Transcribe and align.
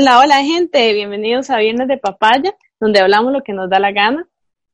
Hola, 0.00 0.18
hola 0.18 0.42
gente, 0.42 0.94
bienvenidos 0.94 1.50
a 1.50 1.58
Viernes 1.58 1.86
de 1.86 1.98
Papaya, 1.98 2.56
donde 2.80 3.00
hablamos 3.00 3.34
lo 3.34 3.42
que 3.42 3.52
nos 3.52 3.68
da 3.68 3.78
la 3.78 3.92
gana. 3.92 4.26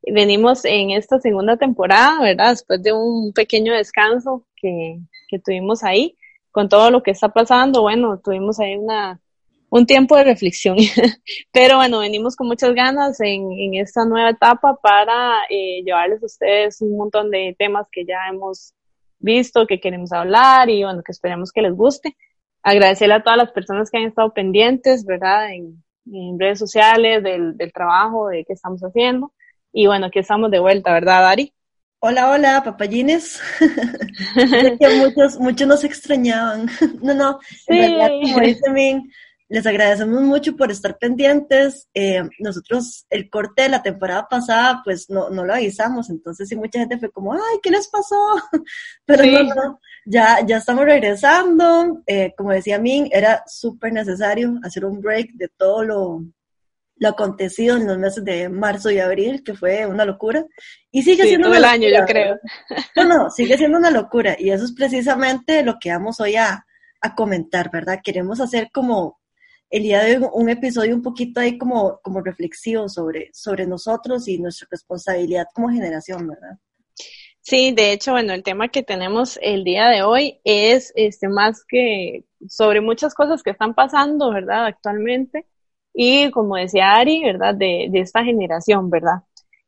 Venimos 0.03 0.65
en 0.65 0.91
esta 0.91 1.19
segunda 1.19 1.57
temporada, 1.57 2.21
¿verdad? 2.23 2.51
Después 2.51 2.81
de 2.81 2.93
un 2.93 3.33
pequeño 3.33 3.75
descanso 3.75 4.47
que, 4.55 5.01
que 5.29 5.41
tuvimos 5.41 5.83
ahí, 5.83 6.17
con 6.53 6.69
todo 6.69 6.93
lo 6.93 7.03
que 7.03 7.11
está 7.11 7.31
pasando, 7.31 7.83
bueno, 7.83 8.21
tuvimos 8.23 8.61
ahí 8.61 8.77
una, 8.77 9.21
un 9.69 9.85
tiempo 9.85 10.15
de 10.15 10.23
reflexión. 10.23 10.77
Pero 11.53 11.79
bueno, 11.79 11.99
venimos 11.99 12.37
con 12.37 12.47
muchas 12.47 12.73
ganas 12.73 13.19
en, 13.21 13.51
en 13.51 13.75
esta 13.75 14.05
nueva 14.05 14.31
etapa 14.31 14.77
para 14.81 15.41
eh, 15.51 15.83
llevarles 15.85 16.23
a 16.23 16.27
ustedes 16.27 16.81
un 16.83 16.97
montón 16.97 17.33
de 17.33 17.57
temas 17.59 17.89
que 17.91 18.05
ya 18.05 18.29
hemos 18.31 18.75
visto, 19.19 19.67
que 19.67 19.81
queremos 19.81 20.13
hablar 20.13 20.71
y 20.71 20.85
bueno, 20.85 21.03
que 21.03 21.11
esperemos 21.11 21.51
que 21.51 21.63
les 21.63 21.75
guste 21.75 22.17
agradecerle 22.67 23.15
a 23.15 23.23
todas 23.23 23.39
las 23.39 23.53
personas 23.53 23.91
que 23.91 23.99
han 23.99 24.05
estado 24.05 24.35
pendientes, 24.35 25.05
¿verdad? 25.05 25.53
En, 25.53 25.83
redes 26.39 26.61
sociales, 26.61 27.23
del, 27.23 27.57
del, 27.57 27.73
trabajo, 27.73 28.29
de 28.29 28.45
qué 28.45 28.53
estamos 28.53 28.81
haciendo. 28.81 29.33
Y 29.73 29.87
bueno, 29.87 30.07
aquí 30.07 30.21
estamos 30.21 30.53
de 30.53 30.61
vuelta, 30.61 30.93
¿verdad, 30.93 31.23
Dari? 31.23 31.53
Hola, 31.99 32.31
hola, 32.31 32.63
papayines. 32.65 33.41
muchos, 34.99 35.41
muchos 35.41 35.67
nos 35.67 35.83
extrañaban. 35.83 36.69
no, 37.03 37.15
no, 37.15 37.41
en 37.67 37.79
realidad, 37.79 38.09
como 38.23 38.41
dice 38.41 38.71
Min, 38.71 39.11
les 39.49 39.67
agradecemos 39.67 40.23
mucho 40.23 40.57
por 40.57 40.71
estar 40.71 40.99
pendientes. 40.99 41.89
Eh, 41.95 42.23
nosotros 42.41 43.07
el 43.11 43.31
corte 43.31 43.63
de 43.63 43.69
la 43.69 43.83
temporada 43.83 44.27
pasada, 44.29 44.81
pues 44.85 45.09
no, 45.09 45.31
no 45.31 45.45
lo 45.45 45.55
avisamos, 45.55 46.11
entonces 46.11 46.49
sí 46.49 46.57
mucha 46.57 46.81
gente 46.81 46.99
fue 46.99 47.11
como, 47.11 47.33
ay, 47.33 47.59
¿qué 47.63 47.71
les 47.71 47.89
pasó? 47.89 48.17
Pero 49.07 49.25
no, 49.25 49.55
no, 49.55 49.81
ya, 50.05 50.45
ya 50.45 50.57
estamos 50.57 50.85
regresando. 50.85 52.03
Eh, 52.07 52.35
como 52.37 52.51
decía 52.51 52.79
Min, 52.79 53.09
era 53.13 53.45
súper 53.47 53.93
necesario 53.93 54.59
hacer 54.65 54.85
un 54.85 55.01
break 55.01 55.33
de 55.35 55.49
todo 55.49 55.85
lo, 55.85 56.25
lo 56.97 57.09
acontecido 57.09 57.77
en 57.77 57.87
los 57.87 57.99
meses 57.99 58.25
de 58.25 58.49
marzo 58.49 58.91
y 58.91 58.99
abril, 58.99 59.45
que 59.45 59.55
fue 59.55 59.87
una 59.87 60.05
locura. 60.05 60.45
Y 60.91 61.05
sigue 61.05 61.23
siendo 61.23 61.49
todo 61.49 61.57
el 61.57 61.65
año, 61.65 61.89
yo 61.89 62.05
creo. 62.05 62.37
No, 62.97 63.05
no, 63.05 63.31
sigue 63.31 63.57
siendo 63.57 63.79
una 63.79 63.93
locura. 63.93 64.35
Y 64.39 64.51
eso 64.51 64.65
es 64.65 64.73
precisamente 64.73 65.63
lo 65.63 65.77
que 65.81 65.91
vamos 65.91 66.19
hoy 66.19 66.35
a, 66.35 66.67
a 67.01 67.15
comentar, 67.15 67.71
¿verdad? 67.71 68.01
Queremos 68.03 68.41
hacer 68.41 68.71
como 68.73 69.21
el 69.71 69.83
día 69.83 70.03
de 70.03 70.19
hoy 70.19 70.29
un 70.33 70.49
episodio 70.49 70.95
un 70.95 71.03
poquito 71.03 71.41
ahí 71.41 71.59
como, 71.59 71.99
como 72.03 72.21
reflexivo 72.21 72.89
sobre, 72.89 73.31
sobre 73.33 73.67
nosotros 73.67 74.29
y 74.29 74.39
nuestra 74.39 74.69
responsabilidad 74.71 75.47
como 75.55 75.69
generación, 75.69 76.29
¿verdad? 76.29 76.59
Sí, 77.41 77.73
de 77.73 77.93
hecho, 77.93 78.13
bueno, 78.13 78.33
el 78.33 78.43
tema 78.43 78.69
que 78.69 78.83
tenemos 78.83 79.39
el 79.41 79.63
día 79.65 79.89
de 79.89 80.03
hoy 80.03 80.41
es 80.45 80.93
este 80.97 81.29
más 81.29 81.65
que 81.65 82.25
sobre 82.49 82.81
muchas 82.81 83.15
cosas 83.15 83.43
que 83.43 83.51
están 83.51 83.75
pasando, 83.75 84.33
¿verdad? 84.33 84.67
Actualmente. 84.67 85.47
Y 85.95 86.31
como 86.33 86.57
decía 86.57 86.95
Ari, 86.97 87.23
¿verdad? 87.23 87.55
De, 87.55 87.87
de 87.91 88.01
esta 88.01 88.25
generación, 88.25 88.91
¿verdad? 88.91 89.23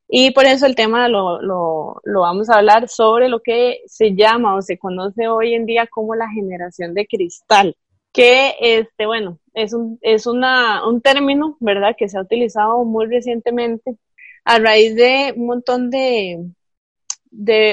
Y 0.09 0.33
por 0.33 0.47
eso 0.47 0.67
el 0.67 0.75
tema 0.75 1.09
lo, 1.09 1.41
lo, 1.41 2.01
lo 2.05 2.21
vamos 2.23 2.51
a 2.51 2.57
hablar 2.57 2.89
sobre 2.89 3.29
lo 3.29 3.41
que 3.41 3.83
se 3.87 4.15
llama 4.15 4.57
o 4.57 4.63
se 4.63 4.79
conoce 4.79 5.29
hoy 5.29 5.55
en 5.55 5.67
día 5.67 5.87
como 5.87 6.15
la 6.15 6.29
generación 6.31 6.95
de 6.95 7.07
cristal 7.07 7.77
que 8.13 8.55
este, 8.61 9.07
bueno, 9.07 9.39
es 9.59 9.73
un, 9.73 9.99
es 10.03 10.27
una, 10.27 10.87
un 10.89 11.01
término, 11.01 11.57
¿verdad?, 11.61 11.95
que 11.99 12.09
se 12.09 12.17
ha 12.17 12.23
utilizado 12.23 12.85
muy 12.85 13.07
recientemente 13.07 13.97
a 14.45 14.59
raíz 14.59 14.95
de 14.95 15.35
un 15.37 15.47
montón 15.47 15.91
de, 15.91 16.53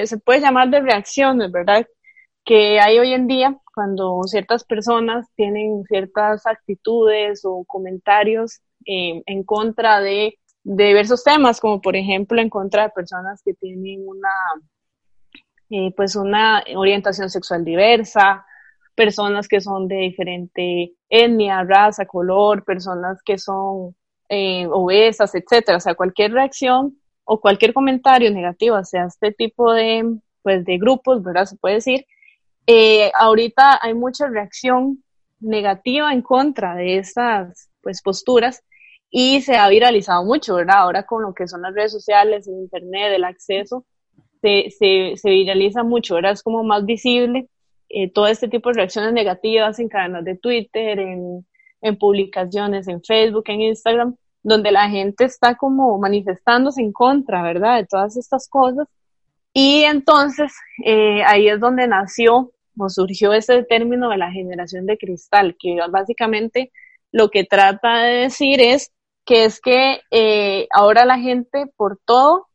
se 0.05 0.17
puede 0.17 0.41
llamar 0.41 0.69
de 0.69 0.81
reacciones, 0.81 1.51
¿verdad?, 1.51 1.85
que 2.43 2.79
hay 2.79 2.99
hoy 2.99 3.13
en 3.13 3.27
día 3.27 3.57
cuando 3.73 4.21
ciertas 4.25 4.63
personas 4.63 5.27
tienen 5.35 5.83
ciertas 5.85 6.45
actitudes 6.45 7.41
o 7.43 7.63
comentarios 7.65 8.61
eh, 8.85 9.21
en 9.25 9.43
contra 9.43 9.99
de, 9.99 10.39
de, 10.63 10.87
diversos 10.87 11.23
temas, 11.23 11.59
como 11.59 11.81
por 11.81 11.95
ejemplo 11.95 12.39
en 12.39 12.49
contra 12.49 12.83
de 12.83 12.89
personas 12.89 13.41
que 13.43 13.53
tienen 13.55 14.07
una, 14.07 14.29
eh, 15.69 15.91
pues 15.95 16.15
una 16.15 16.63
orientación 16.75 17.29
sexual 17.29 17.65
diversa, 17.65 18.45
personas 18.95 19.47
que 19.47 19.61
son 19.61 19.87
de 19.87 19.97
diferente 19.97 20.93
etnia, 21.09 21.63
raza, 21.63 22.05
color, 22.05 22.63
personas 22.63 23.21
que 23.23 23.37
son 23.37 23.95
eh, 24.29 24.67
obesas, 24.67 25.35
etcétera. 25.35 25.77
O 25.77 25.81
sea, 25.81 25.95
cualquier 25.95 26.31
reacción 26.31 26.97
o 27.25 27.39
cualquier 27.39 27.73
comentario 27.73 28.31
negativo 28.31 28.75
hacia 28.75 29.05
este 29.05 29.31
tipo 29.31 29.73
de, 29.73 30.17
pues, 30.41 30.65
de 30.65 30.77
grupos, 30.77 31.21
¿verdad? 31.23 31.45
Se 31.45 31.57
puede 31.57 31.75
decir. 31.75 32.05
Eh, 32.67 33.11
ahorita 33.15 33.79
hay 33.81 33.93
mucha 33.93 34.27
reacción 34.27 35.03
negativa 35.39 36.11
en 36.13 36.21
contra 36.21 36.75
de 36.75 36.97
estas, 36.97 37.69
pues, 37.81 38.01
posturas 38.01 38.63
y 39.11 39.41
se 39.41 39.55
ha 39.55 39.69
viralizado 39.69 40.25
mucho, 40.25 40.55
¿verdad? 40.55 40.77
Ahora 40.79 41.03
con 41.03 41.21
lo 41.23 41.33
que 41.33 41.47
son 41.47 41.61
las 41.61 41.73
redes 41.73 41.91
sociales, 41.91 42.47
el 42.47 42.55
internet, 42.55 43.13
el 43.13 43.23
acceso, 43.23 43.85
se, 44.41 44.69
se, 44.71 45.13
se 45.15 45.29
viraliza 45.29 45.83
mucho, 45.83 46.15
¿verdad? 46.15 46.33
Es 46.33 46.43
como 46.43 46.63
más 46.63 46.85
visible 46.85 47.49
eh, 47.95 48.11
todo 48.11 48.27
este 48.27 48.49
tipo 48.49 48.69
de 48.69 48.75
reacciones 48.75 49.13
negativas 49.13 49.79
en 49.79 49.87
cadenas 49.87 50.25
de 50.25 50.35
Twitter, 50.35 50.99
en, 50.99 51.47
en 51.81 51.97
publicaciones, 51.97 52.89
en 52.89 53.01
Facebook, 53.01 53.45
en 53.47 53.61
Instagram, 53.61 54.15
donde 54.43 54.69
la 54.73 54.89
gente 54.89 55.23
está 55.23 55.55
como 55.55 55.97
manifestándose 55.97 56.81
en 56.81 56.91
contra, 56.91 57.41
¿verdad? 57.41 57.77
De 57.77 57.85
todas 57.85 58.17
estas 58.17 58.49
cosas. 58.49 58.85
Y 59.53 59.83
entonces 59.83 60.51
eh, 60.83 61.23
ahí 61.23 61.47
es 61.47 61.61
donde 61.61 61.87
nació 61.87 62.51
o 62.77 62.89
surgió 62.89 63.31
ese 63.31 63.63
término 63.63 64.09
de 64.09 64.17
la 64.17 64.29
generación 64.29 64.85
de 64.85 64.97
cristal, 64.97 65.55
que 65.57 65.77
básicamente 65.89 66.73
lo 67.13 67.29
que 67.29 67.45
trata 67.45 67.99
de 68.03 68.13
decir 68.23 68.59
es 68.59 68.91
que 69.23 69.45
es 69.45 69.61
que 69.61 70.01
eh, 70.11 70.67
ahora 70.71 71.05
la 71.05 71.17
gente 71.17 71.65
por 71.77 71.97
todo 72.03 72.47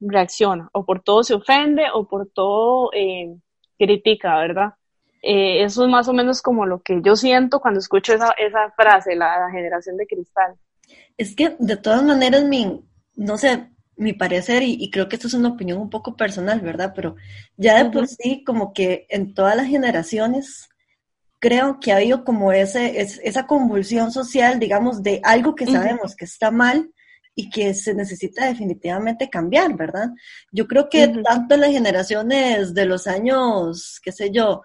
reacciona, 0.00 0.68
o 0.72 0.84
por 0.84 1.00
todo 1.00 1.22
se 1.22 1.34
ofende, 1.34 1.84
o 1.94 2.08
por 2.08 2.28
todo 2.28 2.90
eh, 2.92 3.36
critica, 3.78 4.36
¿verdad? 4.40 4.74
Eh, 5.22 5.62
eso 5.64 5.84
es 5.84 5.90
más 5.90 6.08
o 6.08 6.12
menos 6.12 6.40
como 6.40 6.64
lo 6.64 6.80
que 6.82 7.00
yo 7.02 7.14
siento 7.14 7.60
cuando 7.60 7.80
escucho 7.80 8.14
esa, 8.14 8.30
esa 8.38 8.70
frase, 8.70 9.14
la, 9.14 9.50
generación 9.50 9.96
de 9.96 10.06
cristal. 10.06 10.54
Es 11.16 11.34
que 11.34 11.56
de 11.58 11.76
todas 11.76 12.02
maneras, 12.02 12.44
mi, 12.44 12.82
no 13.16 13.36
sé, 13.36 13.68
mi 13.96 14.14
parecer, 14.14 14.62
y, 14.62 14.90
creo 14.90 15.08
que 15.08 15.16
esto 15.16 15.28
es 15.28 15.34
una 15.34 15.50
opinión 15.50 15.78
un 15.78 15.90
poco 15.90 16.16
personal, 16.16 16.60
¿verdad? 16.60 16.92
Pero 16.96 17.16
ya 17.56 17.82
de 17.82 17.90
por 17.90 18.06
sí, 18.08 18.42
como 18.44 18.72
que 18.72 19.06
en 19.10 19.34
todas 19.34 19.56
las 19.56 19.66
generaciones, 19.66 20.70
creo 21.38 21.80
que 21.80 21.92
ha 21.92 21.96
habido 21.96 22.24
como 22.24 22.52
ese, 22.52 22.98
esa 23.00 23.46
convulsión 23.46 24.10
social, 24.12 24.58
digamos, 24.58 25.02
de 25.02 25.20
algo 25.22 25.54
que 25.54 25.66
sabemos 25.66 26.16
que 26.16 26.24
está 26.24 26.50
mal 26.50 26.90
y 27.34 27.50
que 27.50 27.74
se 27.74 27.94
necesita 27.94 28.46
definitivamente 28.46 29.28
cambiar, 29.28 29.76
¿verdad? 29.76 30.08
Yo 30.50 30.66
creo 30.66 30.88
que 30.88 31.08
tanto 31.08 31.54
en 31.54 31.60
las 31.60 31.70
generaciones 31.70 32.74
de 32.74 32.86
los 32.86 33.06
años, 33.06 34.00
qué 34.02 34.12
sé 34.12 34.30
yo, 34.30 34.62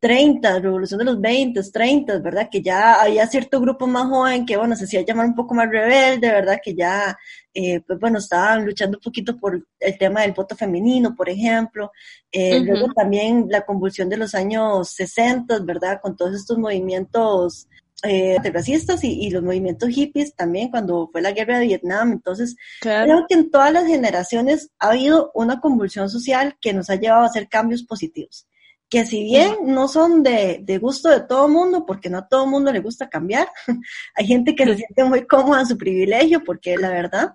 30, 0.00 0.60
revolución 0.60 0.98
de 0.98 1.04
los 1.04 1.20
20, 1.20 1.60
30, 1.72 2.18
¿verdad? 2.20 2.48
Que 2.50 2.62
ya 2.62 2.94
había 2.94 3.26
cierto 3.26 3.60
grupo 3.60 3.86
más 3.86 4.06
joven 4.06 4.46
que, 4.46 4.56
bueno, 4.56 4.76
se 4.76 4.84
hacía 4.84 5.04
llamar 5.04 5.26
un 5.26 5.34
poco 5.34 5.54
más 5.54 5.68
rebelde, 5.68 6.30
¿verdad? 6.30 6.60
Que 6.62 6.74
ya, 6.74 7.18
eh, 7.52 7.80
pues 7.80 7.98
bueno, 7.98 8.18
estaban 8.18 8.64
luchando 8.64 8.98
un 8.98 9.02
poquito 9.02 9.36
por 9.36 9.66
el 9.80 9.98
tema 9.98 10.22
del 10.22 10.32
voto 10.32 10.54
femenino, 10.56 11.16
por 11.16 11.28
ejemplo. 11.28 11.90
Eh, 12.30 12.60
luego 12.60 12.92
también 12.94 13.46
la 13.48 13.62
convulsión 13.62 14.08
de 14.08 14.18
los 14.18 14.34
años 14.34 14.90
60, 14.92 15.58
¿verdad? 15.60 16.00
Con 16.00 16.16
todos 16.16 16.34
estos 16.34 16.58
movimientos 16.58 17.66
eh, 18.04 18.36
racistas 18.52 19.02
y, 19.02 19.28
los 19.30 19.42
movimientos 19.42 19.88
hippies 19.88 20.36
también 20.36 20.70
cuando 20.70 21.08
fue 21.10 21.20
la 21.20 21.32
guerra 21.32 21.58
de 21.58 21.66
Vietnam. 21.66 22.12
Entonces, 22.12 22.54
creo 22.80 23.26
que 23.28 23.34
en 23.34 23.50
todas 23.50 23.72
las 23.72 23.86
generaciones 23.86 24.70
ha 24.78 24.90
habido 24.90 25.32
una 25.34 25.60
convulsión 25.60 26.08
social 26.08 26.56
que 26.60 26.72
nos 26.72 26.88
ha 26.88 26.94
llevado 26.94 27.24
a 27.24 27.26
hacer 27.26 27.48
cambios 27.48 27.82
positivos 27.82 28.47
que 28.88 29.04
si 29.04 29.22
bien 29.22 29.56
no 29.64 29.86
son 29.88 30.22
de, 30.22 30.60
de 30.62 30.78
gusto 30.78 31.08
de 31.08 31.20
todo 31.20 31.48
mundo, 31.48 31.84
porque 31.84 32.08
no 32.08 32.18
a 32.18 32.28
todo 32.28 32.46
mundo 32.46 32.72
le 32.72 32.80
gusta 32.80 33.08
cambiar, 33.08 33.48
hay 34.14 34.26
gente 34.26 34.54
que 34.54 34.64
se 34.64 34.76
siente 34.76 35.04
muy 35.04 35.26
cómoda 35.26 35.60
en 35.60 35.66
su 35.66 35.76
privilegio, 35.76 36.42
porque 36.42 36.76
la 36.76 36.88
verdad, 36.88 37.34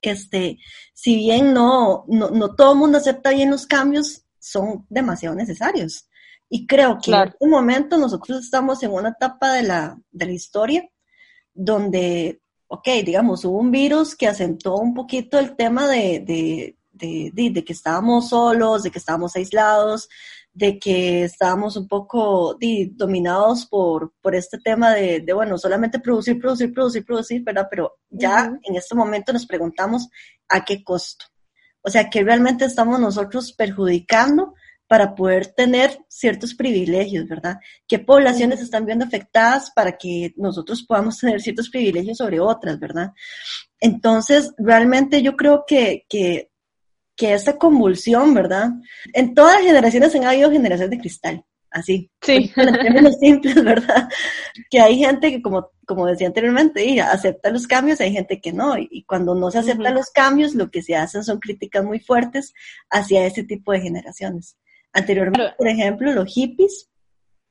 este, 0.00 0.58
si 0.94 1.16
bien 1.16 1.52
no, 1.52 2.04
no, 2.08 2.30
no 2.30 2.54
todo 2.54 2.74
mundo 2.74 2.98
acepta 2.98 3.30
bien 3.30 3.50
los 3.50 3.66
cambios, 3.66 4.24
son 4.38 4.86
demasiado 4.88 5.34
necesarios. 5.36 6.08
Y 6.48 6.66
creo 6.66 6.98
que 7.00 7.12
en 7.12 7.28
este 7.28 7.46
momento 7.46 7.96
nosotros 7.96 8.40
estamos 8.40 8.82
en 8.82 8.90
una 8.90 9.10
etapa 9.10 9.52
de 9.52 9.62
la, 9.62 9.98
de 10.10 10.26
la 10.26 10.32
historia 10.32 10.88
donde, 11.54 12.40
ok, 12.66 12.88
digamos, 13.04 13.44
hubo 13.44 13.58
un 13.58 13.70
virus 13.70 14.16
que 14.16 14.26
asentó 14.26 14.76
un 14.76 14.94
poquito 14.94 15.38
el 15.38 15.54
tema 15.54 15.86
de, 15.86 16.20
de, 16.20 16.76
de, 16.92 17.50
de 17.50 17.64
que 17.64 17.72
estábamos 17.72 18.30
solos, 18.30 18.82
de 18.82 18.90
que 18.90 18.98
estábamos 18.98 19.36
aislados, 19.36 20.08
de 20.52 20.78
que 20.78 21.24
estábamos 21.24 21.76
un 21.76 21.86
poco 21.86 22.56
dominados 22.92 23.66
por, 23.66 24.12
por 24.20 24.34
este 24.34 24.58
tema 24.58 24.92
de, 24.92 25.20
de, 25.20 25.32
bueno, 25.32 25.56
solamente 25.58 26.00
producir, 26.00 26.40
producir, 26.40 26.72
producir, 26.72 27.04
producir, 27.04 27.42
¿verdad? 27.42 27.68
Pero 27.70 27.98
ya 28.08 28.52
en 28.62 28.76
este 28.76 28.94
momento 28.94 29.32
nos 29.32 29.46
preguntamos 29.46 30.08
a 30.48 30.64
qué 30.64 30.82
costo. 30.82 31.26
O 31.82 31.90
sea, 31.90 32.10
que 32.10 32.22
realmente 32.22 32.64
estamos 32.64 33.00
nosotros 33.00 33.52
perjudicando 33.52 34.54
para 34.90 35.14
poder 35.14 35.46
tener 35.46 36.04
ciertos 36.08 36.52
privilegios, 36.52 37.28
¿verdad? 37.28 37.58
¿Qué 37.86 38.00
poblaciones 38.00 38.60
están 38.60 38.86
viendo 38.86 39.04
afectadas 39.04 39.70
para 39.70 39.96
que 39.96 40.34
nosotros 40.36 40.82
podamos 40.82 41.16
tener 41.16 41.40
ciertos 41.40 41.70
privilegios 41.70 42.18
sobre 42.18 42.40
otras, 42.40 42.80
¿verdad? 42.80 43.12
Entonces, 43.78 44.52
realmente 44.58 45.22
yo 45.22 45.36
creo 45.36 45.62
que, 45.64 46.06
que, 46.08 46.49
que 47.20 47.34
esta 47.34 47.58
convulsión, 47.58 48.32
¿verdad? 48.32 48.70
En 49.12 49.34
todas 49.34 49.56
las 49.56 49.64
generaciones 49.64 50.14
han 50.14 50.24
habido 50.24 50.50
generaciones 50.50 50.90
de 50.90 50.98
cristal 50.98 51.44
así. 51.70 52.10
Sí. 52.22 52.50
En 52.56 52.72
términos 52.72 53.16
simples, 53.20 53.62
¿verdad? 53.62 54.08
Que 54.70 54.80
hay 54.80 54.96
gente 54.96 55.30
que, 55.30 55.42
como, 55.42 55.70
como 55.86 56.06
decía 56.06 56.28
anteriormente, 56.28 56.98
acepta 57.02 57.50
los 57.50 57.66
cambios, 57.66 58.00
hay 58.00 58.10
gente 58.12 58.40
que 58.40 58.54
no. 58.54 58.78
Y 58.78 59.04
cuando 59.04 59.34
no 59.34 59.50
se 59.50 59.58
aceptan 59.58 59.94
los 59.94 60.10
cambios, 60.10 60.54
lo 60.54 60.70
que 60.70 60.80
se 60.80 60.96
hacen 60.96 61.22
son 61.22 61.40
críticas 61.40 61.84
muy 61.84 62.00
fuertes 62.00 62.54
hacia 62.88 63.26
ese 63.26 63.44
tipo 63.44 63.72
de 63.72 63.82
generaciones. 63.82 64.56
Anteriormente, 64.94 65.52
por 65.58 65.68
ejemplo, 65.68 66.12
los 66.12 66.32
hippies, 66.32 66.88
y 66.88 66.89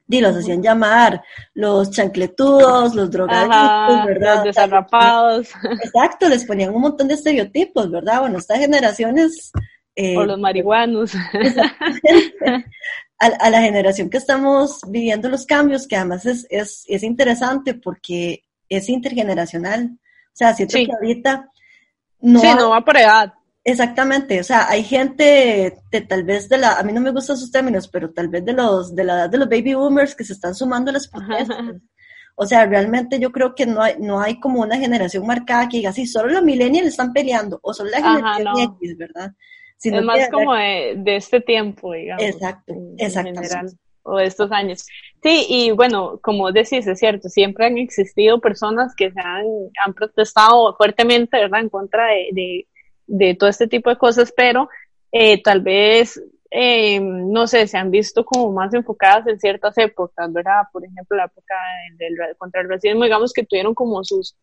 los 0.10 0.36
hacían 0.36 0.64
llamar 0.64 1.24
los 1.54 1.92
chancletudos, 1.92 2.96
los 2.96 3.12
drogadictos, 3.12 4.06
¿verdad? 4.06 4.36
Los 4.38 4.44
desarrapados. 4.46 5.50
Exacto, 5.84 6.28
les 6.28 6.46
ponían 6.46 6.74
un 6.74 6.82
montón 6.82 7.08
de 7.08 7.14
estereotipos, 7.14 7.92
¿verdad? 7.92 8.22
Bueno, 8.22 8.40
estas 8.40 8.58
generaciones... 8.58 9.52
Eh, 9.96 10.18
o 10.18 10.26
los 10.26 10.40
marihuanos. 10.40 11.14
a, 13.20 13.50
la 13.50 13.62
generación 13.62 14.10
que 14.10 14.18
estamos 14.18 14.80
viviendo 14.88 15.30
los 15.30 15.46
cambios, 15.46 15.88
que 15.88 15.96
además 15.96 16.26
es, 16.26 16.48
es, 16.50 16.86
es 16.88 17.04
interesante 17.04 17.76
porque 17.76 18.46
es 18.68 18.90
intergeneracional. 18.90 19.92
O 19.94 20.34
sea, 20.34 20.56
siento 20.56 20.78
que 20.78 20.92
ahorita 20.92 21.52
no, 22.22 22.40
sí, 22.40 22.48
no 22.58 22.72
va 22.72 22.84
por 22.84 22.98
edad. 22.98 23.34
Exactamente, 23.70 24.40
o 24.40 24.44
sea, 24.44 24.68
hay 24.68 24.84
gente 24.84 25.78
de 25.92 26.02
tal 26.02 26.24
vez 26.24 26.50
de 26.50 26.58
la, 26.58 26.80
a 26.80 26.84
mí 26.84 26.92
no 26.92 27.02
me 27.02 27.12
gustan 27.12 27.36
esos 27.36 27.52
términos, 27.52 27.88
pero 27.88 28.12
tal 28.12 28.28
vez 28.28 28.44
de 28.44 28.54
los, 28.54 28.96
de 28.96 29.04
la 29.04 29.14
edad 29.14 29.30
de 29.30 29.38
los 29.38 29.48
baby 29.48 29.76
boomers 29.76 30.16
que 30.16 30.24
se 30.24 30.34
están 30.34 30.56
sumando 30.56 30.90
a 30.90 30.94
las 30.94 31.08
protestas. 31.08 31.76
O 32.42 32.46
sea, 32.46 32.66
realmente 32.66 33.20
yo 33.20 33.34
creo 33.34 33.54
que 33.54 33.66
no 33.66 33.82
hay, 33.82 33.96
no 34.00 34.22
hay 34.22 34.40
como 34.40 34.62
una 34.62 34.78
generación 34.78 35.28
marcada 35.28 35.68
que 35.68 35.78
diga, 35.78 35.92
sí, 35.92 36.08
solo 36.08 36.32
los 36.32 36.42
millennials 36.42 36.88
están 36.88 37.12
peleando, 37.12 37.60
o 37.62 37.74
solo 37.74 37.90
la 37.90 37.98
generación 37.98 38.76
X, 38.80 38.98
¿verdad? 38.98 39.34
es 39.84 40.04
más 40.04 40.30
como 40.30 40.56
de, 40.56 41.16
este 41.16 41.42
tiempo, 41.42 41.94
digamos. 41.94 42.24
Exacto, 42.24 42.74
exacto. 42.98 43.42
o 44.04 44.18
de 44.18 44.26
estos 44.26 44.52
años. 44.52 44.86
Sí, 45.22 45.46
y 45.50 45.72
bueno, 45.72 46.18
como 46.22 46.52
decís, 46.52 46.88
es 46.88 46.98
cierto, 46.98 47.28
siempre 47.28 47.66
han 47.66 47.78
existido 47.78 48.40
personas 48.40 48.96
que 48.96 49.12
se 49.12 49.20
han, 49.20 49.46
han 49.86 49.94
protestado 49.94 50.76
fuertemente, 50.78 51.38
¿verdad?, 51.38 51.60
en 51.60 51.70
contra 51.70 52.08
de, 52.08 52.30
de, 52.32 52.68
todo 53.38 53.50
este 53.50 53.68
tipo 53.68 53.90
de 53.90 53.98
cosas, 53.98 54.34
pero 54.36 54.70
eh, 55.12 55.42
tal 55.42 55.62
vez, 55.62 56.22
eh, 56.52 57.00
no 57.00 57.48
sé, 57.48 57.68
se 57.68 57.78
han 57.78 57.92
visto 57.92 58.24
como 58.26 58.52
más 58.52 58.74
enfocadas 58.74 59.28
en 59.28 59.40
ciertas 59.40 59.78
épocas, 59.78 60.32
¿verdad? 60.32 60.64
Por 60.72 60.86
ejemplo, 60.86 61.18
la 61.18 61.26
época 61.26 61.56
del, 61.98 62.16
contra 62.38 62.62
el 62.62 62.70
racismo, 62.70 63.04
digamos 63.04 63.34
que 63.34 63.46
tuvieron 63.46 63.74
como 63.74 64.04
sus, 64.04 64.36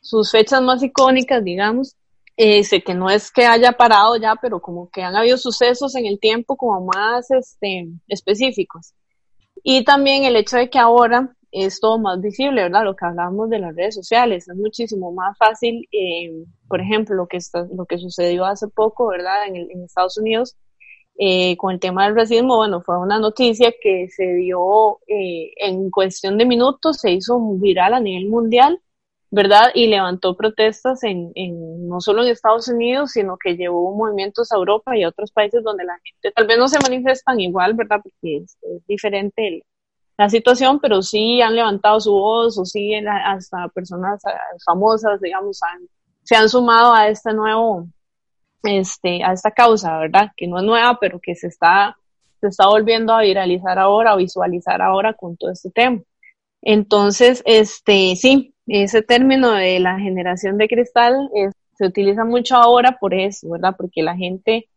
sus 0.00 0.30
fechas 0.30 0.62
más 0.62 0.82
icónicas, 0.82 1.42
digamos, 1.42 1.96
eh, 2.36 2.64
sé 2.64 2.82
que 2.82 2.94
no 2.94 3.10
es 3.10 3.30
que 3.30 3.44
haya 3.44 3.72
parado 3.72 4.16
ya, 4.16 4.36
pero 4.40 4.60
como 4.60 4.88
que 4.90 5.02
han 5.02 5.16
habido 5.16 5.36
sucesos 5.36 5.94
en 5.94 6.06
el 6.06 6.18
tiempo 6.18 6.56
como 6.56 6.86
más 6.86 7.30
este, 7.30 7.88
específicos. 8.08 8.94
Y 9.62 9.84
también 9.84 10.24
el 10.24 10.36
hecho 10.36 10.56
de 10.56 10.70
que 10.70 10.78
ahora 10.78 11.36
es 11.52 11.80
todo 11.80 11.98
más 11.98 12.20
visible, 12.20 12.62
¿verdad? 12.62 12.84
Lo 12.84 12.96
que 12.96 13.04
hablábamos 13.04 13.50
de 13.50 13.58
las 13.60 13.76
redes 13.76 13.94
sociales, 13.94 14.48
es 14.48 14.56
muchísimo 14.56 15.12
más 15.12 15.36
fácil, 15.38 15.86
eh, 15.92 16.32
por 16.68 16.80
ejemplo, 16.80 17.14
lo 17.14 17.26
que, 17.28 17.36
está, 17.36 17.66
lo 17.74 17.86
que 17.86 17.98
sucedió 17.98 18.44
hace 18.44 18.68
poco, 18.68 19.08
¿verdad? 19.08 19.46
En, 19.46 19.56
en 19.56 19.84
Estados 19.84 20.16
Unidos, 20.18 20.56
eh, 21.18 21.56
con 21.58 21.72
el 21.72 21.80
tema 21.80 22.06
del 22.06 22.16
racismo, 22.16 22.56
bueno, 22.56 22.82
fue 22.82 22.98
una 22.98 23.18
noticia 23.18 23.72
que 23.80 24.08
se 24.08 24.34
dio 24.34 24.98
eh, 25.06 25.52
en 25.58 25.90
cuestión 25.90 26.38
de 26.38 26.46
minutos, 26.46 26.98
se 26.98 27.12
hizo 27.12 27.38
viral 27.58 27.94
a 27.94 28.00
nivel 28.00 28.28
mundial 28.28 28.80
¿verdad? 29.32 29.70
Y 29.74 29.86
levantó 29.86 30.36
protestas 30.36 31.02
en, 31.04 31.32
en, 31.34 31.88
no 31.88 32.02
solo 32.02 32.22
en 32.22 32.28
Estados 32.28 32.68
Unidos, 32.68 33.12
sino 33.12 33.38
que 33.42 33.56
llevó 33.56 33.90
movimientos 33.96 34.52
a 34.52 34.56
Europa 34.56 34.94
y 34.94 35.04
a 35.04 35.08
otros 35.08 35.32
países 35.32 35.64
donde 35.64 35.84
la 35.84 35.98
gente 36.04 36.32
tal 36.36 36.46
vez 36.46 36.58
no 36.58 36.68
se 36.68 36.78
manifiestan 36.78 37.40
igual, 37.40 37.72
¿verdad? 37.72 38.00
Porque 38.02 38.44
es, 38.44 38.58
diferente 38.86 39.62
la 40.16 40.28
situación, 40.28 40.78
pero 40.80 41.02
sí 41.02 41.40
han 41.40 41.56
levantado 41.56 42.00
su 42.00 42.12
voz 42.12 42.58
o 42.58 42.64
sí 42.64 42.94
hasta 42.94 43.68
personas 43.68 44.24
eh, 44.24 44.30
famosas, 44.64 45.20
digamos, 45.20 45.60
se 46.22 46.36
han 46.36 46.48
sumado 46.48 46.92
a 46.92 47.08
este 47.08 47.32
nuevo, 47.32 47.86
este, 48.62 49.24
a 49.24 49.32
esta 49.32 49.50
causa, 49.50 49.98
¿verdad? 49.98 50.30
Que 50.36 50.46
no 50.46 50.58
es 50.58 50.64
nueva, 50.64 50.98
pero 51.00 51.18
que 51.20 51.34
se 51.34 51.48
está, 51.48 51.96
se 52.40 52.48
está 52.48 52.66
volviendo 52.66 53.12
a 53.12 53.22
viralizar 53.22 53.78
ahora 53.78 54.14
o 54.14 54.18
visualizar 54.18 54.80
ahora 54.82 55.14
con 55.14 55.36
todo 55.36 55.50
este 55.50 55.70
tema. 55.70 56.00
Entonces, 56.60 57.42
este, 57.44 58.14
sí, 58.16 58.54
ese 58.66 59.02
término 59.02 59.52
de 59.52 59.80
la 59.80 59.98
generación 59.98 60.58
de 60.58 60.68
cristal 60.68 61.30
se 61.76 61.86
utiliza 61.86 62.24
mucho 62.24 62.56
ahora 62.56 62.98
por 63.00 63.14
eso, 63.14 63.50
¿verdad? 63.50 63.74
Porque 63.76 64.02
la 64.02 64.16
gente 64.16 64.68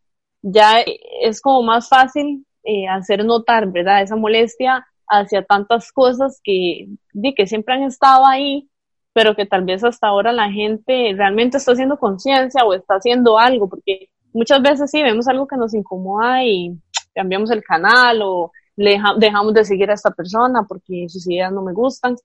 ya 0.42 0.78
es 1.22 1.42
como 1.42 1.62
más 1.64 1.88
fácil 1.90 2.46
eh, 2.64 2.88
hacer 2.88 3.24
notar, 3.24 3.72
¿verdad? 3.72 4.02
Esa 4.02 4.16
molestia 4.16 4.86
hacia 5.08 5.44
tantas 5.44 5.92
cosas 5.92 6.40
que, 6.44 6.88
que 7.36 7.48
siempre 7.48 7.76
han 7.76 7.84
estado 7.84 8.26
ahí, 8.26 8.70
pero 9.14 9.36
que 9.36 9.46
tal 9.46 9.64
vez 9.64 9.84
hasta 9.84 10.08
ahora 10.08 10.32
la 10.34 10.52
gente 10.52 11.14
realmente 11.16 11.58
está 11.58 11.72
haciendo 11.72 11.98
conciencia 11.98 12.66
o 12.66 12.74
está 12.74 12.96
haciendo 12.96 13.40
algo, 13.40 13.70
porque 13.70 14.10
muchas 14.34 14.62
veces 14.62 14.92
sí 14.92 15.02
vemos 15.02 15.28
algo 15.28 15.48
que 15.48 15.58
nos 15.58 15.74
incomoda 15.74 16.44
y 16.44 16.78
cambiamos 17.14 17.50
el 17.52 17.64
canal 17.64 18.22
o 18.22 18.52
dejamos 18.76 19.54
de 19.54 19.64
seguir 19.64 19.90
a 19.90 19.94
esta 19.94 20.12
persona 20.12 20.64
porque 20.68 21.08
sus 21.08 21.28
ideas 21.30 21.52
no 21.52 21.62
me 21.62 21.74
gustan, 21.74 22.16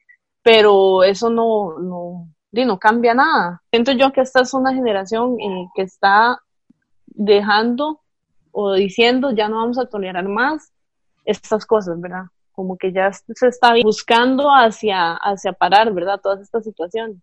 pero 0.42 1.04
eso 1.04 1.30
no, 1.30 1.78
no, 1.78 2.28
no 2.50 2.78
cambia 2.78 3.14
nada. 3.14 3.62
Siento 3.70 3.92
yo 3.92 4.12
que 4.12 4.22
esta 4.22 4.40
es 4.40 4.52
una 4.52 4.74
generación 4.74 5.38
eh, 5.40 5.68
que 5.74 5.82
está 5.82 6.40
dejando 7.06 8.00
o 8.52 8.72
diciendo 8.72 9.30
ya 9.30 9.48
no 9.48 9.56
vamos 9.56 9.78
a 9.78 9.86
tolerar 9.86 10.28
más 10.28 10.72
estas 11.24 11.64
cosas, 11.66 12.00
¿verdad? 12.00 12.24
Como 12.60 12.76
que 12.76 12.92
ya 12.92 13.10
se 13.10 13.48
está 13.48 13.72
buscando 13.82 14.50
hacia, 14.50 15.14
hacia 15.14 15.54
parar, 15.54 15.94
¿verdad? 15.94 16.20
Todas 16.22 16.42
estas 16.42 16.62
situaciones. 16.62 17.16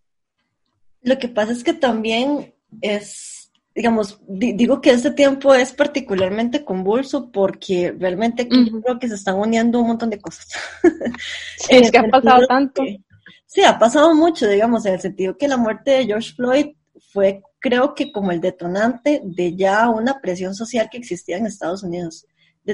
Lo 1.03 1.19
que 1.19 1.27
pasa 1.27 1.51
es 1.51 1.63
que 1.63 1.73
también 1.73 2.55
es, 2.81 3.51
digamos, 3.75 4.19
digo 4.27 4.81
que 4.81 4.89
este 4.89 5.11
tiempo 5.11 5.53
es 5.53 5.73
particularmente 5.73 6.65
convulso 6.65 7.31
porque 7.31 7.93
realmente 7.99 8.41
aquí 8.41 8.71
creo 8.81 8.97
que 8.97 9.09
se 9.09 9.13
están 9.13 9.35
uniendo 9.35 9.79
un 9.79 9.89
montón 9.89 10.09
de 10.09 10.19
cosas. 10.19 10.47
Sí, 11.59 11.67
es 11.69 11.91
que 11.91 11.99
ha 11.99 12.09
pasado 12.09 12.47
tanto. 12.47 12.81
Sí, 13.45 13.61
ha 13.63 13.77
pasado 13.77 14.15
mucho, 14.15 14.47
digamos, 14.47 14.87
en 14.87 14.95
el 14.95 14.99
sentido 14.99 15.37
que 15.37 15.47
la 15.47 15.57
muerte 15.57 15.91
de 15.91 16.05
George 16.07 16.33
Floyd 16.33 16.69
fue, 17.13 17.43
creo 17.59 17.93
que 17.93 18.11
como 18.11 18.31
el 18.31 18.41
detonante 18.41 19.21
de 19.23 19.55
ya 19.55 19.87
una 19.87 20.19
presión 20.19 20.55
social 20.55 20.89
que 20.89 20.97
existía 20.97 21.37
en 21.37 21.45
Estados 21.45 21.83
Unidos 21.83 22.25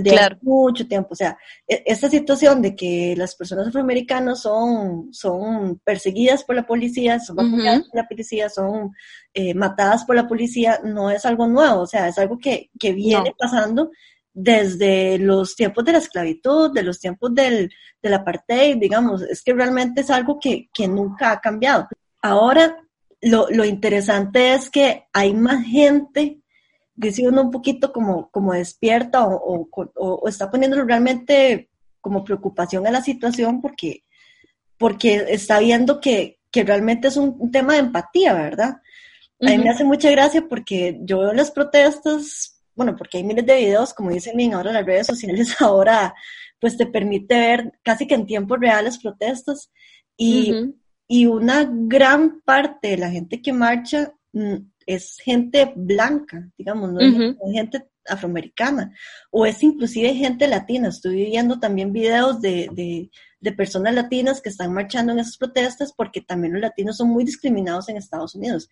desde 0.02 0.20
hace 0.20 0.38
mucho 0.42 0.88
tiempo. 0.88 1.10
O 1.12 1.16
sea, 1.16 1.38
e, 1.68 1.84
esta 1.86 2.10
situación 2.10 2.62
de 2.62 2.76
que 2.76 3.14
las 3.16 3.36
personas 3.36 3.68
afroamericanas 3.68 4.42
son, 4.42 5.14
son 5.14 5.80
perseguidas 5.84 6.44
por 6.44 6.56
la 6.56 6.66
policía, 6.66 7.20
son 7.20 7.36
por 7.36 7.46
la 7.94 8.08
policía, 8.08 8.50
son 8.50 8.92
eh, 9.34 9.54
matadas 9.54 10.04
por 10.06 10.16
la 10.16 10.28
policía, 10.28 10.80
no 10.84 11.12
es 11.12 11.26
algo 11.26 11.48
nuevo, 11.48 11.82
o 11.82 11.88
sea, 11.88 12.08
es 12.08 12.18
algo 12.18 12.40
que, 12.40 12.72
que 12.80 12.94
viene 12.94 13.34
pasando 13.38 13.92
desde 14.34 15.20
los 15.20 15.56
tiempos 15.56 15.86
de 15.86 15.92
la 15.92 15.98
esclavitud, 16.00 16.74
de 16.74 16.82
los 16.82 17.00
tiempos 17.00 17.36
del, 17.36 17.72
del 18.02 18.14
apartheid, 18.16 18.78
digamos, 18.78 19.22
es 19.22 19.44
que 19.44 19.54
realmente 19.54 20.02
es 20.02 20.10
algo 20.10 20.40
que, 20.40 20.70
que 20.74 20.88
nunca 20.88 21.32
ha 21.32 21.40
cambiado. 21.40 21.88
Ahora, 22.20 22.78
lo, 23.22 23.48
lo, 23.52 23.64
interesante 23.64 24.54
es 24.54 24.72
que 24.72 25.06
hay 25.14 25.34
más 25.36 25.64
gente 25.64 26.43
que 27.00 27.12
sigue 27.12 27.30
un 27.30 27.52
poquito 27.52 27.92
como, 27.92 28.30
como 28.30 28.54
despierta 28.54 29.26
o, 29.28 29.68
o, 29.72 29.92
o, 29.96 30.28
está 30.28 30.50
poniendo 30.50 30.84
realmente 30.84 31.70
como 32.02 32.24
preocupación 32.24 32.86
a 32.86 32.92
la 32.92 33.02
situación 33.02 33.62
porque, 33.62 34.04
porque 34.78 35.26
está 35.30 35.60
viendo 35.60 36.00
que, 36.00 36.40
que 36.52 36.64
realmente 36.64 37.08
es 37.08 37.18
un, 37.18 37.52
tema 37.52 37.74
de 37.74 37.80
empatía, 37.80 38.34
¿verdad? 38.34 38.82
A 39.42 39.50
mí 39.50 39.58
me 39.58 39.70
hace 39.70 39.84
mucha 39.84 40.10
gracia 40.12 40.46
porque 40.48 41.00
yo 41.02 41.20
veo 41.20 41.34
las 41.34 41.52
protestas 41.52 42.54
bueno, 42.76 42.96
porque 42.96 43.18
hay 43.18 43.24
miles 43.24 43.46
de 43.46 43.56
videos, 43.56 43.94
como 43.94 44.10
dicen 44.10 44.54
ahora 44.54 44.72
las 44.72 44.86
redes 44.86 45.08
sociales, 45.08 45.56
ahora 45.62 46.14
pues 46.60 46.78
te 46.78 46.86
permite 46.86 47.38
ver 47.38 47.74
casi 47.84 48.08
que 48.08 48.16
en 48.16 48.26
tiempo 48.26 48.56
real 48.56 48.86
las 48.86 48.98
protestas 48.98 49.70
y, 50.16 50.54
y 51.08 51.26
una 51.26 51.70
gran 51.70 52.42
parte 52.42 52.90
de 52.90 52.98
la 52.98 53.10
gente 53.10 53.42
que 53.42 53.52
marcha 53.52 54.14
mm, 54.32 54.56
es 54.86 55.18
gente 55.18 55.74
blanca, 55.76 56.50
digamos, 56.58 56.92
no 56.92 57.00
es 57.00 57.36
gente 57.54 57.88
afroamericana, 58.08 58.94
o 59.32 59.46
es 59.46 59.62
inclusive 59.64 60.14
gente 60.14 60.48
latina. 60.48 60.90
Estoy 60.90 61.26
viendo 61.26 61.60
también 61.60 61.94
videos 61.94 62.42
de, 62.42 62.70
de, 62.74 63.10
de, 63.40 63.52
personas 63.54 63.94
latinas 63.94 64.42
que 64.42 64.50
están 64.50 64.74
marchando 64.74 65.14
en 65.14 65.20
esas 65.20 65.38
protestas 65.38 65.94
porque 65.96 66.22
también 66.22 66.54
los 66.54 66.62
latinos 66.62 66.98
son 66.98 67.10
muy 67.10 67.24
discriminados 67.24 67.90
en 67.90 67.98
Estados 67.98 68.36
Unidos. 68.36 68.70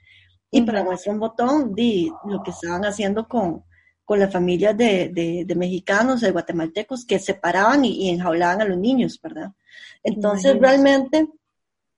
Y 0.51 0.61
para 0.63 0.83
muestra 0.83 1.13
un 1.13 1.19
botón, 1.19 1.73
di 1.73 2.11
lo 2.25 2.43
que 2.43 2.51
estaban 2.51 2.83
haciendo 2.83 3.27
con, 3.27 3.63
con 4.03 4.19
las 4.19 4.33
familias 4.33 4.75
de, 4.75 5.45
mexicanos, 5.55 6.19
de 6.19 6.31
guatemaltecos, 6.31 7.05
que 7.05 7.19
separaban 7.19 7.85
y, 7.85 8.09
enjaulaban 8.09 8.61
a 8.61 8.65
los 8.65 8.77
niños, 8.77 9.17
¿verdad? 9.23 9.51
Entonces, 10.03 10.59
realmente, 10.59 11.29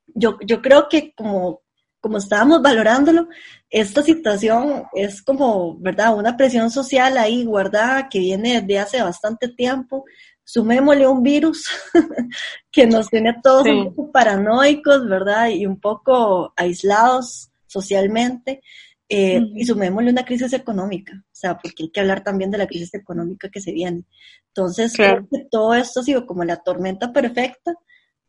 yo, 0.06 0.38
yo 0.46 0.62
creo 0.62 0.88
que 0.88 1.16
como, 1.16 1.63
como 2.04 2.18
estábamos 2.18 2.62
valorándolo, 2.62 3.30
esta 3.70 4.04
situación 4.04 4.84
es 4.94 5.22
como, 5.22 5.80
¿verdad? 5.80 6.18
Una 6.18 6.36
presión 6.36 6.70
social 6.70 7.18
ahí 7.18 7.46
guardada 7.46 8.10
que 8.10 8.20
viene 8.20 8.60
desde 8.60 8.80
hace 8.80 9.02
bastante 9.02 9.48
tiempo. 9.48 10.04
Sumémosle 10.44 11.08
un 11.08 11.24
virus 11.24 11.66
que 12.74 12.86
nos 12.88 13.08
tiene 13.08 13.38
todos 13.42 13.66
un 13.70 13.96
poco 13.96 14.12
paranoicos, 14.12 15.08
¿verdad? 15.08 15.48
Y 15.48 15.66
un 15.66 15.80
poco 15.80 16.52
aislados 16.58 17.50
socialmente. 17.68 18.62
Eh, 19.08 19.40
y 19.56 19.64
sumémosle 19.64 20.12
una 20.12 20.26
crisis 20.26 20.52
económica, 20.52 21.14
o 21.14 21.36
sea, 21.36 21.58
porque 21.58 21.84
hay 21.84 21.92
que 21.92 22.00
hablar 22.00 22.24
también 22.24 22.52
de 22.52 22.58
la 22.58 22.68
crisis 22.68 22.94
económica 22.96 23.48
que 23.50 23.62
se 23.62 23.72
viene. 23.72 24.04
Entonces, 24.48 24.92
creo 24.94 25.26
que 25.32 25.46
todo 25.50 25.74
esto 25.74 26.02
ha 26.02 26.04
sido 26.04 26.26
como 26.26 26.44
la 26.44 26.58
tormenta 26.58 27.14
perfecta 27.14 27.76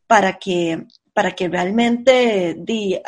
para 0.07 0.37
que, 0.37 0.85
para 1.13 1.31
que 1.31 1.47
realmente 1.47 2.55
di, 2.57 3.01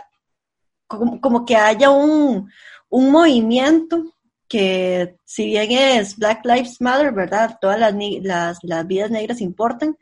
como, 0.88 1.46
que 1.46 1.56
haya 1.56 1.90
un, 1.90 2.50
movimiento 2.90 4.14
que 4.48 5.18
si 5.26 5.46
bien 5.46 5.72
es 5.72 6.16
Black 6.16 6.46
Lives 6.46 6.80
Matter, 6.80 7.12
¿verdad? 7.12 7.58
Todas 7.60 7.80
las, 7.80 7.94
las, 8.22 8.60
las 8.64 8.88
vidas 8.88 9.12
negras 9.12 9.42
importan, 9.42 9.98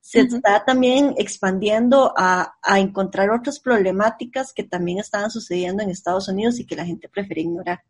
se 0.00 0.20
está 0.20 0.64
también 0.64 1.14
expandiendo 1.18 2.14
a, 2.16 2.54
a, 2.62 2.80
encontrar 2.80 3.30
otras 3.30 3.60
problemáticas 3.60 4.54
que 4.54 4.64
también 4.64 4.98
estaban 4.98 5.30
sucediendo 5.30 5.82
en 5.82 5.90
Estados 5.90 6.28
Unidos 6.28 6.58
y 6.58 6.66
que 6.66 6.76
la 6.76 6.86
gente 6.86 7.08
prefiere 7.08 7.42
ignorar. 7.42 7.82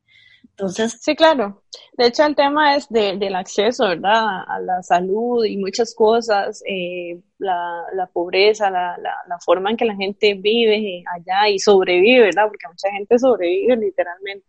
Entonces, 0.61 0.99
sí, 1.01 1.17
claro. 1.17 1.63
De 1.97 2.07
hecho, 2.07 2.25
el 2.25 2.35
tema 2.35 2.77
es 2.77 2.89
de, 2.89 3.17
del 3.17 3.35
acceso, 3.35 3.89
¿verdad? 3.89 4.43
A 4.47 4.61
la 4.61 4.83
salud 4.83 5.45
y 5.45 5.57
muchas 5.57 5.95
cosas, 5.95 6.63
eh, 6.67 7.19
la, 7.39 7.85
la, 7.95 8.07
pobreza, 8.07 8.71
la, 8.71 8.97
la, 8.99 9.15
la, 9.27 9.39
forma 9.39 9.71
en 9.71 9.77
que 9.77 9.87
la 9.87 9.97
gente 9.97 10.35
vive 10.35 11.03
allá 11.15 11.49
y 11.49 11.59
sobrevive, 11.59 12.25
¿verdad? 12.25 12.45
Porque 12.49 12.69
mucha 12.69 12.91
gente 12.91 13.19
sobrevive 13.19 13.77
literalmente. 13.77 14.47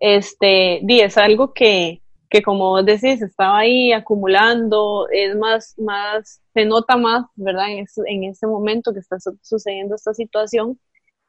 Este, 0.00 0.80
y 0.86 1.00
es 1.00 1.18
algo 1.18 1.52
que, 1.52 2.00
que 2.30 2.42
como 2.42 2.70
vos 2.70 2.84
decís, 2.84 3.22
estaba 3.22 3.58
ahí 3.58 3.92
acumulando, 3.92 5.08
es 5.10 5.36
más, 5.36 5.74
más, 5.78 6.40
se 6.54 6.64
nota 6.64 6.96
más, 6.96 7.26
¿verdad? 7.34 7.70
En, 7.70 7.86
en 8.06 8.24
ese 8.24 8.46
momento 8.46 8.92
que 8.92 9.00
está 9.00 9.16
sucediendo 9.42 9.94
esta 9.94 10.14
situación, 10.14 10.78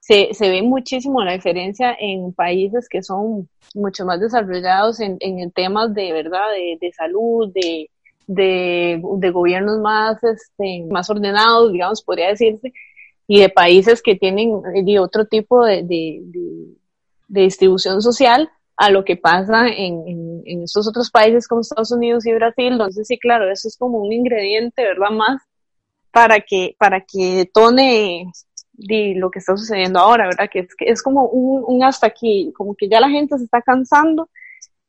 se, 0.08 0.34
se 0.34 0.50
ve 0.50 0.62
muchísimo 0.62 1.22
la 1.22 1.34
diferencia 1.34 1.94
en 2.00 2.32
países 2.32 2.88
que 2.88 3.04
son 3.04 3.50
mucho 3.76 4.06
más 4.06 4.22
desarrollados 4.22 5.02
en, 5.02 5.18
en 5.20 5.52
temas 5.52 5.94
de, 5.94 6.14
¿verdad? 6.14 6.50
De, 6.56 6.78
de 6.80 6.94
salud, 6.94 7.52
de, 7.54 7.90
de, 8.26 9.02
de, 9.18 9.32
gobiernos 9.32 9.80
más, 9.80 10.24
este, 10.24 10.86
más 10.90 11.10
ordenados, 11.10 11.74
digamos, 11.74 12.02
podría 12.04 12.30
decirse, 12.30 12.72
y 13.28 13.42
de 13.42 13.50
países 13.50 14.02
que 14.02 14.16
tienen 14.16 14.62
de 14.86 14.98
otro 14.98 15.26
tipo 15.26 15.66
de, 15.66 15.84
de, 15.84 16.22
de 17.28 17.42
distribución 17.42 18.02
social, 18.02 18.50
a 18.78 18.90
lo 18.90 19.04
que 19.04 19.18
pasa 19.18 19.68
en, 19.68 20.42
en, 20.46 20.64
estos 20.64 20.88
otros 20.88 21.12
países 21.12 21.50
como 21.50 21.62
Estados 21.62 21.92
Unidos 21.92 22.26
y 22.26 22.32
Brasil. 22.32 22.74
Entonces, 22.74 23.08
sí, 23.08 23.20
claro, 23.20 23.52
eso 23.52 23.68
es 23.68 23.76
como 23.76 24.00
un 24.00 24.14
ingrediente, 24.14 24.84
¿verdad? 24.84 25.10
Más 25.10 25.42
para 26.12 26.40
que, 26.40 26.76
para 26.80 27.02
que 27.02 27.38
detone 27.38 28.32
lo 28.78 29.32
que 29.32 29.40
está 29.40 29.58
sucediendo 29.58 30.00
ahora, 30.00 30.28
¿verdad? 30.28 30.50
Que 30.52 30.60
es, 30.60 30.76
que 30.76 30.86
es 30.86 31.02
como 31.02 31.26
un, 31.26 31.64
un 31.68 31.84
hasta 31.84 32.08
aquí, 32.08 32.54
como 32.56 32.76
que 32.76 32.88
ya 32.88 33.00
la 33.00 33.10
gente 33.10 33.38
se 33.38 33.44
está 33.44 33.62
cansando 33.62 34.30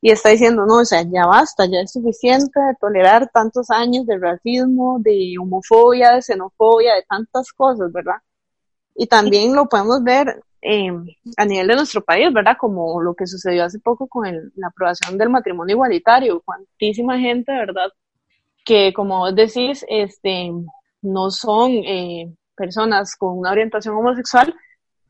y 0.00 0.10
está 0.10 0.28
diciendo, 0.28 0.64
no, 0.66 0.76
o 0.76 0.84
sea, 0.84 1.02
ya 1.02 1.26
basta, 1.26 1.66
ya 1.66 1.80
es 1.80 1.92
suficiente 1.92 2.60
de 2.60 2.74
tolerar 2.80 3.30
tantos 3.32 3.70
años 3.70 4.06
de 4.06 4.18
racismo, 4.18 4.98
de 5.00 5.34
homofobia, 5.40 6.12
de 6.12 6.22
xenofobia, 6.22 6.94
de 6.94 7.02
tantas 7.02 7.52
cosas, 7.52 7.90
¿verdad? 7.92 8.16
Y 8.94 9.06
también 9.06 9.54
lo 9.54 9.66
podemos 9.68 10.02
ver 10.04 10.42
eh, 10.62 10.90
a 11.36 11.44
nivel 11.44 11.68
de 11.68 11.76
nuestro 11.76 12.02
país, 12.02 12.32
¿verdad? 12.32 12.56
Como 12.58 13.00
lo 13.02 13.14
que 13.14 13.26
sucedió 13.26 13.64
hace 13.64 13.80
poco 13.80 14.06
con 14.06 14.52
la 14.54 14.68
aprobación 14.68 15.18
del 15.18 15.30
matrimonio 15.30 15.74
igualitario, 15.74 16.42
cuantísima 16.44 17.18
gente, 17.18 17.52
¿verdad? 17.52 17.90
Que 18.64 18.92
como 18.92 19.18
vos 19.18 19.34
decís, 19.34 19.84
este, 19.88 20.52
no 21.02 21.30
son 21.30 21.72
eh, 21.72 22.32
personas 22.58 23.16
con 23.16 23.38
una 23.38 23.52
orientación 23.52 23.94
homosexual, 23.94 24.54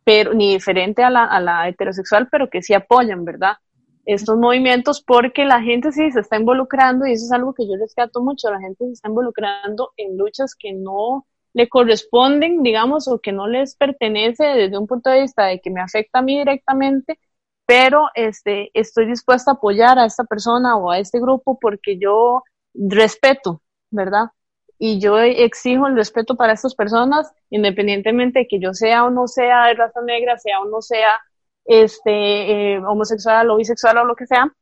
pero 0.05 0.35
ni 0.35 0.53
diferente 0.53 1.03
a 1.03 1.11
la, 1.11 1.25
a 1.25 1.41
la 1.41 1.69
heterosexual, 1.69 2.29
pero 2.31 2.49
que 2.49 2.63
sí 2.63 2.75
apoyan, 2.75 3.25
¿verdad? 3.25 3.57
Estos 4.05 4.39
movimientos 4.39 5.03
porque 5.03 5.45
la 5.45 5.61
gente 5.61 5.93
sí 5.93 6.11
se 6.13 6.21
está 6.21 6.37
involucrando 6.37 7.07
y 7.07 7.13
eso 7.13 7.27
es 7.27 7.33
algo 7.33 7.53
que 7.53 7.67
yo 7.67 7.75
rescato 7.79 8.23
mucho, 8.23 8.51
la 8.51 8.61
gente 8.61 8.87
se 8.87 8.93
está 8.93 9.09
involucrando 9.09 9.93
en 9.97 10.17
luchas 10.17 10.55
que 10.55 10.73
no 10.73 11.27
le 11.53 11.69
corresponden, 11.69 12.63
digamos, 12.63 13.09
o 13.09 13.19
que 13.19 13.33
no 13.33 13.49
les 13.49 13.75
pertenece 13.75 14.45
desde 14.45 14.79
un 14.79 14.87
punto 14.87 15.11
de 15.11 15.23
vista 15.23 15.47
de 15.47 15.61
que 15.61 15.71
me 15.71 15.81
afecta 15.81 16.21
a 16.21 16.23
mí 16.23 16.39
directamente, 16.39 17.19
pero 17.67 18.09
este, 18.15 18.71
estoy 18.75 19.07
dispuesta 19.07 19.51
a 19.51 19.55
apoyar 19.55 19.99
a 19.99 20.07
esta 20.07 20.25
persona 20.25 20.77
o 20.77 20.91
a 20.91 20.99
este 20.99 21.21
grupo 21.21 21.59
porque 21.61 21.99
yo 21.99 22.43
respeto, 22.75 23.61
¿verdad? 23.91 24.29
Y 24.79 25.01
yo 25.01 25.19
exijo 25.19 25.87
el 25.87 25.97
respeto 25.97 26.37
para 26.37 26.53
estas 26.53 26.75
personas, 26.75 27.33
independientemente 27.51 28.41
de 28.41 28.47
que 28.47 28.61
yo 28.61 28.73
sea 28.75 29.05
o 29.05 29.11
no 29.11 29.27
sea 29.27 29.67
de 29.67 29.75
raza 29.75 30.01
negra, 30.03 30.39
sea 30.39 30.61
o 30.61 30.67
no 30.67 30.81
sea 30.81 31.11
este, 31.65 32.75
eh, 32.75 32.79
homosexual 32.79 33.51
o 33.51 33.57
bisexual 33.57 33.99
o 33.99 34.05
lo 34.05 34.15
que 34.15 34.27
sea, 34.27 34.53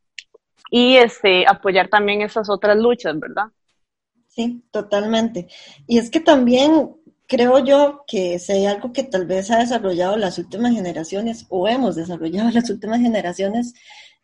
y 0.70 0.96
este, 0.96 1.46
apoyar 1.46 1.88
también 1.88 2.22
esas 2.22 2.48
otras 2.50 2.76
luchas, 2.76 3.18
¿verdad? 3.18 3.46
Sí, 4.28 4.64
totalmente. 4.70 5.48
Y 5.86 5.98
es 5.98 6.10
que 6.10 6.20
también 6.20 6.96
creo 7.26 7.58
yo 7.64 8.04
que 8.06 8.38
si 8.38 8.52
hay 8.52 8.66
algo 8.66 8.92
que 8.92 9.02
tal 9.02 9.26
vez 9.26 9.50
ha 9.50 9.58
desarrollado 9.58 10.16
las 10.16 10.38
últimas 10.38 10.72
generaciones 10.72 11.46
o 11.48 11.68
hemos 11.68 11.96
desarrollado 11.96 12.50
las 12.54 12.70
últimas 12.70 13.00
generaciones, 13.00 13.74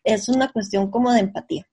es 0.05 0.29
una 0.29 0.51
cuestión 0.51 0.91
como 0.91 1.13
de 1.13 1.21
empatía. 1.21 1.67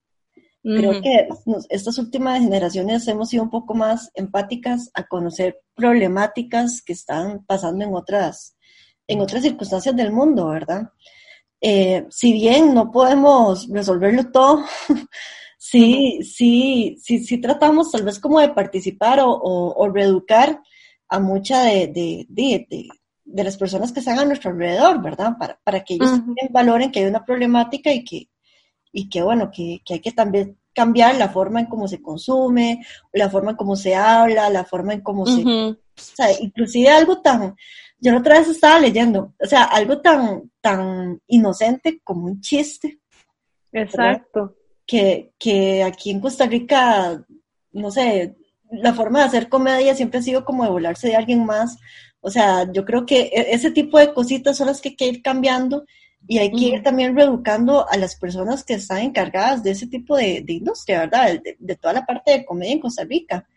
Creo 0.62 1.02
que 1.02 1.30
estas 1.70 1.98
últimas 1.98 2.40
generaciones 2.40 3.08
hemos 3.08 3.30
sido 3.30 3.44
un 3.44 3.50
poco 3.50 3.74
más 3.74 4.12
empáticas 4.14 4.92
a 4.94 5.08
conocer 5.08 5.62
problemáticas 5.74 6.82
que 6.82 6.92
están 6.92 7.46
pasando 7.46 7.86
en 7.86 7.96
otras, 7.96 8.58
en 9.08 9.22
otras 9.22 9.44
circunstancias 9.44 9.96
del 9.96 10.12
mundo, 10.12 10.48
¿verdad? 10.48 10.90
Eh, 11.62 12.06
si 12.10 12.34
bien 12.34 12.74
no 12.74 12.92
podemos 12.92 13.70
resolverlo 13.70 14.32
todo, 14.32 14.66
sí, 15.58 16.20
sí, 16.24 16.98
sí, 17.02 17.24
sí 17.24 17.38
tratamos 17.40 17.92
tal 17.92 18.04
vez 18.04 18.20
como 18.20 18.42
de 18.42 18.50
participar 18.50 19.22
o, 19.22 19.32
o, 19.32 19.90
reeducar 19.90 20.62
a 21.08 21.20
mucha 21.20 21.64
de, 21.64 21.88
de, 21.88 22.26
de, 22.30 22.90
de, 23.26 23.44
las 23.44 23.58
personas 23.58 23.94
que 23.94 24.00
están 24.02 24.20
a 24.20 24.26
nuestro 24.26 24.52
alrededor, 24.52 25.02
¿verdad? 25.02 25.38
Para, 25.40 25.58
para 25.64 25.84
que 25.84 25.96
ellos 25.96 26.12
también 26.12 26.50
valoren 26.52 26.92
que 26.92 27.00
hay 27.00 27.06
una 27.06 27.26
problemática 27.26 27.92
y 27.92 28.04
que, 28.04 28.30
y 28.92 29.10
que 29.10 29.22
bueno, 29.22 29.52
que, 29.52 29.82
que 29.86 29.96
hay 29.96 30.00
que 30.00 30.12
también 30.12 30.58
cambiar 30.74 31.16
la 31.16 31.30
forma 31.30 31.60
en 31.60 31.66
cómo 31.66 31.88
se 31.88 32.02
consume, 32.02 32.86
la 33.14 33.30
forma 33.30 33.52
en 33.52 33.58
cómo 33.58 33.76
se 33.76 33.96
habla, 33.96 34.50
la 34.50 34.64
forma 34.64 34.94
en 34.94 35.02
cómo 35.02 35.26
se... 35.26 35.44
O 35.44 35.76
sea, 35.96 36.28
inclusive 36.40 36.90
algo 36.90 37.22
tan... 37.22 37.56
Yo 38.02 38.14
la 38.14 38.20
otra 38.20 38.40
vez 38.40 38.48
estaba 38.48 38.80
leyendo, 38.80 39.34
o 39.38 39.46
sea, 39.46 39.66
algo 39.66 40.00
tan, 40.00 40.50
tan 40.62 41.20
inocente 41.28 42.00
como 42.02 42.28
un 42.28 42.40
chiste. 42.40 43.00
Exacto 43.74 44.56
que, 44.90 45.84
aquí 45.84 46.10
en 46.10 46.20
Costa 46.20 46.48
Rica, 46.48 47.24
no 47.72 47.92
sé, 47.92 48.36
la 48.72 48.94
forma 48.94 49.20
de 49.20 49.26
hacer 49.26 49.50
comedia 49.50 49.96
siempre 49.96 50.20
ha 50.20 50.24
sido 50.24 50.44
como 50.44 50.64
de 50.64 50.72
volarse 50.72 51.08
de 51.10 51.16
alguien 51.16 51.46
más. 51.46 51.78
O 52.22 52.30
sea, 52.30 52.72
yo 52.72 52.86
creo 52.86 53.06
que 53.06 53.22
e, 53.34 53.54
ese 53.54 53.72
tipo 53.72 54.00
de 54.00 54.14
cositas 54.14 54.58
son 54.58 54.68
las 54.68 54.82
que 54.82 54.90
hay 54.90 54.96
que 54.96 55.08
ir 55.08 55.22
cambiando 55.22 55.86
y 56.28 56.38
hay 56.38 56.52
que 56.52 56.66
ir 56.66 56.84
también 56.84 57.16
reeducando 57.16 57.90
a 57.90 57.98
las 57.98 58.16
personas 58.16 58.64
que 58.64 58.76
están 58.76 59.00
encargadas 59.00 59.64
de 59.64 59.72
ese 59.72 59.88
tipo 59.88 60.16
de, 60.16 60.44
industria, 60.48 61.00
¿verdad? 61.00 61.40
De, 61.58 61.76
toda 61.76 61.94
la 61.94 62.06
parte 62.06 62.32
de 62.32 62.46
comedia 62.46 62.74
en 62.74 62.80
Costa 62.80 63.04
Rica. 63.04 63.48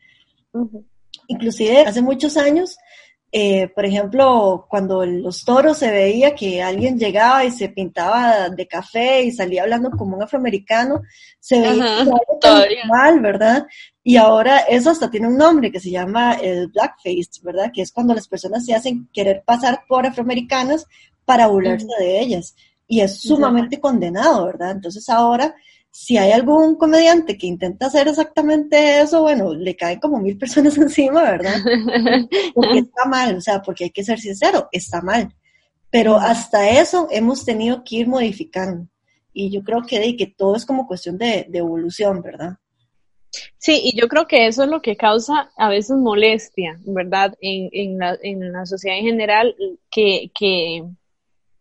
Inclusive 1.28 1.80
hace 1.80 2.00
muchos 2.02 2.36
años 2.36 2.76
eh, 3.34 3.68
por 3.74 3.86
ejemplo, 3.86 4.66
cuando 4.68 5.06
los 5.06 5.42
toros 5.42 5.78
se 5.78 5.90
veía 5.90 6.34
que 6.34 6.62
alguien 6.62 6.98
llegaba 6.98 7.46
y 7.46 7.50
se 7.50 7.70
pintaba 7.70 8.50
de 8.50 8.68
café 8.68 9.22
y 9.22 9.32
salía 9.32 9.62
hablando 9.62 9.90
como 9.90 10.16
un 10.16 10.22
afroamericano, 10.22 11.00
se 11.40 11.58
veía 11.58 12.04
mal, 12.86 13.20
¿verdad? 13.20 13.66
Y 14.04 14.18
ahora 14.18 14.58
eso 14.58 14.90
hasta 14.90 15.10
tiene 15.10 15.28
un 15.28 15.38
nombre 15.38 15.72
que 15.72 15.80
se 15.80 15.90
llama 15.90 16.34
el 16.34 16.68
blackface, 16.68 17.40
¿verdad? 17.42 17.70
Que 17.72 17.80
es 17.80 17.90
cuando 17.90 18.12
las 18.12 18.28
personas 18.28 18.66
se 18.66 18.74
hacen 18.74 19.08
querer 19.14 19.42
pasar 19.46 19.84
por 19.88 20.06
afroamericanas 20.06 20.86
para 21.24 21.46
burlarse 21.46 21.86
de 21.98 22.20
ellas. 22.20 22.54
Y 22.86 23.00
es 23.00 23.20
sumamente 23.20 23.80
condenado, 23.80 24.46
¿verdad? 24.46 24.72
Entonces 24.72 25.08
ahora 25.08 25.54
si 25.92 26.16
hay 26.16 26.32
algún 26.32 26.76
comediante 26.76 27.36
que 27.36 27.46
intenta 27.46 27.86
hacer 27.86 28.08
exactamente 28.08 29.00
eso, 29.00 29.20
bueno, 29.20 29.52
le 29.52 29.76
caen 29.76 30.00
como 30.00 30.18
mil 30.18 30.38
personas 30.38 30.76
encima, 30.78 31.22
¿verdad? 31.22 31.54
Porque 32.54 32.78
está 32.78 33.04
mal, 33.04 33.36
o 33.36 33.40
sea, 33.40 33.60
porque 33.60 33.84
hay 33.84 33.90
que 33.90 34.02
ser 34.02 34.18
sincero, 34.18 34.68
está 34.72 35.02
mal. 35.02 35.32
Pero 35.90 36.16
hasta 36.16 36.70
eso 36.70 37.08
hemos 37.10 37.44
tenido 37.44 37.84
que 37.84 37.96
ir 37.96 38.08
modificando. 38.08 38.88
y 39.34 39.50
yo 39.50 39.62
creo 39.62 39.82
que, 39.82 40.16
que 40.16 40.26
todo 40.26 40.56
es 40.56 40.64
como 40.64 40.86
cuestión 40.86 41.18
de, 41.18 41.46
evolución, 41.52 42.22
¿verdad? 42.22 42.56
Sí, 43.58 43.80
y 43.84 43.98
yo 43.98 44.08
creo 44.08 44.26
que 44.26 44.46
eso 44.46 44.64
es 44.64 44.70
lo 44.70 44.80
que 44.80 44.96
causa 44.96 45.50
a 45.56 45.68
veces 45.68 45.96
molestia, 45.96 46.78
¿verdad? 46.86 47.34
En, 47.40 47.68
en, 47.72 47.98
la, 47.98 48.18
en 48.22 48.52
la 48.52 48.64
sociedad 48.64 48.98
en 48.98 49.04
general, 49.04 49.54
que, 49.90 50.30
que, 50.38 50.84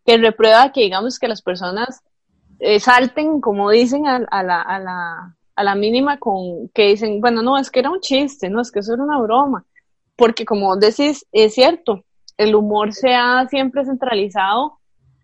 que 0.05 0.17
reprueba 0.17 0.72
que 0.72 0.81
digamos 0.81 1.20
que 1.20 1.27
las 1.27 1.41
personas 1.41 2.01
eh, 2.60 2.79
salten, 2.79 3.41
como 3.41 3.70
dicen, 3.72 4.08
a, 4.08 4.20
la, 4.20 4.62
a, 4.62 4.79
la, 4.79 5.36
a 5.55 5.63
la 5.63 5.75
mínima 5.75 6.20
con 6.20 6.70
que 6.70 6.89
dicen, 6.89 7.20
bueno, 7.22 7.41
no, 7.41 7.58
es 7.58 7.72
que 7.72 7.79
era 7.79 7.89
un 7.89 8.00
chiste, 8.00 8.50
no, 8.50 8.62
es 8.62 8.72
que 8.72 8.79
eso 8.79 8.93
era 8.93 9.03
una 9.03 9.20
broma. 9.20 9.65
Porque 10.15 10.46
como 10.46 10.75
decís, 10.75 11.25
es 11.31 11.53
cierto, 11.55 12.03
el 12.38 12.55
humor 12.55 12.93
se 12.93 13.13
ha 13.15 13.48
siempre 13.50 13.86
centralizado 13.86 14.79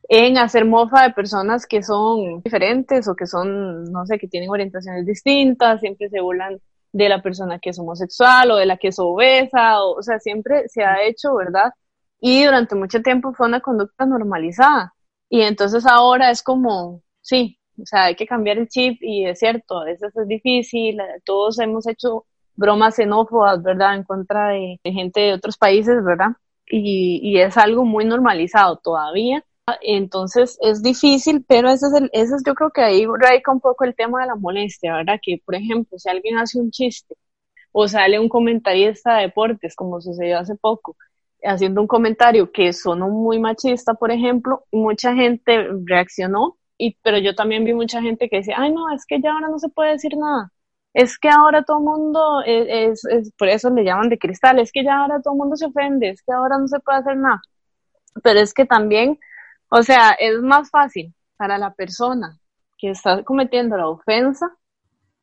en 0.10 0.38
hacer 0.38 0.66
mofa 0.66 1.04
de 1.04 1.14
personas 1.14 1.66
que 1.66 1.84
son 1.84 2.42
diferentes 2.42 3.08
o 3.08 3.16
que 3.16 3.28
son, 3.28 3.84
no 3.92 4.06
sé, 4.06 4.18
que 4.18 4.28
tienen 4.28 4.50
orientaciones 4.50 5.06
distintas, 5.06 5.82
siempre 5.82 6.10
se 6.10 6.22
burlan 6.22 6.60
de 6.94 7.10
la 7.10 7.22
persona 7.22 7.60
que 7.60 7.72
es 7.72 7.80
homosexual 7.80 8.52
o 8.52 8.56
de 8.56 8.66
la 8.66 8.78
que 8.78 8.88
es 8.88 9.00
obesa, 9.00 9.84
o, 9.84 10.00
o 10.00 10.02
sea, 10.02 10.20
siempre 10.20 10.68
se 10.70 10.84
ha 10.84 11.04
hecho, 11.04 11.36
¿verdad? 11.36 11.72
Y 12.20 12.44
durante 12.46 12.76
mucho 12.76 13.02
tiempo 13.02 13.34
fue 13.34 13.48
una 13.48 13.62
conducta 13.62 14.06
normalizada. 14.06 14.94
Y 15.30 15.42
entonces 15.42 15.86
ahora 15.86 16.32
es 16.32 16.42
como, 16.44 17.02
sí, 17.22 17.60
o 17.82 17.86
sea, 17.86 18.06
hay 18.06 18.16
que 18.16 18.26
cambiar 18.26 18.58
el 18.58 18.68
chip 18.70 18.98
y 19.02 19.26
es 19.26 19.40
cierto, 19.40 19.80
a 19.80 19.86
veces 19.86 20.16
es 20.16 20.28
difícil, 20.28 20.98
todos 21.26 21.60
hemos 21.60 21.88
hecho 21.88 22.26
bromas 22.56 22.96
xenófobas, 22.96 23.62
¿verdad?, 23.64 23.96
en 23.96 24.04
contra 24.04 24.50
de, 24.50 24.80
gente 24.84 25.22
de 25.22 25.34
otros 25.34 25.58
países, 25.58 26.04
¿verdad? 26.04 26.32
Y, 26.68 27.20
y, 27.24 27.40
es 27.40 27.58
algo 27.58 27.86
muy 27.86 28.06
normalizado 28.06 28.78
todavía. 28.78 29.44
Entonces 29.82 30.58
es 30.62 30.82
difícil, 30.82 31.44
pero 31.48 31.70
ese 31.70 31.88
es, 31.88 31.94
el, 31.94 32.10
ese 32.14 32.36
es 32.36 32.44
yo 32.46 32.56
creo 32.56 32.72
que 32.72 32.82
ahí 32.82 33.06
radica 33.06 33.52
un 33.52 33.60
poco 33.62 33.84
el 33.84 33.96
tema 33.96 34.22
de 34.22 34.28
la 34.28 34.36
molestia, 34.36 34.96
¿verdad? 34.96 35.20
Que, 35.22 35.42
por 35.46 35.56
ejemplo, 35.56 35.98
si 36.00 36.10
alguien 36.10 36.38
hace 36.38 36.60
un 36.60 36.72
chiste 36.72 37.16
o 37.72 37.88
sale 37.88 38.20
un 38.20 38.30
comentarista 38.30 39.18
de 39.18 39.24
deportes, 39.24 39.76
como 39.76 40.02
sucedió 40.02 40.40
hace 40.40 40.56
poco, 40.56 40.96
haciendo 41.44 41.82
un 41.82 41.88
comentario 41.88 42.52
que 42.52 42.74
sonó 42.74 43.10
muy 43.10 43.40
machista, 43.40 43.94
por 43.94 44.12
ejemplo, 44.12 44.66
mucha 44.72 45.14
gente 45.14 45.70
reaccionó 45.86 46.58
y, 46.78 46.98
pero 47.04 47.18
yo 47.18 47.36
también 47.36 47.66
vi 47.66 47.74
mucha 47.74 48.02
gente 48.02 48.30
que 48.30 48.38
decía, 48.38 48.56
ay 48.58 48.72
no, 48.72 48.92
es 48.94 49.06
que 49.06 49.20
ya 49.22 49.32
ahora 49.34 49.50
no 49.50 49.60
se 49.60 49.70
puede 49.70 49.92
decir 49.94 50.16
nada. 50.18 50.52
Es 50.94 51.18
que 51.20 51.30
ahora 51.30 51.64
todo 51.64 51.78
el 51.78 51.84
mundo, 51.84 52.42
es, 52.46 53.06
es, 53.06 53.32
por 53.38 53.50
eso 53.50 53.70
le 53.70 53.84
llaman 53.84 54.10
de 54.10 54.18
cristal, 54.18 54.60
es 54.60 54.72
que 54.72 54.84
ya 54.84 54.98
ahora 55.00 55.22
todo 55.22 55.34
el 55.34 55.40
mundo 55.40 55.56
se 55.56 55.66
ofende, 55.68 56.10
es 56.10 56.22
que 56.24 56.34
ahora 56.34 56.58
no 56.58 56.68
se 56.68 56.80
puede 56.80 57.00
hacer 57.00 57.18
nada. 57.18 57.42
Pero 58.24 58.40
es 58.40 58.54
que 58.54 58.66
también, 58.66 59.20
o 59.70 59.84
sea, 59.84 60.12
es 60.12 60.42
más 60.42 60.70
fácil 60.72 61.14
para 61.38 61.58
la 61.58 61.74
persona 61.74 62.40
que 62.78 62.92
está 62.92 63.24
cometiendo 63.24 63.78
la 63.78 63.90
ofensa 63.90 64.56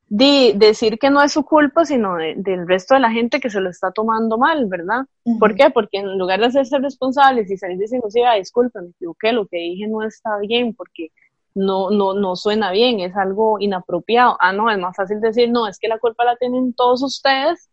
de 0.08 0.52
decir 0.56 0.99
que 0.99 1.11
no 1.11 1.23
es 1.23 1.32
su 1.32 1.44
culpa, 1.44 1.84
sino 1.84 2.16
del 2.16 2.68
resto 2.68 2.94
de 2.94 3.00
la 3.00 3.11
gente 3.11 3.40
que 3.40 3.50
se 3.50 3.61
lo 3.61 3.70
está 3.70 3.90
tomando 3.90 4.38
mal, 4.38 4.66
¿verdad? 4.66 5.06
¿Por 5.40 5.54
qué? 5.54 5.70
Porque 5.70 5.99
en 5.99 6.18
lugar 6.18 6.40
de 6.40 6.46
hacerse 6.46 6.78
responsables 6.78 7.50
y 7.50 7.56
salir 7.56 7.78
diciendo, 7.78 8.11
sí, 8.11 8.20
disculpa, 8.37 8.80
me 8.82 8.90
equivoqué, 8.90 9.32
lo 9.32 9.46
que 9.46 9.56
dije 9.56 9.87
no 9.88 10.02
está 10.02 10.38
bien, 10.38 10.75
porque 10.75 11.08
no, 11.54 11.90
no, 11.90 12.14
no 12.14 12.37
suena 12.37 12.70
bien, 12.70 13.00
es 13.00 13.16
algo 13.16 13.56
inapropiado. 13.61 14.37
Ah, 14.40 14.52
no, 14.52 14.70
es 14.70 14.78
más 14.78 14.94
fácil 14.96 15.20
decir, 15.20 15.50
no, 15.50 15.66
es 15.66 15.78
que 15.78 15.88
la 15.88 15.99
culpa 15.99 16.25
la 16.25 16.37
tienen 16.37 16.75
todos 16.75 17.02
ustedes 17.02 17.70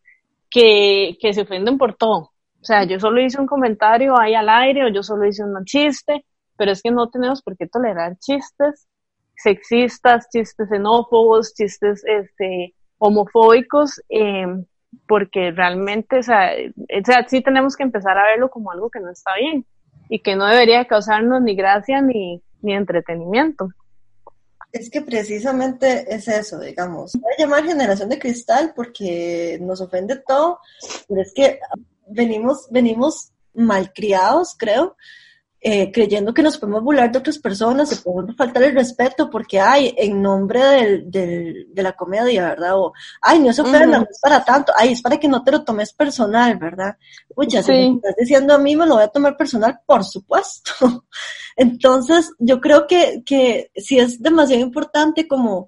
que, 0.50 1.18
que 1.20 1.34
se 1.34 1.42
ofenden 1.42 1.78
por 1.78 1.96
todo. 1.96 2.32
O 2.62 2.64
sea, 2.64 2.84
yo 2.84 3.00
solo 3.00 3.22
hice 3.22 3.42
un 3.42 3.48
comentario 3.48 4.18
ahí 4.20 4.36
al 4.36 4.50
aire 4.50 4.86
o 4.86 4.90
yo 4.90 5.04
solo 5.04 5.28
hice 5.28 5.44
un 5.44 5.66
chiste, 5.66 6.26
pero 6.56 6.72
es 6.72 6.82
que 6.82 6.92
no 6.92 7.10
tenemos 7.10 7.42
por 7.42 7.58
qué 7.58 7.68
tolerar 7.68 8.18
chistes 8.20 8.88
sexistas, 9.42 10.28
chistes 10.30 10.70
xenófobos, 10.70 11.54
chistes 11.54 12.04
este, 12.06 12.76
homofóbicos, 12.98 14.02
eh, 14.10 14.46
porque 15.08 15.52
realmente, 15.52 16.20
o 16.20 16.24
sea, 16.24 16.52
o 16.76 17.06
sea, 17.06 17.28
sí 17.28 17.42
tenemos 17.42 17.76
que 17.76 17.84
empezar 17.84 18.18
a 18.18 18.28
verlo 18.28 18.50
como 18.50 18.72
algo 18.72 18.90
que 18.90 19.00
no 19.00 19.10
está 19.10 19.32
bien 19.40 19.66
y 20.10 20.20
que 20.20 20.36
no 20.36 20.46
debería 20.46 20.86
causarnos 20.86 21.42
ni 21.42 21.56
gracia 21.56 22.02
ni, 22.02 22.42
ni 22.62 22.74
entretenimiento. 22.74 23.70
Es 24.72 24.90
que 24.90 25.02
precisamente 25.02 26.14
es 26.14 26.28
eso, 26.28 26.60
digamos. 26.60 27.14
Voy 27.14 27.34
a 27.38 27.42
llamar 27.42 27.66
generación 27.66 28.10
de 28.10 28.20
cristal 28.20 28.74
porque 28.76 29.58
nos 29.62 29.82
ofende 29.82 30.18
todo, 30.26 30.60
pero 31.08 31.22
es 31.22 31.34
que 31.34 31.60
venimos, 32.08 32.68
venimos 32.72 33.34
malcriados, 33.54 34.56
creo, 34.58 34.96
eh, 35.64 35.92
creyendo 35.92 36.34
que 36.34 36.42
nos 36.42 36.58
podemos 36.58 36.82
burlar 36.84 37.12
de 37.12 37.20
otras 37.20 37.38
personas, 37.38 37.90
se 37.90 37.98
podemos 37.98 38.36
faltar 38.36 38.64
el 38.64 38.74
respeto 38.74 39.30
porque 39.30 39.60
hay 39.60 39.94
en 39.96 40.20
nombre 40.20 40.60
del, 40.60 41.12
del, 41.12 41.68
de 41.72 41.84
la 41.84 41.92
comedia, 41.92 42.50
¿verdad? 42.50 42.80
O, 42.80 42.94
ay, 43.22 43.38
no 43.38 43.54
se 43.54 43.62
ofenda, 43.62 44.00
no 44.00 44.08
es 44.10 44.20
para 44.20 44.44
tanto, 44.44 44.74
ay, 44.76 44.94
es 44.94 45.04
para 45.04 45.20
que 45.20 45.28
no 45.28 45.44
te 45.44 45.52
lo 45.52 45.64
tomes 45.64 45.94
personal, 45.94 46.58
¿verdad? 46.58 46.98
Uy, 47.36 47.46
ya 47.48 47.62
si 47.62 47.72
me 47.72 47.96
estás 47.96 48.16
diciendo 48.18 48.56
a 48.56 48.58
mí, 48.58 48.76
me 48.76 48.88
lo 48.88 48.96
voy 48.96 49.04
a 49.04 49.10
tomar 49.10 49.38
personal, 49.38 49.80
por 49.86 50.04
supuesto. 50.04 51.06
Entonces, 51.56 52.32
yo 52.40 52.60
creo 52.60 52.88
que, 52.88 53.22
que 53.24 53.72
sí 53.76 54.00
es 54.00 54.20
demasiado 54.20 54.64
importante 54.64 55.28
como 55.28 55.68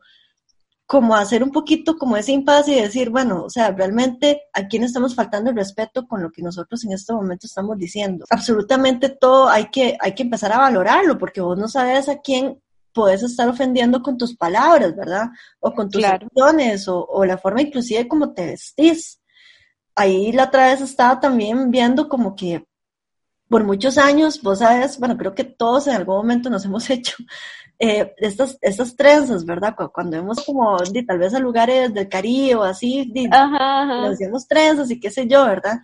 como 0.94 1.16
hacer 1.16 1.42
un 1.42 1.50
poquito 1.50 1.98
como 1.98 2.18
ese 2.18 2.34
impasse 2.34 2.74
y 2.74 2.80
decir, 2.80 3.10
bueno, 3.10 3.46
o 3.46 3.50
sea, 3.50 3.72
realmente 3.72 4.44
a 4.54 4.68
quién 4.68 4.84
estamos 4.84 5.16
faltando 5.16 5.50
el 5.50 5.56
respeto 5.56 6.08
con 6.08 6.22
lo 6.22 6.32
que 6.32 6.44
nosotros 6.44 6.86
en 6.86 6.92
este 6.92 7.12
momento 7.14 7.48
estamos 7.48 7.80
diciendo. 7.80 8.26
Absolutamente 8.30 9.10
todo 9.10 9.50
hay 9.50 9.72
que, 9.72 9.98
hay 10.00 10.14
que 10.14 10.22
empezar 10.22 10.52
a 10.52 10.60
valorarlo, 10.60 11.18
porque 11.18 11.42
vos 11.42 11.58
no 11.58 11.68
sabes 11.68 12.10
a 12.10 12.20
quién 12.20 12.62
puedes 12.94 13.24
estar 13.24 13.50
ofendiendo 13.50 14.04
con 14.04 14.20
tus 14.20 14.38
palabras, 14.38 14.96
¿verdad? 14.96 15.30
O 15.60 15.74
con 15.74 15.90
tus 15.90 16.04
acciones, 16.04 16.88
o, 16.88 17.04
o, 17.04 17.26
la 17.26 17.40
forma 17.40 17.64
inclusive 17.64 18.08
como 18.08 18.32
te 18.32 18.46
vestís. 18.46 19.20
Ahí 19.96 20.32
la 20.32 20.44
otra 20.44 20.68
vez 20.68 20.82
estaba 20.82 21.20
también 21.20 21.72
viendo 21.72 22.08
como 22.08 22.36
que 22.36 22.68
por 23.50 23.64
muchos 23.64 23.98
años, 23.98 24.44
vos 24.44 24.60
sabes, 24.60 25.00
bueno, 25.00 25.18
creo 25.18 25.34
que 25.34 25.44
todos 25.44 25.88
en 25.88 25.96
algún 25.96 26.18
momento 26.18 26.52
nos 26.52 26.66
hemos 26.66 26.88
hecho 26.92 27.16
eh, 27.86 28.14
estas, 28.18 28.58
estas 28.62 28.96
trenzas, 28.96 29.44
¿verdad? 29.44 29.76
Cuando 29.94 30.16
vemos 30.16 30.46
como 30.46 30.78
tal 31.06 31.20
vez 31.20 31.34
a 31.34 31.40
lugares 31.40 31.94
del 31.94 32.08
Caribe 32.08 32.56
o 32.56 32.64
así, 32.64 33.12
nos 33.30 34.14
hacemos 34.14 34.48
trenzas 34.48 34.90
y 34.90 35.02
qué 35.02 35.12
sé 35.12 35.28
yo, 35.28 35.44
¿verdad? 35.44 35.80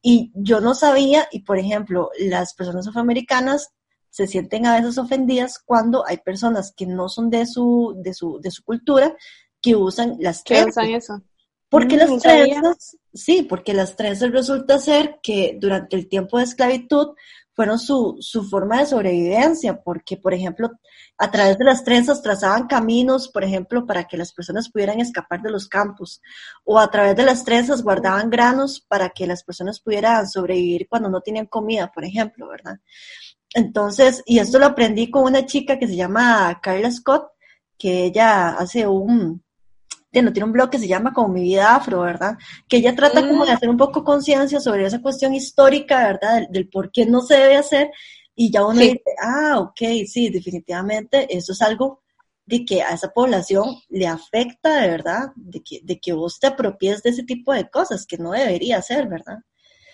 Y 0.00 0.30
yo 0.32 0.60
no 0.60 0.76
sabía, 0.76 1.26
y 1.32 1.40
por 1.40 1.58
ejemplo, 1.58 2.10
las 2.20 2.54
personas 2.54 2.86
afroamericanas 2.86 3.70
se 4.10 4.28
sienten 4.28 4.64
a 4.64 4.76
veces 4.76 4.96
ofendidas 4.96 5.58
cuando 5.58 6.06
hay 6.06 6.18
personas 6.18 6.72
que 6.76 6.86
no 6.86 7.08
son 7.08 7.30
de 7.30 7.44
su, 7.46 7.96
de 7.96 8.14
su, 8.14 8.40
de 8.40 8.52
su 8.52 8.62
cultura 8.62 9.16
que 9.60 9.74
usan 9.74 10.18
las 10.20 10.44
trenzas. 10.44 10.84
usan 10.84 10.94
eso? 10.94 11.22
Porque 11.68 11.96
mm, 11.96 11.98
las 11.98 12.22
trenzas, 12.22 12.96
sí, 13.12 13.42
porque 13.42 13.74
las 13.74 13.96
trenzas 13.96 14.30
resulta 14.30 14.78
ser 14.78 15.18
que 15.20 15.56
durante 15.60 15.96
el 15.96 16.08
tiempo 16.08 16.38
de 16.38 16.44
esclavitud 16.44 17.08
fueron 17.54 17.78
su, 17.78 18.16
su 18.20 18.44
forma 18.44 18.78
de 18.78 18.86
sobrevivencia, 18.86 19.80
porque, 19.82 20.16
por 20.16 20.34
ejemplo, 20.34 20.70
a 21.18 21.30
través 21.30 21.58
de 21.58 21.64
las 21.64 21.84
trenzas 21.84 22.22
trazaban 22.22 22.66
caminos, 22.66 23.28
por 23.28 23.44
ejemplo, 23.44 23.86
para 23.86 24.04
que 24.04 24.16
las 24.16 24.32
personas 24.32 24.70
pudieran 24.70 25.00
escapar 25.00 25.42
de 25.42 25.50
los 25.50 25.68
campos, 25.68 26.22
o 26.64 26.78
a 26.78 26.90
través 26.90 27.16
de 27.16 27.24
las 27.24 27.44
trenzas 27.44 27.82
guardaban 27.82 28.30
granos 28.30 28.80
para 28.80 29.10
que 29.10 29.26
las 29.26 29.44
personas 29.44 29.80
pudieran 29.80 30.28
sobrevivir 30.28 30.88
cuando 30.88 31.10
no 31.10 31.20
tenían 31.20 31.46
comida, 31.46 31.90
por 31.92 32.04
ejemplo, 32.04 32.48
¿verdad? 32.48 32.78
Entonces, 33.54 34.22
y 34.26 34.38
esto 34.38 34.58
lo 34.58 34.66
aprendí 34.66 35.10
con 35.10 35.24
una 35.24 35.44
chica 35.44 35.78
que 35.78 35.88
se 35.88 35.96
llama 35.96 36.60
Carla 36.62 36.90
Scott, 36.90 37.32
que 37.76 38.04
ella 38.04 38.50
hace 38.50 38.86
un, 38.86 39.42
tiene, 40.10 40.32
tiene 40.32 40.46
un 40.46 40.52
blog 40.52 40.70
que 40.70 40.78
se 40.78 40.88
llama 40.88 41.12
como 41.12 41.28
Mi 41.28 41.42
Vida 41.42 41.74
Afro, 41.74 42.00
¿verdad? 42.00 42.36
Que 42.68 42.78
ella 42.78 42.94
trata 42.94 43.26
como 43.26 43.44
de 43.44 43.52
hacer 43.52 43.68
un 43.68 43.76
poco 43.76 44.04
conciencia 44.04 44.60
sobre 44.60 44.84
esa 44.84 45.00
cuestión 45.00 45.34
histórica, 45.34 46.04
¿verdad? 46.04 46.48
Del, 46.50 46.68
por 46.68 46.90
qué 46.90 47.06
no 47.06 47.20
se 47.20 47.36
debe 47.36 47.56
hacer. 47.56 47.90
Y 48.34 48.50
ya 48.50 48.64
uno 48.64 48.80
dice, 48.80 49.02
ah, 49.22 49.58
ok, 49.58 50.06
sí, 50.06 50.30
definitivamente, 50.30 51.26
eso 51.34 51.52
es 51.52 51.62
algo 51.62 52.02
de 52.46 52.64
que 52.64 52.82
a 52.82 52.90
esa 52.90 53.10
población 53.10 53.76
le 53.88 54.06
afecta 54.06 54.80
de 54.80 54.88
verdad, 54.88 55.32
de 55.36 55.62
que, 55.62 55.80
de 55.84 56.00
que 56.00 56.12
vos 56.12 56.40
te 56.40 56.48
apropies 56.48 57.02
de 57.02 57.10
ese 57.10 57.22
tipo 57.22 57.52
de 57.52 57.68
cosas, 57.70 58.06
que 58.06 58.18
no 58.18 58.32
debería 58.32 58.82
ser, 58.82 59.08
¿verdad? 59.08 59.38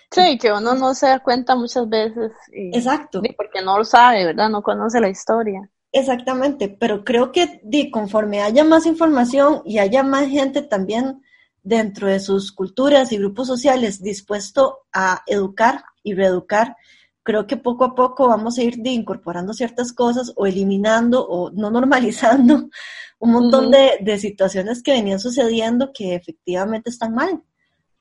Sí, 0.09 0.37
que 0.37 0.51
uno 0.51 0.73
no 0.73 0.93
se 0.93 1.07
da 1.07 1.19
cuenta 1.19 1.55
muchas 1.55 1.87
veces. 1.87 2.31
Exacto. 2.51 3.21
Porque 3.35 3.61
no 3.61 3.77
lo 3.77 3.83
sabe, 3.83 4.25
¿verdad? 4.25 4.49
No 4.49 4.63
conoce 4.63 4.99
la 4.99 5.09
historia. 5.09 5.69
Exactamente, 5.91 6.69
pero 6.69 7.03
creo 7.03 7.31
que 7.31 7.61
di, 7.63 7.89
conforme 7.89 8.41
haya 8.41 8.63
más 8.63 8.85
información 8.85 9.61
y 9.65 9.79
haya 9.79 10.03
más 10.03 10.27
gente 10.27 10.61
también 10.61 11.21
dentro 11.63 12.07
de 12.07 12.19
sus 12.19 12.51
culturas 12.51 13.11
y 13.11 13.17
grupos 13.17 13.47
sociales 13.47 14.01
dispuesto 14.01 14.85
a 14.93 15.23
educar 15.27 15.83
y 16.03 16.13
reeducar, 16.13 16.75
creo 17.23 17.47
que 17.47 17.57
poco 17.57 17.85
a 17.85 17.95
poco 17.95 18.27
vamos 18.27 18.57
a 18.57 18.63
ir 18.63 18.79
incorporando 18.85 19.53
ciertas 19.53 19.91
cosas 19.93 20.31
o 20.35 20.45
eliminando 20.45 21.25
o 21.25 21.51
no 21.51 21.71
normalizando 21.71 22.69
un 23.19 23.31
montón 23.31 23.71
de, 23.71 23.97
de 24.01 24.19
situaciones 24.19 24.83
que 24.83 24.91
venían 24.91 25.19
sucediendo 25.19 25.91
que 25.93 26.15
efectivamente 26.15 26.89
están 26.89 27.13
mal. 27.13 27.43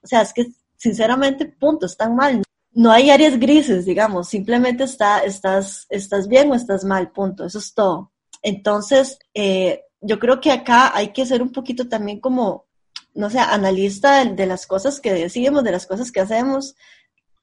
O 0.03 0.07
sea, 0.07 0.23
es 0.23 0.33
que 0.33 0.47
sinceramente, 0.77 1.47
punto, 1.47 1.87
están 1.87 2.15
mal 2.15 2.43
no 2.77 2.93
hay 2.93 3.09
áreas 3.09 3.41
grises, 3.41 3.87
digamos, 3.87 4.29
simplemente 4.29 4.85
está, 4.85 5.21
estás, 5.21 5.87
estás 5.89 6.29
bien 6.29 6.51
o 6.51 6.55
estás 6.55 6.85
mal, 6.85 7.11
punto, 7.11 7.47
eso 7.47 7.59
es 7.59 7.73
todo. 7.73 8.13
Entonces, 8.43 9.19
eh, 9.33 9.81
yo 10.03 10.19
creo 10.19 10.43
que 10.43 10.53
acá 10.53 10.95
hay 10.95 11.09
que 11.09 11.25
ser 11.25 11.41
un 11.41 11.53
poquito 11.53 11.89
también 11.89 12.21
como, 12.21 12.67
no 13.15 13.31
sé, 13.31 13.39
analista 13.39 14.23
de, 14.27 14.47
las 14.47 14.67
cosas 14.67 15.01
que 15.01 15.15
decimos, 15.15 15.65
de 15.65 15.73
las 15.73 15.87
cosas 15.87 16.13
que 16.13 16.21
hacemos, 16.21 16.77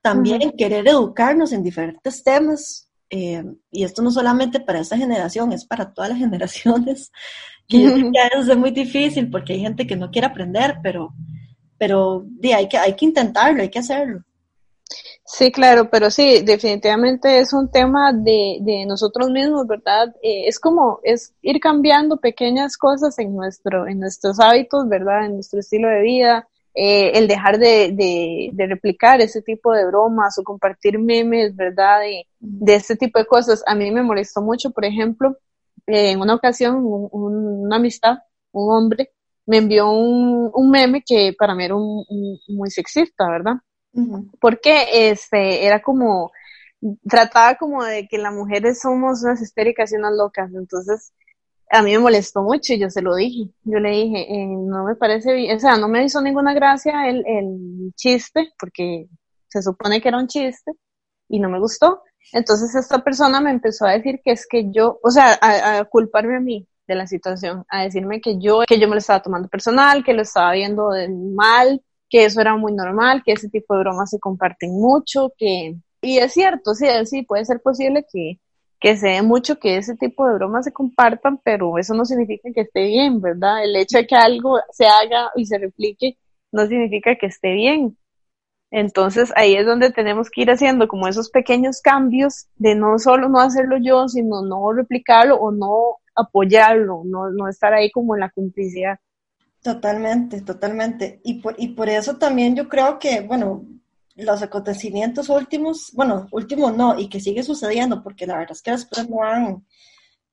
también 0.03 0.51
querer 0.55 0.87
educarnos 0.87 1.51
en 1.51 1.63
diferentes 1.63 2.23
temas. 2.23 2.91
Eh, 3.09 3.43
y 3.71 3.85
esto 3.85 4.03
no 4.03 4.11
solamente 4.11 4.59
para 4.59 4.81
esta 4.81 4.97
generación, 4.97 5.51
es 5.51 5.65
para 5.65 5.91
todas 5.93 6.11
las 6.11 6.19
generaciones. 6.25 7.11
Que 7.67 7.85
es 7.85 8.57
muy 8.57 8.69
difícil 8.69 9.31
porque 9.31 9.53
hay 9.53 9.61
gente 9.61 9.87
que 9.87 9.95
no 9.95 10.11
quiere 10.11 10.27
aprender, 10.27 10.75
pero, 10.83 11.11
pero 11.79 12.23
hay, 12.43 12.69
que, 12.69 12.77
hay 12.77 12.95
que 12.95 13.05
intentarlo, 13.05 13.63
hay 13.63 13.69
que 13.69 13.79
hacerlo. 13.79 14.23
Sí, 15.35 15.51
claro, 15.51 15.89
pero 15.89 16.11
sí, 16.11 16.43
definitivamente 16.43 17.39
es 17.39 17.53
un 17.53 17.71
tema 17.71 18.13
de, 18.13 18.59
de 18.61 18.85
nosotros 18.85 19.31
mismos, 19.31 19.65
¿verdad? 19.65 20.09
Eh, 20.21 20.47
es 20.47 20.59
como, 20.59 20.99
es 21.03 21.33
ir 21.41 21.59
cambiando 21.59 22.17
pequeñas 22.17 22.77
cosas 22.77 23.17
en 23.17 23.35
nuestro, 23.35 23.87
en 23.87 23.99
nuestros 23.99 24.39
hábitos, 24.39 24.87
¿verdad? 24.87 25.25
En 25.25 25.33
nuestro 25.33 25.59
estilo 25.59 25.87
de 25.89 26.01
vida, 26.03 26.47
eh, 26.75 27.17
el 27.17 27.27
dejar 27.27 27.57
de, 27.57 27.93
de, 27.93 28.51
de, 28.53 28.67
replicar 28.67 29.21
ese 29.21 29.41
tipo 29.41 29.73
de 29.73 29.87
bromas 29.87 30.37
o 30.37 30.43
compartir 30.43 30.99
memes, 30.99 31.55
¿verdad? 31.55 32.01
De, 32.01 32.27
de 32.39 32.75
este 32.75 32.95
tipo 32.95 33.17
de 33.17 33.25
cosas. 33.25 33.63
A 33.65 33.73
mí 33.73 33.89
me 33.89 34.03
molestó 34.03 34.39
mucho, 34.43 34.69
por 34.69 34.85
ejemplo, 34.85 35.35
eh, 35.87 36.11
en 36.11 36.21
una 36.21 36.35
ocasión, 36.35 36.77
una 36.85 37.77
amistad, 37.77 38.19
un 38.51 38.71
hombre, 38.71 39.11
me 39.47 39.57
envió 39.57 39.89
un, 39.89 40.51
un 40.53 40.69
meme 40.69 41.01
que 41.03 41.33
para 41.37 41.55
mí 41.55 41.63
era 41.65 41.75
un, 41.75 42.05
muy 42.49 42.69
sexista, 42.69 43.27
¿verdad? 43.29 43.55
Porque 44.39 45.09
este, 45.09 45.65
era 45.65 45.81
como, 45.81 46.31
trataba 47.07 47.55
como 47.55 47.83
de 47.83 48.07
que 48.07 48.17
las 48.17 48.33
mujeres 48.33 48.79
somos 48.81 49.23
unas 49.23 49.41
histéricas 49.41 49.91
y 49.91 49.95
unas 49.95 50.13
locas, 50.17 50.51
entonces 50.53 51.13
a 51.69 51.81
mí 51.81 51.91
me 51.91 51.99
molestó 51.99 52.43
mucho 52.43 52.73
y 52.73 52.79
yo 52.79 52.89
se 52.89 53.01
lo 53.01 53.15
dije. 53.15 53.49
Yo 53.63 53.79
le 53.79 53.89
dije, 53.91 54.31
eh, 54.31 54.47
no 54.47 54.83
me 54.85 54.95
parece 54.95 55.33
bien, 55.33 55.57
o 55.57 55.59
sea, 55.59 55.77
no 55.77 55.87
me 55.87 56.03
hizo 56.03 56.21
ninguna 56.21 56.53
gracia 56.53 57.07
el, 57.07 57.23
el 57.25 57.93
chiste, 57.95 58.53
porque 58.59 59.07
se 59.47 59.61
supone 59.61 60.01
que 60.01 60.09
era 60.09 60.17
un 60.17 60.27
chiste 60.27 60.71
y 61.29 61.39
no 61.39 61.49
me 61.49 61.59
gustó. 61.59 62.03
Entonces 62.31 62.73
esta 62.75 63.03
persona 63.03 63.41
me 63.41 63.51
empezó 63.51 63.85
a 63.85 63.91
decir 63.91 64.21
que 64.23 64.31
es 64.31 64.47
que 64.47 64.71
yo, 64.71 64.99
o 65.03 65.11
sea, 65.11 65.37
a, 65.41 65.83
culparme 65.85 66.37
a 66.37 66.39
mí 66.39 66.67
de 66.87 66.95
la 66.95 67.07
situación, 67.07 67.63
a 67.69 67.83
decirme 67.83 68.21
que 68.21 68.39
yo, 68.39 68.61
que 68.67 68.79
yo 68.79 68.87
me 68.87 68.95
lo 68.95 68.99
estaba 68.99 69.21
tomando 69.21 69.47
personal, 69.49 70.03
que 70.03 70.13
lo 70.13 70.23
estaba 70.23 70.51
viendo 70.53 70.89
mal, 71.35 71.81
que 72.13 72.25
eso 72.25 72.39
era 72.41 72.55
muy 72.55 72.73
normal, 72.73 73.23
que 73.25 73.31
ese 73.31 73.49
tipo 73.49 73.73
de 73.73 73.79
bromas 73.79 74.11
se 74.11 74.19
comparten 74.19 74.71
mucho, 74.71 75.33
que, 75.35 75.77
y 75.99 76.19
es 76.19 76.31
cierto, 76.31 76.75
sí, 76.75 76.85
sí, 77.05 77.23
puede 77.23 77.43
ser 77.43 77.59
posible 77.59 78.05
que, 78.13 78.39
que 78.79 78.95
se 78.97 79.07
dé 79.07 79.23
mucho 79.23 79.57
que 79.57 79.77
ese 79.77 79.95
tipo 79.95 80.27
de 80.27 80.35
bromas 80.35 80.65
se 80.65 80.71
compartan, 80.71 81.39
pero 81.43 81.79
eso 81.79 81.95
no 81.95 82.05
significa 82.05 82.51
que 82.53 82.61
esté 82.61 82.85
bien, 82.85 83.19
¿verdad? 83.19 83.63
El 83.63 83.75
hecho 83.75 83.97
de 83.97 84.05
que 84.05 84.13
algo 84.13 84.59
se 84.71 84.85
haga 84.85 85.31
y 85.35 85.47
se 85.47 85.57
replique 85.57 86.19
no 86.51 86.67
significa 86.67 87.15
que 87.15 87.25
esté 87.25 87.53
bien. 87.53 87.97
Entonces 88.69 89.33
ahí 89.35 89.55
es 89.55 89.65
donde 89.65 89.91
tenemos 89.91 90.29
que 90.29 90.43
ir 90.43 90.51
haciendo 90.51 90.87
como 90.87 91.07
esos 91.07 91.31
pequeños 91.31 91.81
cambios 91.81 92.47
de 92.57 92.75
no 92.75 92.99
solo 92.99 93.27
no 93.27 93.39
hacerlo 93.39 93.77
yo, 93.81 94.07
sino 94.07 94.43
no 94.43 94.71
replicarlo 94.71 95.37
o 95.37 95.51
no 95.51 95.97
apoyarlo, 96.13 97.01
no, 97.05 97.31
no 97.31 97.47
estar 97.47 97.73
ahí 97.73 97.89
como 97.91 98.13
en 98.15 98.21
la 98.21 98.29
complicidad. 98.29 98.99
Totalmente, 99.63 100.41
totalmente. 100.41 101.21
Y 101.23 101.35
por, 101.35 101.55
y 101.57 101.69
por 101.69 101.87
eso 101.87 102.17
también 102.17 102.53
yo 102.53 102.67
creo 102.67 102.99
que, 102.99 103.21
bueno, 103.21 103.65
los 104.15 104.41
acontecimientos 104.41 105.29
últimos, 105.29 105.91
bueno, 105.93 106.27
últimos 106.31 106.75
no, 106.75 106.99
y 106.99 107.07
que 107.07 107.21
sigue 107.21 107.43
sucediendo, 107.43 108.03
porque 108.03 108.27
la 108.27 108.37
verdad 108.37 108.51
es 108.51 108.61
que 108.61 108.71
las 108.71 108.85
cosas 108.85 109.09
no 109.09 109.23
han, 109.23 109.65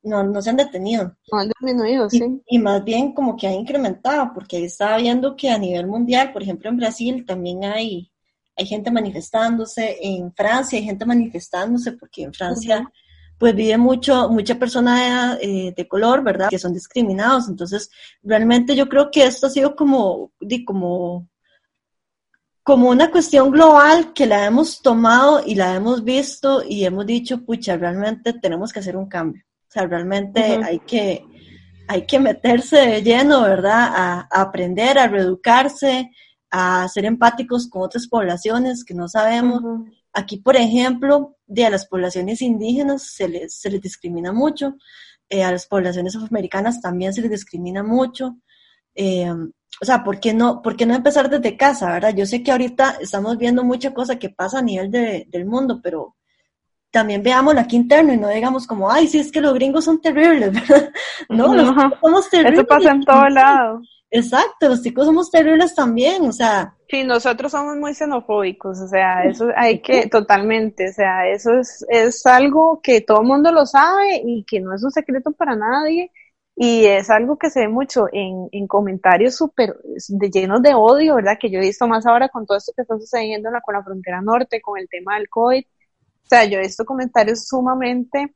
no, 0.03 0.25
no 0.25 0.43
se 0.43 0.51
han 0.51 0.57
detenido. 0.57 1.17
No 1.31 1.39
han 1.39 1.49
disminuido, 1.49 2.09
y, 2.11 2.19
sí. 2.19 2.43
Y 2.49 2.59
más 2.59 2.83
bien 2.83 3.13
como 3.13 3.37
que 3.37 3.47
ha 3.47 3.53
incrementado, 3.53 4.33
porque 4.35 4.57
ahí 4.57 4.65
estaba 4.65 4.97
viendo 4.97 5.37
que 5.37 5.49
a 5.49 5.59
nivel 5.59 5.87
mundial, 5.87 6.33
por 6.33 6.43
ejemplo 6.43 6.69
en 6.69 6.77
Brasil 6.77 7.25
también 7.25 7.65
hay, 7.65 8.11
hay 8.57 8.67
gente 8.67 8.91
manifestándose, 8.91 9.97
en 10.03 10.35
Francia 10.35 10.77
hay 10.77 10.85
gente 10.85 11.07
manifestándose, 11.07 11.93
porque 11.93 12.25
en 12.25 12.35
Francia 12.35 12.91
pues 13.41 13.55
vive 13.55 13.79
mucho, 13.79 14.29
mucha 14.29 14.57
persona 14.57 15.39
eh, 15.41 15.73
de, 15.75 15.89
color, 15.89 16.23
¿verdad? 16.23 16.51
Que 16.51 16.59
son 16.59 16.75
discriminados. 16.75 17.49
Entonces, 17.49 17.91
realmente 18.23 18.77
yo 18.77 18.87
creo 18.87 19.11
que 19.11 19.25
esto 19.25 19.47
ha 19.47 19.51
sido 19.51 19.75
como, 19.75 20.31
como, 20.67 21.27
como 22.63 22.91
una 22.91 23.11
cuestión 23.11 23.51
global 23.51 24.13
que 24.13 24.27
la 24.27 24.45
hemos 24.45 24.83
tomado 24.83 25.43
y 25.43 25.55
la 25.55 25.75
hemos 25.75 26.05
visto 26.05 26.63
y 26.63 26.85
hemos 26.85 27.07
dicho, 27.07 27.43
pucha, 27.43 27.79
realmente 27.79 28.35
tenemos 28.35 28.75
que 28.75 28.81
hacer 28.81 28.95
un 28.95 29.09
cambio. 29.09 29.43
O 29.67 29.73
sea, 29.73 29.87
realmente 29.87 30.61
hay 30.63 30.81
que, 30.81 31.25
hay 31.89 32.05
que 32.05 32.19
meterse 32.19 32.77
de 32.77 33.03
lleno, 33.03 33.41
¿verdad? 33.41 33.91
A, 33.97 34.29
aprender, 34.33 34.99
a 34.99 35.09
reeducarse, 35.09 36.11
a 36.51 36.87
ser 36.89 37.07
empáticos 37.07 37.71
con 37.71 37.85
otras 37.85 38.07
poblaciones 38.07 38.85
que 38.85 38.93
no 38.93 39.09
sabemos. 39.09 39.63
Aquí, 40.21 40.37
por 40.39 40.57
ejemplo, 40.57 41.37
de 41.47 41.67
a 41.67 41.71
las 41.71 41.87
poblaciones 41.87 42.43
indígenas 42.43 43.03
se 43.03 43.29
les, 43.29 43.55
se 43.55 43.71
les 43.71 43.81
discrimina 43.81 44.33
mucho, 44.33 44.77
eh, 45.29 45.43
a 45.43 45.53
las 45.53 45.67
poblaciones 45.67 46.15
afroamericanas 46.15 46.81
también 46.81 47.13
se 47.13 47.23
les 47.23 47.31
discrimina 47.31 47.83
mucho. 47.83 48.37
Eh, 48.95 49.31
o 49.31 49.85
sea, 49.85 50.05
¿por 50.05 50.21
qué, 50.21 50.35
no, 50.35 50.61
¿por 50.61 50.77
qué 50.77 50.85
no 50.85 50.95
empezar 50.95 51.31
desde 51.31 51.57
casa, 51.57 51.93
verdad? 51.93 52.15
Yo 52.15 52.27
sé 52.27 52.43
que 52.43 52.53
ahorita 52.53 52.99
estamos 53.01 53.39
viendo 53.39 53.65
mucha 53.65 53.95
cosa 53.95 54.19
que 54.19 54.31
pasa 54.31 54.59
a 54.59 54.63
nivel 54.63 54.91
de, 54.91 55.27
del 55.29 55.47
mundo, 55.47 55.81
pero 55.83 56.17
también 56.91 57.23
veámoslo 57.23 57.61
aquí 57.61 57.77
interno 57.77 58.13
y 58.13 58.19
no 58.19 58.29
digamos 58.29 58.67
como, 58.67 58.91
ay, 58.91 59.07
sí, 59.07 59.21
es 59.21 59.31
que 59.31 59.41
los 59.41 59.55
gringos 59.55 59.85
son 59.85 60.01
terribles, 60.01 60.53
¿verdad? 60.69 60.91
No, 61.29 61.55
no 61.55 61.75
somos 62.01 62.29
terribles. 62.29 62.59
Eso 62.59 62.67
pasa 62.67 62.91
en 62.91 63.05
todo 63.05 63.29
lado. 63.29 63.81
Exacto, 64.13 64.69
los 64.69 64.83
chicos 64.83 65.07
somos 65.07 65.31
terribles 65.31 65.75
también, 65.75 66.23
o 66.23 66.33
sea. 66.33 66.75
Sí, 66.89 67.05
nosotros 67.05 67.53
somos 67.53 67.77
muy 67.77 67.95
xenofóbicos, 67.95 68.81
o 68.81 68.89
sea, 68.89 69.23
eso 69.25 69.47
hay 69.57 69.81
que, 69.81 70.09
totalmente, 70.09 70.89
o 70.89 70.93
sea, 70.93 71.29
eso 71.29 71.55
es, 71.55 71.87
es 71.89 72.27
algo 72.27 72.81
que 72.83 73.01
todo 73.03 73.21
el 73.21 73.29
mundo 73.29 73.53
lo 73.53 73.67
sabe 73.67 74.21
y 74.25 74.45
que 74.45 74.61
no 74.61 74.75
es 74.75 74.83
un 74.83 74.91
secreto 74.91 75.31
para 75.31 75.55
nadie 75.55 76.11
y 76.57 76.85
es 76.87 77.09
algo 77.09 77.39
que 77.39 77.51
se 77.51 77.61
ve 77.61 77.69
mucho 77.69 78.07
en, 78.13 78.49
en 78.53 78.67
comentarios 78.67 79.37
súper 79.37 79.77
llenos 80.33 80.61
de 80.61 80.75
odio, 80.75 81.15
¿verdad? 81.15 81.39
Que 81.41 81.49
yo 81.49 81.59
he 81.59 81.63
visto 81.63 81.87
más 81.87 82.05
ahora 82.05 82.29
con 82.29 82.45
todo 82.45 82.59
esto 82.59 82.73
que 82.75 82.83
está 82.83 82.99
sucediendo 82.99 83.49
en 83.49 83.55
la, 83.55 83.61
con 83.61 83.75
la 83.75 83.83
frontera 83.83 84.21
norte, 84.21 84.61
con 84.61 84.79
el 84.79 84.89
tema 84.89 85.17
del 85.17 85.29
COVID. 85.31 85.65
O 85.65 86.29
sea, 86.29 86.45
yo 86.45 86.59
he 86.59 86.63
visto 86.63 86.85
comentarios 86.85 87.47
sumamente 87.49 88.35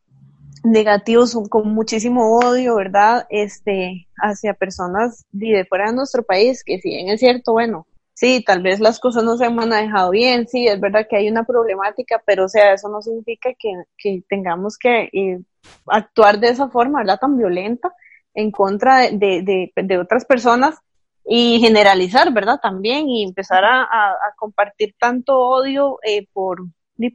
negativos, 0.64 1.38
con 1.50 1.74
muchísimo 1.74 2.38
odio, 2.38 2.76
¿verdad? 2.76 3.26
Este, 3.30 4.08
hacia 4.16 4.54
personas 4.54 5.26
de 5.30 5.64
fuera 5.66 5.90
de 5.90 5.96
nuestro 5.96 6.22
país, 6.24 6.64
que 6.64 6.80
si 6.80 6.88
bien 6.88 7.08
es 7.08 7.20
cierto, 7.20 7.52
bueno, 7.52 7.86
sí, 8.14 8.42
tal 8.44 8.62
vez 8.62 8.80
las 8.80 8.98
cosas 8.98 9.24
no 9.24 9.36
se 9.36 9.44
han 9.44 9.54
manejado 9.54 10.10
bien, 10.10 10.48
sí, 10.48 10.66
es 10.66 10.80
verdad 10.80 11.06
que 11.08 11.16
hay 11.16 11.28
una 11.28 11.44
problemática, 11.44 12.22
pero 12.26 12.46
o 12.46 12.48
sea, 12.48 12.72
eso 12.72 12.88
no 12.88 13.02
significa 13.02 13.50
que, 13.58 13.74
que 13.98 14.22
tengamos 14.28 14.78
que 14.78 15.10
eh, 15.12 15.40
actuar 15.86 16.40
de 16.40 16.48
esa 16.48 16.68
forma, 16.68 17.00
¿verdad? 17.00 17.18
Tan 17.20 17.36
violenta 17.36 17.92
en 18.32 18.50
contra 18.50 19.10
de, 19.10 19.42
de, 19.42 19.72
de, 19.74 19.98
otras 19.98 20.24
personas 20.24 20.78
y 21.26 21.60
generalizar, 21.60 22.32
¿verdad? 22.32 22.58
También 22.60 23.08
y 23.08 23.22
empezar 23.22 23.64
a, 23.64 23.82
a, 23.82 24.34
compartir 24.36 24.94
tanto 24.98 25.38
odio 25.38 25.98
eh, 26.02 26.26
por, 26.32 26.64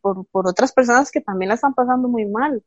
por, 0.02 0.26
por 0.28 0.48
otras 0.48 0.72
personas 0.72 1.12
que 1.12 1.22
también 1.22 1.50
la 1.50 1.56
están 1.56 1.74
pasando 1.74 2.08
muy 2.08 2.26
mal. 2.26 2.64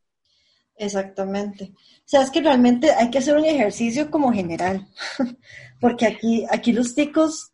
Exactamente. 0.76 1.72
O 1.74 2.04
sea, 2.04 2.22
es 2.22 2.30
que 2.30 2.40
realmente 2.40 2.92
hay 2.92 3.10
que 3.10 3.18
hacer 3.18 3.36
un 3.36 3.44
ejercicio 3.44 4.10
como 4.10 4.32
general, 4.32 4.86
porque 5.80 6.06
aquí, 6.06 6.44
aquí 6.50 6.72
los 6.72 6.94
ticos, 6.94 7.52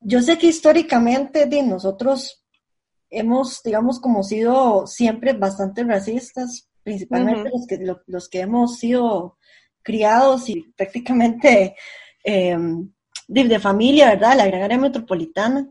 yo 0.00 0.22
sé 0.22 0.38
que 0.38 0.48
históricamente 0.48 1.46
de 1.46 1.62
nosotros 1.62 2.44
hemos, 3.10 3.62
digamos, 3.62 4.00
como 4.00 4.22
sido 4.22 4.86
siempre 4.86 5.32
bastante 5.32 5.84
racistas, 5.84 6.68
principalmente 6.82 7.50
los, 7.50 7.66
que, 7.66 7.78
los 8.06 8.28
que 8.28 8.40
hemos 8.40 8.78
sido 8.78 9.36
criados 9.82 10.48
y 10.48 10.62
prácticamente 10.76 11.76
em, 12.24 12.90
de, 13.26 13.58
familia, 13.58 14.10
¿verdad? 14.10 14.36
La 14.36 14.46
gran 14.46 14.62
área 14.62 14.78
metropolitana. 14.78 15.68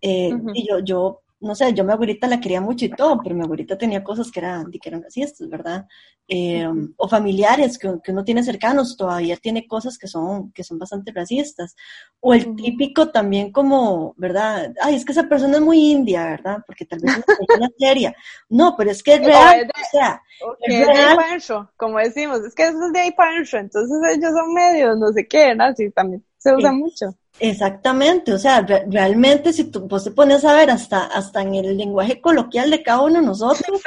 Eh, 0.00 0.32
y 0.54 0.68
yo, 0.68 0.78
yo 0.80 1.22
no 1.46 1.54
sé, 1.54 1.72
yo 1.72 1.82
a 1.82 1.86
mi 1.86 1.92
abuelita 1.92 2.26
la 2.26 2.40
quería 2.40 2.60
mucho 2.60 2.84
y 2.84 2.90
todo, 2.90 3.20
pero 3.22 3.34
mi 3.34 3.44
abuelita 3.44 3.78
tenía 3.78 4.02
cosas 4.02 4.30
que 4.30 4.40
eran, 4.40 4.70
que 4.70 4.88
eran 4.88 5.02
racistas, 5.02 5.48
¿verdad? 5.48 5.86
Eh, 6.28 6.68
o 6.96 7.08
familiares 7.08 7.78
que, 7.78 7.88
que, 8.02 8.10
uno 8.10 8.24
tiene 8.24 8.42
cercanos, 8.42 8.96
todavía 8.96 9.36
tiene 9.36 9.66
cosas 9.66 9.96
que 9.96 10.08
son, 10.08 10.50
que 10.52 10.64
son 10.64 10.78
bastante 10.78 11.12
racistas. 11.12 11.76
O 12.20 12.34
el 12.34 12.56
típico 12.56 13.10
también 13.10 13.52
como, 13.52 14.12
¿verdad? 14.16 14.74
Ay, 14.82 14.96
es 14.96 15.04
que 15.04 15.12
esa 15.12 15.28
persona 15.28 15.56
es 15.56 15.62
muy 15.62 15.78
india, 15.92 16.24
¿verdad? 16.24 16.58
Porque 16.66 16.84
tal 16.84 16.98
vez 17.00 17.12
es 17.12 17.24
una 17.24 17.36
persona 17.46 17.70
seria. 17.78 18.16
No, 18.48 18.74
pero 18.76 18.90
es 18.90 19.02
que 19.02 19.14
es 19.14 19.20
real, 19.24 19.68
o, 19.68 19.90
sea, 19.90 20.22
es, 20.60 20.86
real. 20.86 21.68
como 21.76 21.98
decimos, 21.98 22.40
es 22.40 22.54
que 22.54 22.64
eso 22.64 22.86
es 22.86 22.92
de 22.92 23.00
ahí 23.00 23.12
pancho, 23.12 23.58
entonces 23.58 23.96
ellos 24.16 24.32
son 24.32 24.52
medios, 24.52 24.98
no 24.98 25.12
sé 25.12 25.26
qué, 25.28 25.54
¿no? 25.54 25.72
Sí, 25.76 25.90
también 25.90 26.24
se 26.38 26.54
usa 26.54 26.72
mucho. 26.72 27.14
Exactamente, 27.38 28.32
o 28.32 28.38
sea, 28.38 28.62
realmente 28.62 29.52
si 29.52 29.64
tú 29.64 29.86
vos 29.86 30.04
te 30.04 30.10
pones 30.10 30.42
a 30.44 30.54
ver 30.54 30.70
hasta, 30.70 31.04
hasta 31.04 31.42
en 31.42 31.54
el 31.54 31.76
lenguaje 31.76 32.18
coloquial 32.20 32.70
de 32.70 32.82
cada 32.82 33.02
uno 33.02 33.20
de 33.20 33.26
nosotros, 33.26 33.82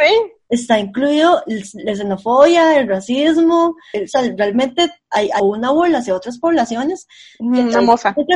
está 0.50 0.78
incluido 0.78 1.42
la 1.48 1.96
xenofobia, 1.96 2.80
el 2.80 2.88
racismo, 2.88 3.76
o 3.94 4.08
sea, 4.08 4.22
realmente 4.38 4.92
hay, 5.10 5.32
una 5.42 5.72
burla 5.72 5.98
hacia 5.98 6.16
otras 6.16 6.38
poblaciones 6.38 7.08
que, 7.40 7.46
nunca 7.46 7.82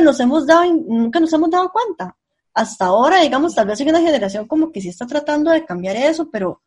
nos 0.02 0.18
hemos 0.18 0.46
dado, 0.46 0.64
nunca 0.64 1.20
nos 1.20 1.32
hemos 1.32 1.50
dado 1.50 1.70
cuenta. 1.70 2.16
Hasta 2.52 2.86
ahora, 2.86 3.20
digamos, 3.20 3.54
tal 3.54 3.66
vez 3.66 3.80
hay 3.80 3.88
una 3.88 4.00
generación 4.00 4.48
como 4.48 4.72
que 4.72 4.80
sí 4.80 4.88
está 4.88 5.06
tratando 5.06 5.52
de 5.52 5.64
cambiar 5.64 5.96
eso, 5.96 6.28
pero, 6.30 6.62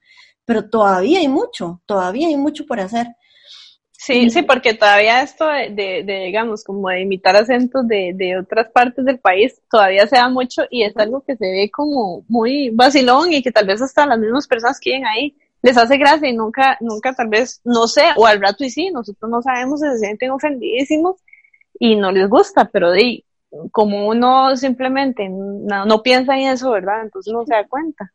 pero 0.45 0.69
todavía 0.69 1.19
hay 1.19 1.27
mucho, 1.27 1.81
todavía 1.85 2.27
hay 2.27 2.37
mucho 2.37 2.65
por 2.65 2.79
hacer. 2.79 3.07
Sí, 3.99 4.29
sí, 4.29 4.43
porque 4.43 4.75
todavía 4.75 5.23
esto 5.23 5.47
de, 5.47 6.03
de, 6.05 6.25
digamos, 6.25 6.63
como 6.63 6.89
de 6.89 7.01
imitar 7.01 7.35
acentos 7.35 7.87
de, 7.87 8.11
de, 8.13 8.37
otras 8.37 8.69
partes 8.69 9.03
del 9.03 9.19
país, 9.19 9.59
todavía 9.71 10.05
se 10.05 10.17
da 10.17 10.29
mucho 10.29 10.63
y 10.69 10.83
es 10.83 10.95
algo 10.97 11.23
que 11.25 11.35
se 11.35 11.45
ve 11.45 11.71
como 11.71 12.23
muy 12.27 12.69
vacilón 12.69 13.33
y 13.33 13.41
que 13.41 13.51
tal 13.51 13.65
vez 13.65 13.81
hasta 13.81 14.05
las 14.05 14.19
mismas 14.19 14.47
personas 14.47 14.79
que 14.79 14.91
viven 14.91 15.07
ahí 15.07 15.35
les 15.63 15.77
hace 15.77 15.97
gracia 15.97 16.29
y 16.29 16.33
nunca, 16.33 16.77
nunca 16.79 17.13
tal 17.13 17.27
vez, 17.27 17.59
no 17.65 17.87
sé, 17.87 18.03
o 18.15 18.27
al 18.27 18.39
rato 18.39 18.63
y 18.63 18.69
sí, 18.69 18.91
nosotros 18.91 19.31
no 19.31 19.41
sabemos 19.41 19.79
se 19.79 19.97
sienten 19.97 20.29
ofendidísimos 20.29 21.15
y 21.79 21.95
no 21.95 22.11
les 22.11 22.29
gusta, 22.29 22.69
pero 22.71 22.91
de, 22.91 23.25
como 23.71 24.07
uno 24.07 24.55
simplemente 24.55 25.27
no, 25.27 25.85
no 25.85 26.03
piensa 26.03 26.37
en 26.37 26.49
eso, 26.49 26.69
¿verdad? 26.71 27.01
Entonces 27.01 27.33
no 27.33 27.45
se 27.45 27.53
da 27.55 27.67
cuenta. 27.67 28.13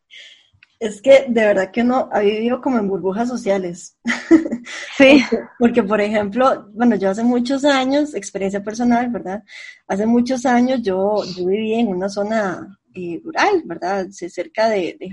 Es 0.83 1.01
que 1.01 1.27
de 1.29 1.47
verdad 1.47 1.71
que 1.71 1.83
uno 1.83 2.09
ha 2.11 2.19
vivido 2.19 2.61
como 2.61 2.77
en 2.77 2.89
burbujas 2.89 3.29
sociales. 3.29 3.97
Sí. 4.97 5.21
porque, 5.59 5.83
por 5.83 6.01
ejemplo, 6.01 6.69
bueno, 6.73 6.95
yo 6.97 7.11
hace 7.11 7.25
muchos 7.25 7.65
años, 7.65 8.15
experiencia 8.15 8.63
personal, 8.63 9.09
¿verdad? 9.11 9.43
Hace 9.89 10.07
muchos 10.07 10.47
años 10.47 10.81
yo, 10.83 11.25
yo 11.37 11.47
viví 11.47 11.75
en 11.75 11.89
una 11.89 12.09
zona 12.09 12.79
eh, 12.95 13.21
rural, 13.25 13.63
¿verdad? 13.65 14.07
Cerca 14.11 14.69
de, 14.69 14.97
de. 15.01 15.11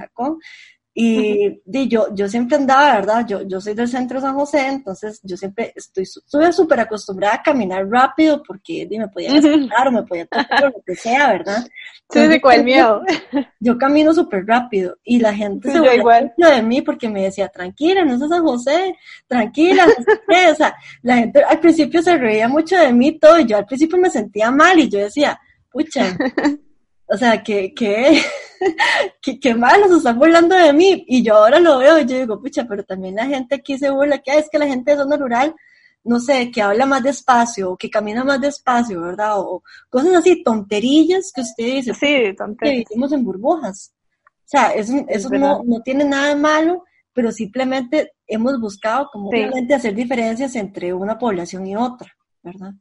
Y, 1.01 1.61
yo, 1.87 2.13
yo 2.13 2.27
siempre 2.27 2.57
andaba, 2.57 2.95
¿verdad? 2.95 3.25
Yo, 3.25 3.41
yo 3.43 3.61
soy 3.61 3.73
del 3.73 3.87
centro 3.87 4.19
de 4.19 4.25
San 4.25 4.35
José, 4.35 4.67
entonces 4.67 5.21
yo 5.23 5.37
siempre 5.37 5.71
estoy 5.73 6.05
súper 6.05 6.81
acostumbrada 6.81 7.35
a 7.35 7.41
caminar 7.41 7.87
rápido 7.87 8.43
porque 8.43 8.85
me 8.91 9.07
podía 9.07 9.31
despertar 9.31 9.87
o 9.87 9.91
me 9.93 10.03
podía 10.03 10.25
tocar 10.25 10.65
o 10.65 10.67
lo 10.67 10.83
que 10.85 10.95
sea, 10.95 11.31
¿verdad? 11.31 11.65
sí, 12.11 12.63
miedo. 12.65 13.01
Yo 13.61 13.77
camino 13.77 14.13
súper 14.13 14.45
rápido 14.45 14.97
y 15.05 15.19
la 15.19 15.33
gente 15.33 15.71
se 15.71 15.95
igual. 15.95 16.33
de 16.35 16.61
mí 16.63 16.81
porque 16.81 17.07
me 17.07 17.23
decía, 17.23 17.47
tranquila, 17.47 18.03
no 18.03 18.15
es 18.15 18.29
San 18.29 18.43
José, 18.43 18.93
tranquila, 19.25 19.87
o 20.51 20.55
sea, 20.55 20.75
la 21.03 21.15
gente 21.15 21.41
al 21.43 21.61
principio 21.61 22.01
se 22.01 22.17
reía 22.17 22.49
mucho 22.49 22.75
de 22.75 22.91
mí 22.91 23.17
todo 23.17 23.39
y 23.39 23.45
yo 23.45 23.55
al 23.55 23.65
principio 23.65 23.97
me 23.97 24.09
sentía 24.09 24.51
mal 24.51 24.77
y 24.77 24.89
yo 24.89 24.99
decía, 24.99 25.39
pucha, 25.71 26.17
o 27.07 27.15
sea, 27.15 27.41
que, 27.41 27.73
que, 27.73 28.21
que, 29.21 29.55
malo, 29.55 29.87
se 29.87 29.97
están 29.97 30.19
burlando 30.19 30.55
de 30.55 30.73
mí. 30.73 31.05
Y 31.07 31.23
yo 31.23 31.35
ahora 31.35 31.59
lo 31.59 31.79
veo 31.79 31.99
y 31.99 32.05
yo 32.05 32.17
digo, 32.17 32.41
pucha, 32.41 32.65
pero 32.67 32.83
también 32.83 33.15
la 33.15 33.25
gente 33.25 33.55
aquí 33.55 33.77
se 33.77 33.89
burla, 33.89 34.19
que 34.19 34.37
es 34.37 34.49
que 34.49 34.59
la 34.59 34.67
gente 34.67 34.91
de 34.91 34.97
zona 34.97 35.17
rural, 35.17 35.55
no 36.03 36.19
sé, 36.19 36.51
que 36.51 36.61
habla 36.61 36.85
más 36.85 37.03
despacio, 37.03 37.71
o 37.71 37.77
que 37.77 37.89
camina 37.89 38.23
más 38.23 38.41
despacio, 38.41 39.01
¿verdad? 39.01 39.39
O, 39.39 39.63
cosas 39.89 40.15
así, 40.15 40.43
tonterillas 40.43 41.31
que 41.33 41.41
usted 41.41 41.65
dice. 41.65 41.93
Sí, 41.93 42.35
tonterías. 42.37 42.85
Que 42.87 42.93
vivimos 42.93 43.11
en 43.11 43.23
burbujas. 43.23 43.93
O 44.25 44.49
sea, 44.49 44.71
eso, 44.71 44.93
eso 45.07 45.29
no, 45.29 45.61
no, 45.63 45.81
tiene 45.81 46.03
nada 46.05 46.29
de 46.29 46.35
malo, 46.35 46.83
pero 47.13 47.31
simplemente 47.31 48.13
hemos 48.25 48.59
buscado 48.59 49.09
como 49.11 49.31
realmente 49.31 49.75
hacer 49.75 49.93
diferencias 49.93 50.55
entre 50.55 50.93
una 50.93 51.19
población 51.19 51.67
y 51.67 51.75
otra, 51.75 52.11
¿verdad? 52.41 52.73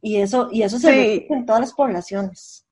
Y 0.00 0.16
eso, 0.16 0.48
y 0.52 0.62
eso 0.62 0.78
se 0.78 0.90
ve 0.90 1.26
en 1.30 1.46
todas 1.46 1.62
las 1.62 1.72
poblaciones. 1.72 2.67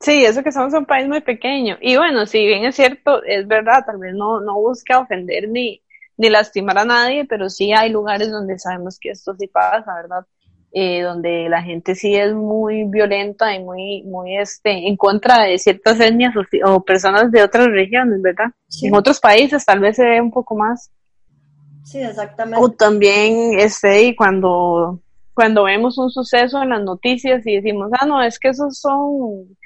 Sí, 0.00 0.24
eso 0.24 0.42
que 0.42 0.50
somos 0.50 0.72
un 0.72 0.86
país 0.86 1.06
muy 1.06 1.20
pequeño. 1.20 1.76
Y 1.80 1.96
bueno, 1.96 2.24
si 2.24 2.46
bien 2.46 2.64
es 2.64 2.74
cierto, 2.74 3.22
es 3.22 3.46
verdad, 3.46 3.84
tal 3.84 3.98
vez 3.98 4.14
no, 4.14 4.40
no 4.40 4.54
busca 4.54 4.98
ofender 4.98 5.48
ni, 5.48 5.82
ni 6.16 6.30
lastimar 6.30 6.78
a 6.78 6.86
nadie, 6.86 7.26
pero 7.26 7.50
sí 7.50 7.72
hay 7.72 7.90
lugares 7.90 8.30
donde 8.30 8.58
sabemos 8.58 8.98
que 8.98 9.10
esto 9.10 9.34
sí 9.38 9.46
pasa, 9.46 9.94
¿verdad? 9.94 10.26
Eh, 10.72 11.02
donde 11.02 11.48
la 11.50 11.62
gente 11.62 11.94
sí 11.94 12.14
es 12.14 12.32
muy 12.32 12.84
violenta 12.84 13.54
y 13.54 13.62
muy, 13.62 14.02
muy 14.04 14.38
este, 14.38 14.88
en 14.88 14.96
contra 14.96 15.42
de 15.42 15.58
ciertas 15.58 16.00
etnias 16.00 16.32
o, 16.64 16.82
personas 16.82 17.30
de 17.30 17.42
otras 17.42 17.66
regiones, 17.66 18.22
¿verdad? 18.22 18.52
En 18.80 18.94
otros 18.94 19.20
países 19.20 19.64
tal 19.66 19.80
vez 19.80 19.96
se 19.96 20.04
ve 20.04 20.20
un 20.20 20.30
poco 20.30 20.56
más. 20.56 20.90
Sí, 21.84 22.00
exactamente. 22.00 22.64
O 22.64 22.70
también, 22.70 23.58
este, 23.58 24.04
y 24.04 24.16
cuando, 24.16 25.00
cuando 25.34 25.64
vemos 25.64 25.98
un 25.98 26.08
suceso 26.08 26.62
en 26.62 26.70
las 26.70 26.82
noticias 26.82 27.46
y 27.46 27.56
decimos, 27.56 27.90
ah, 27.98 28.06
no, 28.06 28.22
es 28.22 28.38
que 28.38 28.48
esos 28.48 28.78
son 28.78 29.56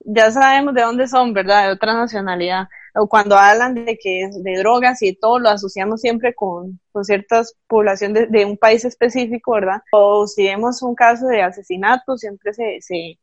ya 0.00 0.30
sabemos 0.30 0.74
de 0.74 0.82
dónde 0.82 1.08
son, 1.08 1.32
¿verdad? 1.32 1.66
De 1.66 1.72
otra 1.72 1.94
nacionalidad. 1.94 2.68
O 2.94 3.08
cuando 3.08 3.36
hablan 3.36 3.74
de 3.74 3.98
que 3.98 4.24
es 4.24 4.42
de 4.42 4.58
drogas 4.58 5.02
y 5.02 5.14
todo 5.14 5.38
lo 5.38 5.50
asociamos 5.50 6.00
siempre 6.00 6.34
con, 6.34 6.80
con 6.92 7.04
ciertas 7.04 7.54
poblaciones 7.66 8.30
de, 8.30 8.44
un 8.44 8.56
país 8.56 8.84
específico, 8.84 9.52
¿verdad? 9.52 9.82
O 9.92 10.26
si 10.26 10.44
vemos 10.44 10.82
un 10.82 10.94
caso 10.94 11.26
de 11.26 11.42
asesinato, 11.42 12.16
siempre 12.16 12.52
se, 12.54 12.78
se, 12.80 13.18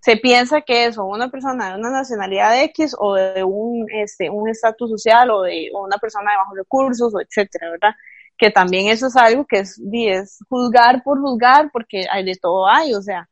se 0.00 0.16
piensa 0.16 0.60
que 0.60 0.86
es 0.86 0.98
o 0.98 1.04
una 1.04 1.30
persona 1.30 1.70
de 1.70 1.78
una 1.78 1.90
nacionalidad 1.90 2.62
X 2.64 2.94
o 2.98 3.14
de 3.14 3.42
un 3.42 3.86
este 3.90 4.30
un 4.30 4.48
estatus 4.48 4.90
social 4.90 5.30
o 5.30 5.42
de 5.42 5.70
una 5.72 5.98
persona 5.98 6.30
de 6.32 6.36
bajos 6.38 6.56
recursos 6.56 7.14
o 7.14 7.20
etcétera, 7.20 7.70
¿verdad? 7.70 7.94
Que 8.36 8.50
también 8.50 8.88
eso 8.88 9.08
es 9.08 9.16
algo 9.16 9.44
que 9.46 9.60
es, 9.60 9.80
es 9.92 10.38
juzgar 10.48 11.02
por 11.02 11.20
juzgar 11.20 11.70
porque 11.72 12.06
hay 12.10 12.24
de 12.24 12.36
todo 12.40 12.66
hay, 12.68 12.94
o 12.94 13.02
sea, 13.02 13.28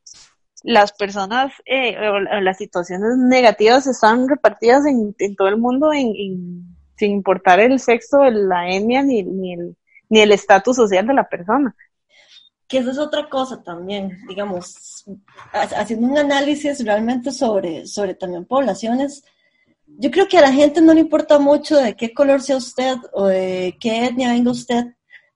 las 0.64 0.92
personas, 0.92 1.52
eh, 1.66 1.96
las 2.42 2.56
situaciones 2.56 3.16
negativas 3.16 3.86
están 3.86 4.28
repartidas 4.28 4.86
en, 4.86 5.14
todo 5.36 5.48
el 5.48 5.58
mundo 5.58 5.90
sin 5.92 7.10
importar 7.10 7.60
el 7.60 7.78
sexo, 7.78 8.24
la 8.24 8.68
etnia 8.68 9.02
ni, 9.02 9.22
ni 9.22 9.54
el 9.54 9.76
ni 10.08 10.20
el 10.20 10.32
estatus 10.32 10.76
social 10.76 11.06
de 11.06 11.14
la 11.14 11.28
persona. 11.28 11.74
Que 12.66 12.78
eso 12.78 12.90
es 12.90 12.98
otra 12.98 13.28
cosa 13.28 13.62
también, 13.62 14.18
digamos, 14.28 15.04
haciendo 15.52 16.06
un 16.06 16.18
análisis 16.18 16.84
realmente 16.84 17.30
sobre, 17.32 17.86
sobre 17.86 18.14
también 18.14 18.44
poblaciones, 18.44 19.24
yo 19.86 20.10
creo 20.10 20.28
que 20.28 20.36
a 20.36 20.42
la 20.42 20.52
gente 20.52 20.82
no 20.82 20.92
le 20.92 21.00
importa 21.00 21.38
mucho 21.38 21.76
de 21.76 21.96
qué 21.96 22.12
color 22.12 22.42
sea 22.42 22.58
usted 22.58 22.96
o 23.12 23.26
de 23.26 23.74
qué 23.80 24.04
etnia 24.04 24.32
venga 24.32 24.50
usted, 24.50 24.84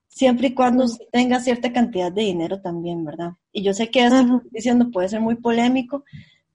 siempre 0.09 0.49
y 0.49 0.55
cuando 0.55 0.85
tenga 1.11 1.41
cierta 1.41 1.73
cantidad 1.73 2.13
de 2.13 2.23
dinero 2.23 2.61
también, 2.61 3.03
¿verdad? 3.03 3.31
Y 3.53 3.63
yo 3.63 3.75
sé 3.75 3.91
que 3.91 4.05
esto 4.05 4.17
que 4.17 4.23
estoy 4.23 4.51
diciendo 4.51 4.91
puede 4.91 5.09
ser 5.09 5.21
muy 5.21 5.37
polémico, 5.37 6.05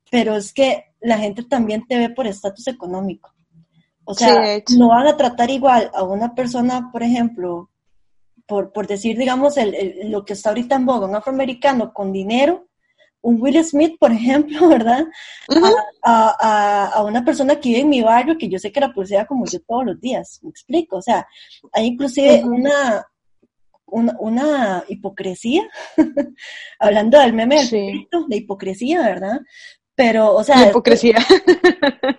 pero 0.10 0.36
es 0.36 0.54
que 0.54 0.86
la 1.00 1.18
gente 1.18 1.44
también 1.44 1.86
te 1.88 1.98
ve 1.98 2.10
por 2.10 2.28
estatus 2.28 2.68
económico. 2.68 3.34
O 4.04 4.14
sea, 4.14 4.62
no 4.78 4.88
van 4.88 5.08
a 5.08 5.18
tratar 5.18 5.50
igual 5.50 5.92
a 5.94 6.04
una 6.04 6.34
persona, 6.34 6.90
por 6.94 7.04
ejemplo, 7.04 7.70
por, 8.48 8.72
por 8.72 8.88
decir, 8.88 9.18
digamos, 9.18 9.58
el, 9.58 10.10
lo 10.10 10.24
que 10.24 10.34
está 10.34 10.50
ahorita 10.50 10.76
en 10.76 10.86
boga, 10.86 11.08
un 11.08 11.16
afroamericano 11.16 11.94
con 11.94 12.14
dinero, 12.14 12.68
un 13.22 13.42
Will 13.42 13.62
Smith, 13.66 13.98
por 14.00 14.12
ejemplo, 14.12 14.68
¿verdad? 14.70 15.06
a, 16.04 16.86
a, 16.94 17.04
una 17.04 17.26
persona 17.26 17.60
que 17.60 17.70
vive 17.70 17.82
en 17.82 17.90
mi 17.90 18.02
barrio, 18.02 18.38
que 18.38 18.48
yo 18.48 18.58
sé 18.58 18.72
que 18.72 18.80
la 18.80 18.94
pulsea 18.94 19.26
como 19.26 19.46
yo 19.46 19.60
todos 19.68 19.86
los 19.86 20.00
días, 20.00 20.40
me 20.42 20.50
explico. 20.50 20.98
O 20.98 21.02
sea, 21.02 21.28
hay 21.74 21.88
inclusive 21.88 22.44
una, 22.46 23.06
una, 23.88 24.84
hipocresía, 24.88 25.64
hablando 26.80 27.20
del 27.20 27.34
meme 27.34 27.66
del 27.66 28.08
de 28.28 28.36
hipocresía, 28.36 29.02
¿verdad? 29.02 29.40
Pero, 29.96 30.36
o 30.36 30.44
sea... 30.44 30.70
hipocresía. 30.70 31.18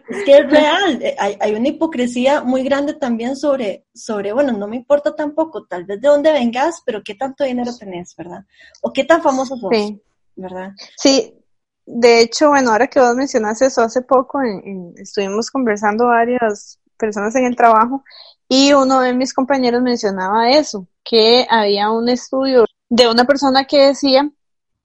Es 0.09 0.24
que 0.24 0.38
es 0.38 0.50
real, 0.50 1.00
eh, 1.00 1.14
hay, 1.18 1.37
hay, 1.38 1.54
una 1.54 1.68
hipocresía 1.68 2.42
muy 2.42 2.64
grande 2.64 2.94
también 2.94 3.37
sobre, 3.37 3.87
sobre, 3.94 4.33
bueno, 4.33 4.52
no 4.52 4.66
me 4.66 4.76
importa 4.76 5.14
tampoco 5.14 5.64
tal 5.66 5.85
vez 5.85 6.00
de 6.00 6.09
dónde 6.09 6.33
vengas, 6.33 6.83
pero 6.85 7.02
qué 7.04 7.14
tanto 7.14 7.44
dinero 7.44 7.70
tenés, 7.78 8.16
¿verdad? 8.16 8.44
O 8.83 8.92
qué 8.92 9.04
tan 9.04 9.22
famoso 9.22 9.57
sos, 9.57 9.70
sí. 9.72 10.02
¿verdad? 10.35 10.72
Sí, 10.96 11.38
de 11.90 12.20
hecho, 12.20 12.48
bueno, 12.48 12.70
ahora 12.70 12.88
que 12.88 13.00
vos 13.00 13.14
mencionaste 13.14 13.66
eso, 13.66 13.83
hace 13.83 14.02
poco 14.02 14.40
estuvimos 14.96 15.50
conversando 15.50 16.07
varias 16.07 16.81
personas 16.98 17.35
en 17.37 17.46
el 17.46 17.57
trabajo 17.57 18.02
y 18.48 18.72
uno 18.72 19.00
de 19.00 19.14
mis 19.14 19.33
compañeros 19.33 19.83
mencionaba 19.83 20.50
eso, 20.50 20.87
que 21.09 21.47
había 21.49 21.90
un 21.90 22.09
estudio 22.09 22.66
de 22.90 23.09
una 23.09 23.25
persona 23.25 23.64
que 23.64 23.87
decía 23.87 24.31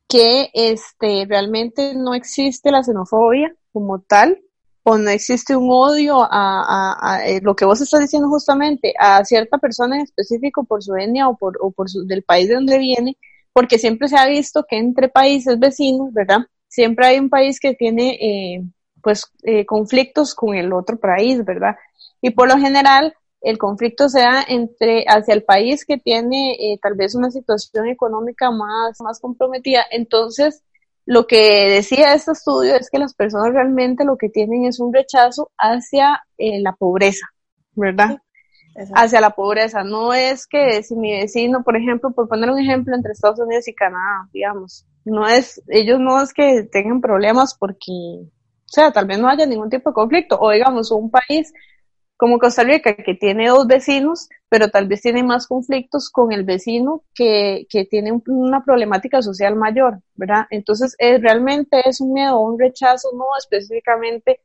que 0.07 0.49
este 0.53 1.25
realmente 1.27 1.95
no 1.95 2.13
existe 2.13 2.71
la 2.71 2.83
xenofobia 2.83 3.53
como 3.73 3.99
tal 3.99 4.39
o 4.83 4.97
no 4.97 5.09
existe 5.09 5.55
un 5.55 5.69
odio 5.69 6.27
a, 6.29 7.21
eh, 7.25 7.39
lo 7.41 7.55
que 7.55 7.65
vos 7.65 7.81
estás 7.81 8.01
diciendo 8.01 8.29
justamente 8.29 8.93
a 8.99 9.23
cierta 9.25 9.57
persona 9.57 9.95
en 9.95 10.03
específico 10.03 10.63
por 10.65 10.83
su 10.83 10.95
etnia 10.95 11.27
o 11.27 11.35
por, 11.35 11.57
o 11.61 11.71
por 11.71 11.89
su, 11.89 12.05
del 12.05 12.23
país 12.23 12.47
de 12.47 12.55
donde 12.55 12.77
viene, 12.77 13.17
porque 13.53 13.77
siempre 13.77 14.07
se 14.07 14.17
ha 14.17 14.25
visto 14.27 14.65
que 14.67 14.77
entre 14.77 15.07
países 15.09 15.57
vecinos, 15.57 16.13
¿verdad? 16.13 16.39
Siempre 16.67 17.05
hay 17.05 17.19
un 17.19 17.29
país 17.29 17.59
que 17.59 17.73
tiene 17.73 18.17
eh, 18.21 18.63
pues 19.01 19.25
eh, 19.43 19.65
conflictos 19.65 20.35
con 20.35 20.55
el 20.55 20.73
otro 20.73 20.97
país, 20.97 21.43
¿verdad? 21.45 21.75
Y 22.21 22.31
por 22.31 22.47
lo 22.47 22.57
general 22.57 23.13
el 23.43 23.57
conflicto 23.57 24.07
sea 24.09 24.43
entre 24.47 25.03
hacia 25.05 25.33
el 25.33 25.43
país 25.43 25.85
que 25.85 25.97
tiene 25.97 26.53
eh, 26.53 26.79
tal 26.81 26.95
vez 26.95 27.13
una 27.13 27.29
situación 27.29 27.87
económica 27.87 28.49
más, 28.51 28.99
más 29.01 29.19
comprometida. 29.19 29.83
Entonces, 29.91 30.63
lo 31.05 31.27
que 31.27 31.67
decía 31.69 32.13
este 32.13 32.31
estudio 32.31 32.75
es 32.75 32.89
que 32.89 32.99
las 32.99 33.13
personas 33.13 33.53
realmente 33.53 34.05
lo 34.05 34.17
que 34.17 34.29
tienen 34.29 34.65
es 34.65 34.79
un 34.79 34.93
rechazo 34.93 35.51
hacia 35.57 36.23
eh, 36.37 36.61
la 36.61 36.73
pobreza, 36.73 37.27
¿verdad? 37.73 38.17
hacia 38.95 39.21
la 39.21 39.31
pobreza. 39.31 39.83
No 39.83 40.13
es 40.13 40.47
que 40.47 40.81
si 40.81 40.95
mi 40.95 41.11
vecino, 41.11 41.63
por 41.63 41.75
ejemplo, 41.75 42.11
por 42.11 42.27
poner 42.27 42.49
un 42.49 42.59
ejemplo 42.59 42.95
entre 42.95 43.11
Estados 43.11 43.39
Unidos 43.39 43.67
y 43.67 43.75
Canadá, 43.75 44.27
digamos, 44.31 44.87
no 45.05 45.27
es, 45.27 45.61
ellos 45.67 45.99
no 45.99 46.21
es 46.21 46.33
que 46.33 46.63
tengan 46.63 47.01
problemas 47.01 47.55
porque, 47.55 47.91
o 47.91 48.67
sea, 48.67 48.91
tal 48.91 49.05
vez 49.05 49.19
no 49.19 49.27
haya 49.27 49.45
ningún 49.45 49.69
tipo 49.69 49.89
de 49.89 49.93
conflicto, 49.93 50.39
o 50.39 50.49
digamos, 50.49 50.91
un 50.91 51.11
país 51.11 51.53
como 52.23 52.39
Costa 52.39 52.63
Rica, 52.63 52.95
que 52.95 53.15
tiene 53.15 53.49
dos 53.49 53.67
vecinos, 53.67 54.29
pero 54.47 54.69
tal 54.69 54.87
vez 54.87 55.01
tiene 55.01 55.23
más 55.23 55.45
conflictos 55.45 56.09
con 56.09 56.31
el 56.31 56.45
vecino 56.45 57.03
que, 57.13 57.67
que 57.69 57.83
tiene 57.83 58.17
una 58.27 58.63
problemática 58.63 59.21
social 59.21 59.57
mayor, 59.57 59.99
¿verdad? 60.15 60.45
Entonces, 60.49 60.95
es, 60.99 61.21
realmente 61.21 61.81
es 61.83 61.99
un 61.99 62.13
miedo 62.13 62.39
un 62.39 62.57
rechazo, 62.57 63.09
no 63.13 63.25
específicamente 63.37 64.39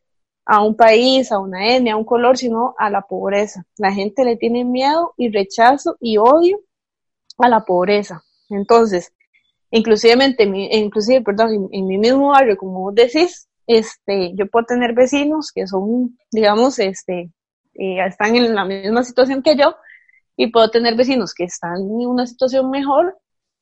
a 0.45 0.61
un 0.61 0.75
país, 0.75 1.31
a 1.31 1.39
una 1.39 1.73
etnia, 1.73 1.93
a 1.93 1.97
un 1.97 2.05
color, 2.05 2.37
sino 2.37 2.75
a 2.79 2.91
la 2.91 3.03
pobreza. 3.03 3.65
La 3.77 3.93
gente 3.93 4.25
le 4.25 4.35
tiene 4.35 4.65
miedo 4.65 5.15
y 5.17 5.31
rechazo 5.31 5.97
y 6.01 6.17
odio 6.17 6.59
a 7.39 7.49
la 7.49 7.65
pobreza. 7.65 8.25
Entonces, 8.51 9.13
inclusive, 9.71 10.35
inclusive 10.73 11.21
perdón, 11.23 11.69
en, 11.71 11.87
mi 11.87 11.97
mismo 11.97 12.31
barrio, 12.31 12.57
como 12.57 12.81
vos 12.81 12.95
decís, 12.97 13.49
este, 13.69 14.33
yo 14.35 14.49
puedo 14.49 14.67
tener 14.67 14.95
vecinos 14.95 15.53
que 15.55 15.69
son, 15.69 16.19
digamos, 16.33 16.81
este, 16.81 17.31
eh, 17.79 18.05
están 18.05 18.37
en 18.37 18.55
la 18.55 18.65
misma 18.65 19.05
situación 19.05 19.43
que 19.43 19.57
yo 19.57 19.77
y 20.37 20.49
puedo 20.49 20.71
tener 20.71 20.97
vecinos 20.97 21.33
que 21.33 21.45
están 21.45 21.77
en 21.77 22.07
una 22.07 22.27
situación 22.27 22.71
mejor, 22.71 23.17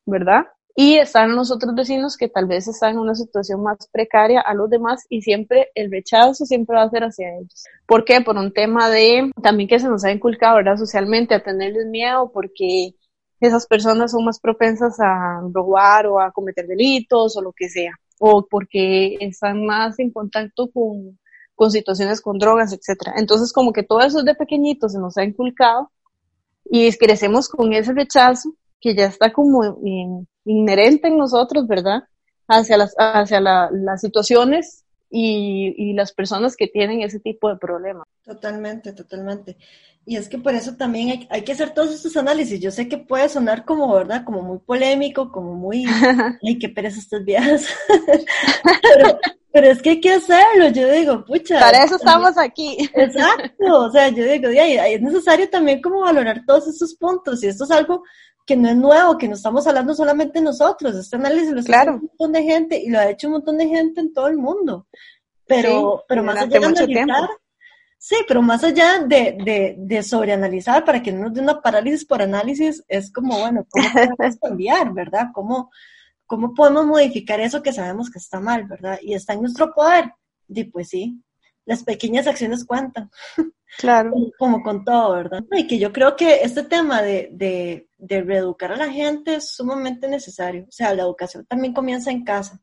¿verdad? 0.06 0.46
Y 0.74 0.96
están 0.96 1.34
los 1.34 1.50
otros 1.50 1.74
vecinos 1.74 2.16
que 2.16 2.28
tal 2.28 2.46
vez 2.46 2.68
están 2.68 2.92
en 2.92 2.98
una 2.98 3.14
situación 3.14 3.62
más 3.62 3.88
precaria 3.90 4.40
a 4.40 4.52
los 4.54 4.68
demás 4.68 5.06
y 5.08 5.22
siempre 5.22 5.70
el 5.74 5.90
rechazo 5.90 6.44
siempre 6.44 6.76
va 6.76 6.82
a 6.82 6.90
ser 6.90 7.04
hacia 7.04 7.34
ellos. 7.34 7.64
¿Por 7.86 8.04
qué? 8.04 8.20
Por 8.20 8.36
un 8.36 8.52
tema 8.52 8.90
de 8.90 9.30
también 9.42 9.68
que 9.68 9.78
se 9.78 9.88
nos 9.88 10.04
ha 10.04 10.12
inculcado, 10.12 10.56
¿verdad? 10.56 10.76
Socialmente 10.76 11.34
a 11.34 11.42
tenerles 11.42 11.86
miedo 11.86 12.30
porque 12.32 12.94
esas 13.40 13.66
personas 13.66 14.12
son 14.12 14.24
más 14.24 14.40
propensas 14.40 14.98
a 15.00 15.40
robar 15.52 16.06
o 16.06 16.20
a 16.20 16.30
cometer 16.32 16.66
delitos 16.66 17.36
o 17.36 17.42
lo 17.42 17.52
que 17.52 17.68
sea. 17.68 17.92
O 18.18 18.46
porque 18.46 19.16
están 19.20 19.64
más 19.64 19.98
en 19.98 20.10
contacto 20.10 20.70
con, 20.70 21.18
con 21.56 21.72
situaciones 21.72 22.20
con 22.20 22.38
drogas, 22.38 22.72
etcétera. 22.72 23.14
Entonces, 23.16 23.52
como 23.52 23.72
que 23.72 23.82
todo 23.82 24.00
eso 24.02 24.22
de 24.22 24.34
pequeñitos 24.34 24.92
se 24.92 25.00
nos 25.00 25.16
ha 25.16 25.24
inculcado 25.24 25.90
y 26.64 26.92
crecemos 26.92 27.48
con 27.48 27.72
ese 27.72 27.92
rechazo 27.92 28.54
que 28.80 28.94
ya 28.94 29.06
está 29.06 29.32
como 29.32 29.78
inherente 30.44 31.08
en 31.08 31.16
nosotros, 31.16 31.66
¿verdad? 31.66 32.04
Hacia 32.46 32.76
las, 32.76 32.94
hacia 32.96 33.40
las 33.40 34.00
situaciones 34.00 34.84
y, 35.10 35.94
las 35.94 36.12
personas 36.12 36.56
que 36.56 36.68
tienen 36.68 37.00
ese 37.02 37.18
tipo 37.18 37.48
de 37.48 37.56
problemas. 37.56 38.05
Totalmente, 38.26 38.92
totalmente. 38.92 39.56
Y 40.04 40.16
es 40.16 40.28
que 40.28 40.36
por 40.36 40.52
eso 40.52 40.74
también 40.74 41.10
hay, 41.10 41.28
hay, 41.30 41.42
que 41.42 41.52
hacer 41.52 41.70
todos 41.70 41.94
estos 41.94 42.16
análisis. 42.16 42.60
Yo 42.60 42.72
sé 42.72 42.88
que 42.88 42.98
puede 42.98 43.28
sonar 43.28 43.64
como, 43.64 43.94
¿verdad? 43.94 44.24
Como 44.24 44.42
muy 44.42 44.58
polémico, 44.58 45.30
como 45.30 45.54
muy, 45.54 45.84
ay, 46.42 46.58
qué 46.58 46.68
pereza 46.68 46.98
estas 46.98 47.24
viejas. 47.24 47.68
pero, 48.82 49.18
pero 49.52 49.68
es 49.68 49.80
que 49.80 49.90
hay 49.90 50.00
que 50.00 50.12
hacerlo, 50.12 50.68
yo 50.68 50.90
digo, 50.90 51.24
pucha. 51.24 51.60
Para 51.60 51.84
eso 51.84 51.96
estamos 51.96 52.36
aquí. 52.36 52.76
Exacto, 52.94 53.84
o 53.84 53.90
sea, 53.92 54.08
yo 54.08 54.24
digo, 54.24 54.48
es 54.48 55.00
necesario 55.00 55.48
también 55.48 55.80
como 55.80 56.00
valorar 56.00 56.42
todos 56.44 56.66
estos 56.66 56.94
puntos 56.96 57.44
y 57.44 57.46
esto 57.46 57.62
es 57.62 57.70
algo 57.70 58.02
que 58.44 58.56
no 58.56 58.68
es 58.68 58.76
nuevo, 58.76 59.16
que 59.16 59.28
no 59.28 59.34
estamos 59.34 59.66
hablando 59.68 59.94
solamente 59.94 60.40
nosotros, 60.40 60.96
este 60.96 61.16
análisis 61.16 61.52
lo 61.52 61.60
está 61.60 61.80
haciendo 61.80 62.00
un 62.00 62.08
montón 62.08 62.32
de 62.32 62.42
gente 62.42 62.76
y 62.78 62.90
lo 62.90 62.98
ha 62.98 63.08
hecho 63.08 63.28
un 63.28 63.34
montón 63.34 63.58
de 63.58 63.68
gente 63.68 64.00
en 64.00 64.12
todo 64.12 64.26
el 64.26 64.36
mundo. 64.36 64.86
Pero, 65.46 66.04
pero 66.08 66.22
más 66.24 66.36
allá 66.36 66.58
de 66.58 66.66
analizar, 66.66 67.28
sí, 67.98 68.16
pero 68.26 68.42
más 68.42 68.62
allá 68.64 69.00
de, 69.00 69.36
de, 69.44 69.74
de 69.78 70.02
sobreanalizar 70.02 70.84
para 70.84 71.02
que 71.02 71.12
no 71.12 71.22
nos 71.22 71.34
dé 71.34 71.40
una 71.40 71.60
parálisis 71.60 72.04
por 72.04 72.22
análisis, 72.22 72.84
es 72.88 73.12
como, 73.12 73.38
bueno, 73.38 73.66
¿cómo 73.70 73.86
podemos 74.16 74.38
cambiar, 74.40 74.92
verdad? 74.92 75.28
¿Cómo, 75.32 75.70
¿Cómo 76.26 76.54
podemos 76.54 76.86
modificar 76.86 77.40
eso 77.40 77.62
que 77.62 77.72
sabemos 77.72 78.10
que 78.10 78.18
está 78.18 78.40
mal, 78.40 78.64
verdad? 78.64 78.98
Y 79.02 79.14
está 79.14 79.34
en 79.34 79.42
nuestro 79.42 79.72
poder. 79.72 80.12
Y 80.48 80.64
pues 80.64 80.88
sí, 80.88 81.22
las 81.64 81.84
pequeñas 81.84 82.26
acciones 82.26 82.64
cuentan. 82.64 83.10
Claro. 83.78 84.12
Como, 84.38 84.62
con 84.62 84.86
todo, 84.86 85.12
¿verdad? 85.12 85.44
Y 85.54 85.66
que 85.66 85.78
yo 85.78 85.92
creo 85.92 86.16
que 86.16 86.36
este 86.36 86.62
tema 86.62 87.02
de, 87.02 87.28
de, 87.32 87.90
de, 87.98 88.22
reeducar 88.22 88.72
a 88.72 88.76
la 88.76 88.90
gente 88.90 89.34
es 89.34 89.50
sumamente 89.50 90.08
necesario. 90.08 90.64
O 90.66 90.72
sea, 90.72 90.94
la 90.94 91.02
educación 91.02 91.44
también 91.44 91.74
comienza 91.74 92.10
en 92.10 92.24
casa. 92.24 92.58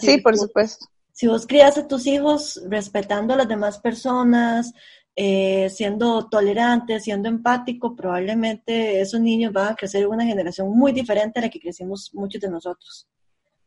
sí, 0.00 0.18
por 0.22 0.38
supuesto. 0.38 0.86
Si 1.18 1.26
vos 1.26 1.48
crías 1.48 1.76
a 1.76 1.88
tus 1.88 2.06
hijos 2.06 2.62
respetando 2.68 3.34
a 3.34 3.36
las 3.38 3.48
demás 3.48 3.80
personas, 3.80 4.72
eh, 5.16 5.68
siendo 5.68 6.28
tolerante, 6.28 7.00
siendo 7.00 7.28
empático, 7.28 7.96
probablemente 7.96 9.00
esos 9.00 9.20
niños 9.20 9.52
van 9.52 9.72
a 9.72 9.74
crecer 9.74 10.04
en 10.04 10.10
una 10.10 10.24
generación 10.24 10.70
muy 10.70 10.92
diferente 10.92 11.40
a 11.40 11.42
la 11.42 11.48
que 11.48 11.58
crecimos 11.58 12.14
muchos 12.14 12.40
de 12.40 12.48
nosotros. 12.48 13.08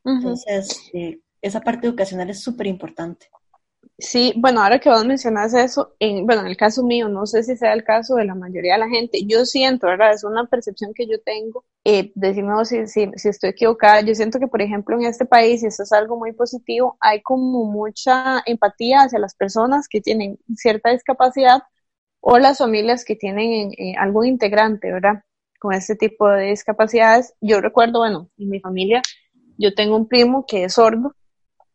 Entonces, 0.06 0.90
eh, 0.94 1.20
esa 1.42 1.60
parte 1.60 1.88
educacional 1.88 2.30
es 2.30 2.42
súper 2.42 2.68
importante. 2.68 3.30
Sí, 4.02 4.34
bueno, 4.36 4.64
ahora 4.64 4.80
que 4.80 4.90
vos 4.90 5.06
mencionas 5.06 5.54
eso, 5.54 5.94
en, 6.00 6.26
bueno, 6.26 6.42
en 6.42 6.48
el 6.48 6.58
caso 6.58 6.84
mío, 6.84 7.08
no 7.08 7.28
sé 7.28 7.44
si 7.44 7.56
sea 7.56 7.74
el 7.74 7.84
caso 7.84 8.16
de 8.16 8.26
la 8.26 8.34
mayoría 8.34 8.74
de 8.74 8.80
la 8.80 8.90
gente, 8.90 9.26
yo 9.28 9.46
siento, 9.46 9.86
¿verdad? 9.86 10.12
Es 10.14 10.24
una 10.24 10.46
percepción 10.48 10.92
que 10.96 11.06
yo 11.06 11.22
tengo, 11.22 11.64
eh, 11.86 12.12
decimos 12.16 12.70
si, 12.70 12.88
si, 12.88 13.12
estoy 13.30 13.52
equivocada, 13.52 14.02
yo 14.02 14.16
siento 14.16 14.40
que, 14.40 14.48
por 14.48 14.62
ejemplo, 14.64 14.96
en 14.98 15.06
este 15.06 15.26
país, 15.26 15.62
y 15.62 15.68
esto 15.68 15.84
es 15.84 15.92
algo 15.92 16.18
muy 16.18 16.34
positivo, 16.34 16.98
hay 17.00 17.22
como 17.22 17.66
mucha 17.66 18.42
empatía 18.48 19.02
hacia 19.04 19.20
las 19.20 19.36
personas 19.36 19.88
que 19.88 20.02
tienen 20.02 20.40
cierta 20.56 20.90
discapacidad 20.90 21.62
o 22.22 22.40
las 22.40 22.58
familias 22.58 23.06
que 23.06 23.16
tienen 23.16 23.72
eh, 23.78 23.94
algún 24.00 24.26
integrante, 24.26 24.92
¿verdad? 24.92 25.24
Con 25.60 25.74
este 25.74 25.96
tipo 25.96 26.28
de 26.28 26.48
discapacidades. 26.48 27.36
Yo 27.40 27.62
recuerdo, 27.62 28.00
bueno, 28.00 28.30
en 28.38 28.50
mi 28.50 28.60
familia, 28.60 29.04
yo 29.60 29.76
tengo 29.76 29.96
un 29.96 30.08
primo 30.08 30.46
que 30.48 30.64
es 30.66 30.74
sordo, 30.74 31.16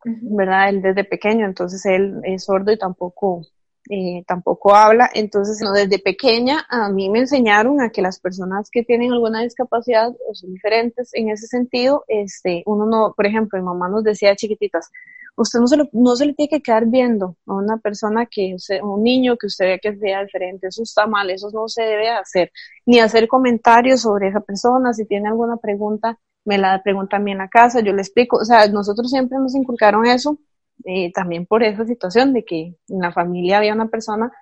¿verdad? 0.07 0.69
Él 0.69 0.83
desde 0.83 1.05
pequeño, 1.05 1.47
entonces 1.47 1.85
él 1.87 2.21
es 2.23 2.45
sordo 2.45 2.73
y 2.73 2.79
tampoco, 2.79 3.43
eh, 3.91 4.23
tampoco 4.27 4.75
habla. 4.75 5.11
Entonces, 5.15 5.61
no, 5.61 5.73
desde 5.73 5.99
pequeña 5.99 6.65
a 6.69 6.89
mí 6.91 7.11
me 7.11 7.21
enseñaron 7.21 7.81
a 7.81 7.91
que 7.91 8.03
las 8.03 8.21
personas 8.21 8.71
que 8.71 8.85
tienen 8.85 9.13
alguna 9.13 9.43
discapacidad 9.43 10.11
o 10.29 10.35
son 10.35 10.53
diferentes 10.53 11.11
en 11.15 11.31
ese 11.31 11.47
sentido, 11.47 12.05
este, 12.09 12.63
uno 12.67 12.87
no, 12.87 13.15
por 13.17 13.27
ejemplo, 13.27 13.59
mi 13.59 13.65
mamá 13.65 13.89
nos 13.89 14.05
decía 14.05 14.37
chiquititas, 14.37 14.91
usted 15.37 15.61
no 15.61 15.67
se, 15.67 15.77
lo, 15.77 15.89
no 15.93 16.17
se 16.17 16.27
le 16.27 16.35
tiene 16.35 16.49
que 16.49 16.63
quedar 16.63 16.87
viendo 16.87 17.37
a 17.47 17.55
una 17.55 17.79
persona 17.79 18.27
que, 18.27 18.57
un 18.83 19.03
niño 19.03 19.37
que 19.37 19.47
usted 19.47 19.67
ve 19.67 19.81
que 19.83 19.97
sea 19.97 20.25
diferente, 20.25 20.69
eso 20.69 20.83
está 20.83 21.07
mal, 21.07 21.31
eso 21.31 21.51
no 21.53 21.69
se 21.69 21.83
debe 21.83 22.09
hacer, 22.11 22.53
ni 22.87 23.01
hacer 23.01 23.29
comentarios 23.29 24.03
sobre 24.03 24.29
esa 24.29 24.41
persona, 24.41 24.93
si 24.95 25.05
tiene 25.05 25.29
alguna 25.29 25.57
pregunta, 25.57 26.19
me 26.47 26.59
la 26.59 26.83
preguntan 26.83 27.25
bien 27.25 27.41
a 27.43 27.49
casa, 27.49 27.81
yo 27.81 27.93
le 27.93 28.01
explico, 28.01 28.39
o 28.39 28.45
sea, 28.45 28.69
nosotros 28.69 29.11
siempre 29.11 29.37
nos 29.39 29.55
inculcaron 29.55 30.07
eso, 30.07 30.39
eh, 30.85 31.13
también 31.13 31.45
por 31.45 31.63
esa 31.63 31.85
situación 31.85 32.33
de 32.33 32.45
que 32.45 32.77
en 32.89 33.01
la 33.01 33.13
familia 33.13 33.59
había 33.59 33.75
una 33.75 33.89
persona 33.89 34.33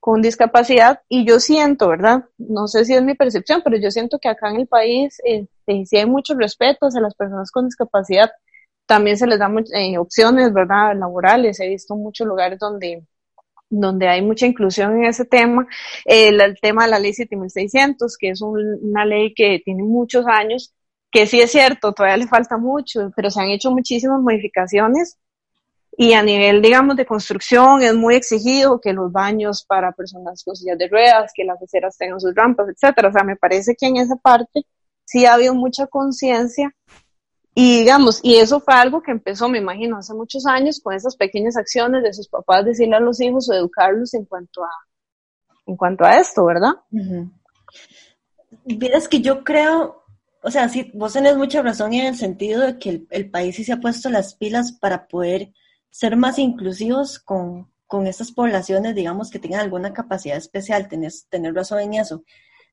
con 0.00 0.22
discapacidad 0.22 1.00
y 1.08 1.26
yo 1.26 1.40
siento, 1.40 1.88
¿verdad? 1.88 2.24
No 2.38 2.68
sé 2.68 2.84
si 2.84 2.94
es 2.94 3.02
mi 3.02 3.14
percepción, 3.14 3.60
pero 3.64 3.76
yo 3.76 3.90
siento 3.90 4.18
que 4.18 4.28
acá 4.28 4.50
en 4.50 4.60
el 4.60 4.66
país 4.68 5.20
este, 5.24 5.84
sí 5.86 5.96
hay 5.96 6.06
mucho 6.06 6.34
respeto 6.34 6.86
hacia 6.86 7.00
las 7.00 7.14
personas 7.14 7.50
con 7.50 7.66
discapacidad. 7.66 8.30
También 8.86 9.16
se 9.16 9.26
les 9.26 9.38
da 9.38 9.50
eh, 9.74 9.98
opciones, 9.98 10.52
¿verdad? 10.52 10.96
Laborales. 10.96 11.60
He 11.60 11.68
visto 11.68 11.96
muchos 11.96 12.26
lugares 12.26 12.58
donde 12.58 13.04
donde 13.70 14.06
hay 14.06 14.22
mucha 14.22 14.46
inclusión 14.46 14.98
en 14.98 15.06
ese 15.06 15.24
tema. 15.24 15.66
el, 16.04 16.40
el 16.40 16.58
tema 16.60 16.84
de 16.84 16.90
la 16.90 16.98
ley 16.98 17.14
7600, 17.14 18.16
que 18.18 18.30
es 18.30 18.42
una 18.42 19.04
ley 19.06 19.32
que 19.34 19.62
tiene 19.64 19.82
muchos 19.82 20.26
años, 20.26 20.74
que 21.12 21.26
sí 21.26 21.40
es 21.40 21.52
cierto, 21.52 21.92
todavía 21.92 22.16
le 22.16 22.26
falta 22.26 22.56
mucho, 22.56 23.12
pero 23.14 23.30
se 23.30 23.40
han 23.40 23.50
hecho 23.50 23.70
muchísimas 23.70 24.20
modificaciones 24.20 25.18
y 25.96 26.14
a 26.14 26.22
nivel, 26.22 26.62
digamos, 26.62 26.96
de 26.96 27.04
construcción 27.04 27.82
es 27.82 27.94
muy 27.94 28.14
exigido 28.14 28.80
que 28.80 28.94
los 28.94 29.12
baños 29.12 29.62
para 29.62 29.92
personas 29.92 30.42
con 30.42 30.56
sillas 30.56 30.78
de 30.78 30.88
ruedas, 30.88 31.30
que 31.34 31.44
las 31.44 31.62
aceras 31.62 31.98
tengan 31.98 32.18
sus 32.18 32.34
rampas, 32.34 32.66
etcétera. 32.70 33.10
O 33.10 33.12
sea, 33.12 33.24
me 33.24 33.36
parece 33.36 33.76
que 33.78 33.86
en 33.86 33.98
esa 33.98 34.16
parte 34.16 34.64
sí 35.04 35.26
ha 35.26 35.34
habido 35.34 35.54
mucha 35.54 35.86
conciencia 35.86 36.74
y 37.54 37.80
digamos, 37.80 38.20
y 38.22 38.36
eso 38.36 38.60
fue 38.60 38.72
algo 38.72 39.02
que 39.02 39.10
empezó, 39.10 39.50
me 39.50 39.58
imagino, 39.58 39.98
hace 39.98 40.14
muchos 40.14 40.46
años 40.46 40.80
con 40.80 40.94
esas 40.94 41.14
pequeñas 41.16 41.58
acciones 41.58 42.02
de 42.02 42.14
sus 42.14 42.26
papás 42.26 42.64
decirle 42.64 42.96
a 42.96 43.00
los 43.00 43.20
hijos 43.20 43.50
o 43.50 43.52
educarlos 43.52 44.14
en 44.14 44.24
cuanto 44.24 44.64
a, 44.64 44.70
en 45.66 45.76
cuanto 45.76 46.06
a 46.06 46.16
esto, 46.16 46.46
¿verdad? 46.46 46.72
Uh 46.90 47.28
que 49.08 49.20
yo 49.20 49.44
creo, 49.44 50.01
o 50.42 50.50
sea, 50.50 50.68
sí, 50.68 50.90
vos 50.94 51.12
tenés 51.12 51.36
mucha 51.36 51.62
razón 51.62 51.92
en 51.92 52.06
el 52.06 52.16
sentido 52.16 52.62
de 52.62 52.78
que 52.78 53.04
el, 53.10 53.30
país 53.30 53.56
sí 53.56 53.64
se 53.64 53.72
ha 53.72 53.80
puesto 53.80 54.10
las 54.10 54.34
pilas 54.34 54.72
para 54.72 55.06
poder 55.06 55.52
ser 55.90 56.16
más 56.16 56.38
inclusivos 56.38 57.20
con, 57.20 57.70
con 57.86 58.06
estas 58.08 58.32
poblaciones, 58.32 58.94
digamos, 58.94 59.30
que 59.30 59.38
tengan 59.38 59.60
alguna 59.60 59.92
capacidad 59.92 60.36
especial, 60.36 60.88
tenés, 60.88 61.28
tener 61.28 61.54
razón 61.54 61.78
en 61.80 61.94
eso. 61.94 62.24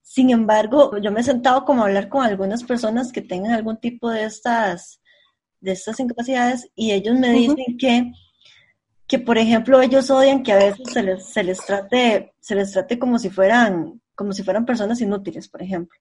Sin 0.02 0.32
embargo, 0.32 0.98
yo 0.98 1.12
me 1.12 1.20
he 1.20 1.24
sentado 1.24 1.64
como 1.64 1.84
a 1.84 1.86
hablar 1.86 2.10
con 2.10 2.26
algunas 2.26 2.64
personas 2.64 3.12
que 3.12 3.22
tengan 3.22 3.52
algún 3.52 3.78
tipo 3.78 4.10
de 4.10 4.24
estas, 4.24 5.00
de 5.60 5.74
estas 5.74 6.00
incapacidades 6.00 6.72
y 6.74 6.92
ellos 6.92 7.20
me 7.20 7.32
dicen 7.32 7.78
que, 7.78 8.12
que, 9.06 9.20
por 9.20 9.38
ejemplo, 9.38 9.80
ellos 9.80 10.10
odian 10.10 10.42
que 10.42 10.54
a 10.54 10.58
veces 10.58 10.92
se 10.92 11.04
les, 11.04 11.26
se 11.26 11.44
les 11.44 11.60
trate, 11.60 12.34
se 12.40 12.56
les 12.56 12.72
trate 12.72 12.98
como 12.98 13.20
si 13.20 13.30
fueran 13.30 14.02
como 14.20 14.34
si 14.34 14.44
fueran 14.44 14.66
personas 14.66 15.00
inútiles, 15.00 15.48
por 15.48 15.62
ejemplo. 15.62 15.98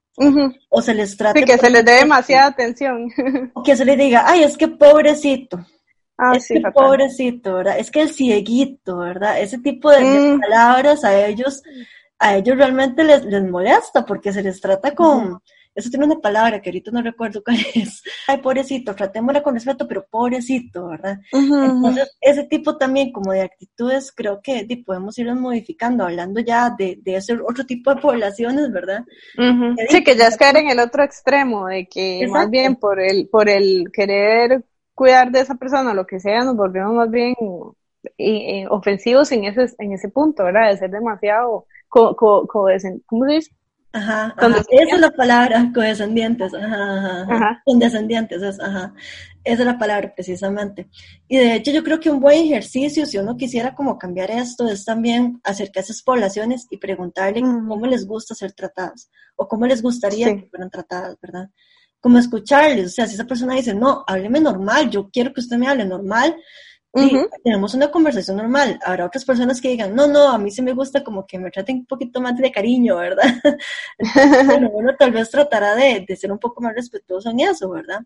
O 0.71 0.83
se 0.83 0.93
les 0.93 1.17
trate... 1.17 1.39
Sí, 1.39 1.45
que 1.45 1.57
se 1.57 1.71
les 1.71 1.85
dé 1.85 1.93
demasiada 1.93 2.49
atención. 2.49 3.09
O 3.55 3.63
que 3.63 3.77
se 3.77 3.85
les 3.85 3.97
diga, 3.97 4.25
ay, 4.27 4.43
es 4.43 4.57
que 4.57 4.67
pobrecito. 4.67 5.65
Ah, 6.19 6.33
es 6.35 6.49
que 6.49 6.61
pobrecito, 6.75 7.55
¿verdad? 7.55 7.79
Es 7.79 7.93
que 7.93 8.03
el 8.03 8.11
cieguito, 8.11 8.97
¿verdad? 8.97 9.41
Ese 9.41 9.59
tipo 9.59 9.89
de, 9.93 10.01
mm. 10.01 10.41
palabras 10.41 11.05
a 11.05 11.27
ellos, 11.29 11.63
a 12.19 12.35
ellos 12.35 12.57
realmente 12.57 13.05
les, 13.05 13.25
les 13.25 13.45
molesta 13.49 14.05
porque 14.05 14.33
se 14.33 14.43
les 14.43 14.61
trata 14.61 14.97
con... 14.97 15.41
Eso 15.79 15.91
tiene 15.91 16.07
una 16.07 16.19
palabra 16.19 16.61
que 16.61 16.71
ahorita 16.71 16.91
no 16.91 17.01
recuerdo 17.03 17.41
cuál 17.45 17.59
es. 17.73 18.03
Ay, 18.27 18.39
pobrecito, 18.39 18.97
tratémosla 18.97 19.45
con 19.45 19.55
respeto, 19.55 19.87
pero 19.87 20.05
pobrecito, 20.11 20.89
¿verdad? 20.89 21.21
Entonces, 21.33 22.19
ese 22.21 22.45
tipo 22.49 22.77
también 22.77 23.13
como 23.13 23.31
de 23.31 23.43
actitudes 23.43 24.11
creo 24.11 24.41
que 24.43 24.67
podemos 24.85 25.17
irlos 25.21 25.39
modificando, 25.39 26.03
hablando 26.03 26.41
ya 26.41 26.75
de, 26.77 26.99
de 27.01 27.15
ese 27.15 27.35
otro 27.35 27.65
tipo 27.65 27.95
de 27.95 28.01
poblaciones, 28.01 28.73
¿verdad? 28.73 29.05
Sí, 29.89 30.03
que 30.03 30.17
ya 30.17 30.27
es 30.27 30.37
caer 30.37 30.57
en 30.57 30.71
el 30.71 30.81
otro 30.81 31.05
extremo, 31.05 31.69
de 31.69 31.87
que 31.87 32.27
más 32.27 32.51
bien 32.51 32.75
por 32.75 32.99
el, 33.01 33.29
por 33.29 33.49
el 33.49 33.85
querer 33.93 34.65
cuidar 34.95 35.31
de 35.31 35.43
esa 35.43 35.55
persona, 35.55 35.95
lo 35.95 36.09
que 36.09 36.19
sea, 36.19 36.43
nos 36.43 36.57
volvemos 36.57 36.93
más 36.93 37.09
bien 37.09 37.37
ofensivos 38.69 39.31
en 39.31 39.45
ese, 39.45 39.73
en 39.79 39.93
ese 39.93 40.09
punto, 40.09 40.43
¿verdad? 40.43 40.71
De 40.71 40.77
ser 40.77 40.91
demasiado, 40.91 41.67
co, 41.87 42.17
co, 42.17 42.49
¿cómo 42.49 43.27
se 43.27 43.33
dice? 43.33 43.58
Ajá, 43.91 44.35
esa 44.71 44.95
es 44.97 45.01
la 45.01 45.11
palabra, 45.11 45.71
condescendientes, 45.75 46.53
ajá, 46.53 47.23
ajá, 47.23 47.63
condescendientes, 47.65 48.43
es, 48.43 48.61
ajá, 48.61 48.93
esa 49.43 49.63
es 49.63 49.67
la 49.67 49.79
palabra 49.79 50.13
precisamente. 50.15 50.91
Y 51.27 51.39
de 51.39 51.55
hecho 51.55 51.71
yo 51.71 51.83
creo 51.83 51.99
que 51.99 52.11
un 52.11 52.21
buen 52.21 52.45
ejercicio, 52.45 53.07
si 53.07 53.17
uno 53.17 53.35
quisiera 53.37 53.75
como 53.75 53.99
cambiar 53.99 54.31
esto, 54.31 54.69
es 54.69 54.85
también 54.85 55.41
acercarse 55.43 55.93
a 55.93 55.95
esas 55.95 56.03
poblaciones 56.03 56.67
y 56.71 56.77
preguntarle 56.77 57.41
cómo 57.41 57.87
les 57.87 58.07
gusta 58.07 58.35
ser 58.35 58.53
tratadas, 58.53 59.11
o 59.37 59.49
cómo 59.49 59.67
les 59.67 59.81
gustaría 59.81 60.37
que 60.37 60.49
fueran 60.51 60.69
tratadas, 60.69 61.17
¿verdad? 61.23 61.49
Como 61.99 62.19
escucharles, 62.19 62.87
o 62.87 62.91
sea, 62.91 63.07
si 63.07 63.15
esa 63.15 63.25
persona 63.25 63.55
dice, 63.55 63.75
no, 63.75 64.05
hábleme 64.07 64.39
normal, 64.39 64.91
yo 64.91 65.09
quiero 65.11 65.33
que 65.33 65.41
usted 65.41 65.57
me 65.57 65.67
hable 65.67 65.87
normal, 65.87 66.37
tenemos 67.45 67.75
una 67.75 67.91
conversación 67.91 68.37
normal. 68.37 68.79
Habrá 68.85 69.07
otras 69.07 69.25
personas 69.25 69.61
que 69.61 69.69
digan, 69.69 69.95
no, 69.95 70.07
no, 70.07 70.31
a 70.31 70.39
mí 70.39 70.51
sí 70.51 70.63
me 70.63 70.73
gusta 70.73 71.05
como 71.05 71.27
que 71.27 71.39
me 71.39 71.51
traten 71.51 71.79
un 71.79 71.87
poquito 71.87 72.21
más 72.21 72.37
de 72.37 72.51
cariño, 72.51 72.97
¿verdad? 72.97 73.25
bueno, 74.47 74.71
uno 74.73 74.95
tal 74.97 75.13
vez 75.13 75.31
tratará 75.31 75.75
de, 75.75 76.05
de, 76.07 76.17
ser 76.17 76.33
un 76.33 76.39
poco 76.39 76.63
más 76.63 76.75
respetuoso 76.75 77.31
en 77.31 77.41
eso, 77.41 77.69
¿verdad? 77.71 78.01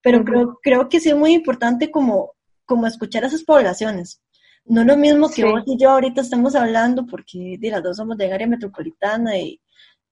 Pero 0.00 0.24
creo, 0.24 0.58
creo 0.62 0.88
que 0.88 1.00
sí 1.00 1.08
es 1.08 1.16
muy 1.16 1.32
importante 1.32 1.90
como, 1.90 2.34
como 2.64 2.86
escuchar 2.86 3.24
a 3.24 3.28
esas 3.28 3.44
poblaciones. 3.44 4.20
No 4.64 4.84
lo 4.84 4.96
mismo 4.96 5.30
que 5.30 5.44
vos 5.44 5.62
y 5.66 5.78
yo 5.78 5.90
ahorita 5.90 6.20
estamos 6.20 6.54
hablando, 6.54 7.06
porque 7.06 7.56
de 7.58 7.70
las 7.70 7.82
dos 7.82 7.96
somos 7.96 8.18
de 8.18 8.32
área 8.32 8.46
metropolitana 8.46 9.38
y, 9.38 9.60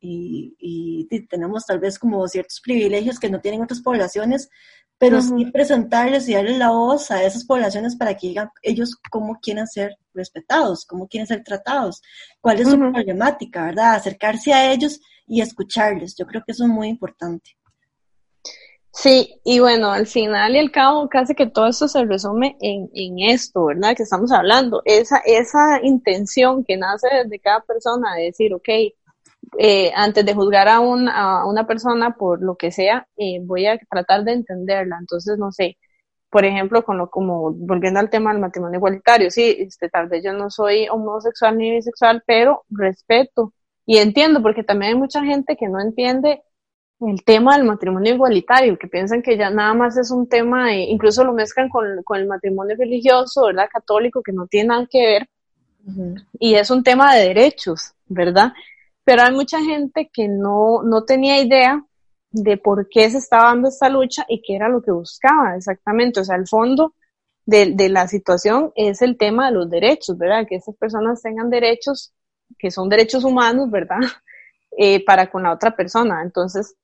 y, 0.07 1.09
y, 1.11 1.27
tenemos 1.27 1.67
tal 1.67 1.79
vez 1.79 1.99
como 1.99 2.27
ciertos 2.29 2.61
privilegios 2.61 3.19
que 3.19 3.31
no 3.31 3.41
tienen 3.41 3.63
otras 3.63 3.81
poblaciones, 3.81 4.49
pero 4.99 5.21
sí 5.21 5.47
presentarles 5.53 6.29
y 6.29 6.35
darles 6.35 6.59
la 6.59 6.71
voz 6.71 7.11
a 7.11 7.23
esas 7.23 7.45
poblaciones 7.45 7.97
para 7.97 8.15
que 8.15 8.29
digan 8.29 8.49
ellos 8.63 8.97
cómo 9.11 9.39
quieren 9.41 9.67
ser 9.67 9.97
respetados, 10.15 10.87
cómo 10.87 11.07
quieren 11.07 11.27
ser 11.27 11.45
tratados, 11.45 12.01
cuál 12.41 12.61
es 12.61 12.69
su 12.69 12.79
problemática, 12.79 13.67
¿verdad? 13.67 13.95
Acercarse 13.95 14.55
a 14.55 14.73
ellos 14.73 15.01
y 15.27 15.43
escucharles. 15.43 16.17
Yo 16.17 16.27
creo 16.27 16.43
que 16.47 16.53
eso 16.53 16.65
es 16.65 16.71
muy 16.71 16.89
importante. 16.89 17.57
Sí, 18.91 19.39
y 19.45 19.59
bueno, 19.59 19.93
al 19.93 20.07
final 20.07 20.57
y 20.57 20.59
al 20.59 20.71
cabo, 20.71 21.07
casi 21.11 21.35
que 21.35 21.47
todo 21.47 21.67
esto 21.67 21.87
se 21.87 22.03
resume 22.07 22.57
en, 22.61 22.89
en 22.95 23.19
esto, 23.31 23.67
¿verdad? 23.67 23.95
Que 23.95 24.05
estamos 24.05 24.33
hablando, 24.33 24.81
esa, 24.87 25.19
esa 25.19 25.81
intención 25.83 26.65
que 26.65 26.79
nace 26.79 27.07
desde 27.23 27.39
cada 27.39 27.61
persona 27.61 28.15
de 28.15 28.23
decir, 28.25 28.55
ok, 28.55 28.69
eh, 29.59 29.93
antes 29.95 30.25
de 30.25 30.35
juzgar 30.35 30.69
a, 30.69 30.77
a, 30.77 31.47
una 31.47 31.67
persona 31.67 32.17
por 32.17 32.43
lo 32.43 32.57
que 32.57 32.71
sea, 32.71 33.07
eh, 33.17 33.41
voy 33.43 33.67
a 33.67 33.79
tratar 33.91 34.25
de 34.25 34.33
entenderla. 34.33 34.97
Entonces, 35.01 35.39
no 35.39 35.53
sé, 35.53 35.77
por 36.31 36.45
ejemplo, 36.45 36.85
con 36.85 36.99
lo, 36.99 37.11
como 37.11 37.53
volviendo 37.53 38.01
al 38.01 38.11
tema 38.11 38.33
del 38.33 38.41
matrimonio 38.41 38.79
igualitario, 38.79 39.31
sí, 39.31 39.57
este, 39.61 39.89
tal 39.89 40.09
vez 40.09 40.25
yo 40.25 40.33
no 40.33 40.51
soy 40.51 40.89
homosexual 40.89 41.57
ni 41.57 41.71
bisexual, 41.73 42.23
pero 42.27 42.65
respeto 42.71 43.53
y 43.87 43.99
entiendo, 43.99 44.43
porque 44.43 44.65
también 44.65 44.93
hay 44.93 44.99
mucha 44.99 45.25
gente 45.25 45.57
que 45.57 45.69
no 45.69 45.81
entiende 45.81 46.43
el 47.01 47.23
tema 47.25 47.57
del 47.57 47.67
matrimonio 47.67 48.15
igualitario, 48.15 48.79
que 48.79 48.89
piensan 48.89 49.23
que 49.23 49.37
ya 49.37 49.51
nada 49.51 49.75
más 49.75 49.97
es 49.97 50.11
un 50.11 50.29
tema, 50.29 50.75
incluso 50.75 51.23
lo 51.25 51.33
mezclan 51.33 51.69
con, 51.69 52.03
con, 52.03 52.19
el 52.19 52.27
matrimonio 52.27 52.75
religioso, 52.77 53.47
¿verdad? 53.47 53.69
Católico, 53.73 54.23
que 54.23 54.33
no 54.33 54.47
tiene 54.47 54.69
nada 54.69 54.89
que 54.91 55.07
ver, 55.07 55.29
y 56.41 56.55
es 56.55 56.71
un 56.71 56.83
tema 56.83 57.15
de 57.15 57.29
derechos, 57.29 57.93
¿verdad? 58.09 58.53
Pero 59.07 59.23
hay 59.23 59.33
mucha 59.33 59.61
gente 59.63 60.11
que 60.13 60.27
no, 60.27 60.83
no 60.83 61.05
tenía 61.05 61.41
idea 61.41 61.81
de 62.33 62.57
por 62.57 62.89
qué 62.89 63.09
se 63.09 63.19
estaba 63.19 63.51
dando 63.51 63.69
esta 63.69 63.89
lucha 63.89 64.27
y 64.29 64.43
qué 64.43 64.57
era 64.57 64.69
lo 64.69 64.83
que 64.83 64.91
buscaba 64.91 65.57
exactamente. 65.57 66.19
O 66.19 66.25
sea, 66.25 66.35
el 66.35 66.49
fondo 66.49 66.93
de, 67.45 67.73
de 67.77 67.89
la 67.89 68.09
situación 68.09 68.73
es 68.75 69.03
el 69.03 69.17
tema 69.17 69.47
de 69.47 69.53
los 69.55 69.71
derechos, 69.71 70.19
¿verdad? 70.19 70.45
Que 70.49 70.57
esas 70.57 70.75
personas 70.75 71.23
tengan 71.23 71.51
derechos 71.51 72.13
que 72.59 72.73
son 72.73 72.89
derechos 72.89 73.23
humanos, 73.25 73.71
¿verdad? 73.71 74.01
Eh, 74.79 75.03
para 75.07 75.31
con 75.31 75.43
la 75.43 75.53
otra 75.53 75.75
persona. 75.75 76.23
Entonces, 76.23 76.77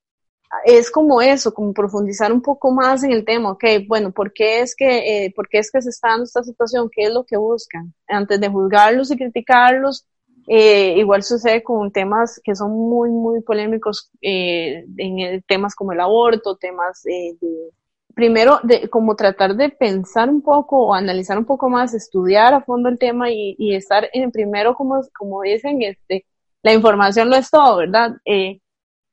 es 0.64 0.90
como 0.90 1.20
eso, 1.20 1.52
como 1.52 1.74
profundizar 1.74 2.32
un 2.32 2.40
poco 2.40 2.70
más 2.70 3.04
en 3.04 3.12
el 3.12 3.22
tema, 3.22 3.50
ok, 3.50 3.64
bueno, 3.86 4.12
¿por 4.12 4.32
qué 4.32 4.60
es 4.60 4.74
que, 4.74 5.26
eh, 5.26 5.32
¿por 5.36 5.46
qué 5.46 5.58
es 5.58 5.70
que 5.70 5.82
se 5.82 5.90
está 5.90 6.08
dando 6.08 6.24
esta 6.24 6.42
situación? 6.42 6.88
¿Qué 6.90 7.02
es 7.04 7.12
lo 7.12 7.24
que 7.24 7.36
buscan? 7.36 7.92
Antes 8.08 8.40
de 8.40 8.48
juzgarlos 8.48 9.10
y 9.10 9.18
criticarlos, 9.18 10.06
eh, 10.54 10.98
igual 10.98 11.22
sucede 11.22 11.62
con 11.62 11.90
temas 11.90 12.38
que 12.44 12.54
son 12.54 12.72
muy, 12.72 13.08
muy 13.08 13.40
polémicos, 13.40 14.10
eh, 14.20 14.84
en 14.98 15.40
temas 15.44 15.74
como 15.74 15.92
el 15.92 16.00
aborto, 16.00 16.56
temas 16.56 17.06
eh, 17.06 17.34
de, 17.40 17.70
primero, 18.14 18.60
de 18.62 18.90
como 18.90 19.16
tratar 19.16 19.56
de 19.56 19.70
pensar 19.70 20.28
un 20.28 20.42
poco 20.42 20.88
o 20.88 20.94
analizar 20.94 21.38
un 21.38 21.46
poco 21.46 21.70
más, 21.70 21.94
estudiar 21.94 22.52
a 22.52 22.60
fondo 22.60 22.90
el 22.90 22.98
tema 22.98 23.30
y, 23.30 23.56
y 23.58 23.74
estar 23.74 24.10
en 24.12 24.30
primero, 24.30 24.74
como, 24.74 25.00
como 25.18 25.40
dicen, 25.40 25.80
este, 25.80 26.26
la 26.62 26.74
información 26.74 27.30
lo 27.30 27.36
es 27.36 27.48
todo, 27.50 27.78
¿verdad? 27.78 28.10
Eh, 28.26 28.60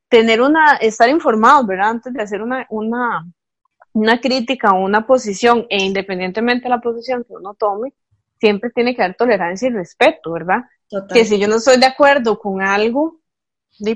tener 0.09 0.41
una, 0.41 0.75
estar 0.75 1.07
informados, 1.07 1.65
¿verdad? 1.67 1.91
Antes 1.91 2.13
de 2.15 2.21
hacer 2.21 2.41
una, 2.41 2.67
una, 2.69 3.25
una 3.93 4.19
crítica 4.19 4.73
o 4.73 4.83
una 4.83 5.07
posición, 5.07 5.65
e 5.69 5.85
independientemente 5.85 6.63
de 6.63 6.69
la 6.69 6.81
posición 6.81 7.23
que 7.23 7.31
uno 7.33 7.53
tome, 7.53 7.93
siempre 8.41 8.71
tiene 8.71 8.93
que 8.93 9.03
haber 9.03 9.15
tolerancia 9.15 9.69
y 9.69 9.71
respeto, 9.71 10.33
¿verdad? 10.33 10.63
Que 11.13 11.25
si 11.25 11.39
yo 11.39 11.47
no 11.47 11.57
estoy 11.57 11.79
de 11.79 11.85
acuerdo 11.85 12.39
con 12.39 12.61
algo, 12.61 13.19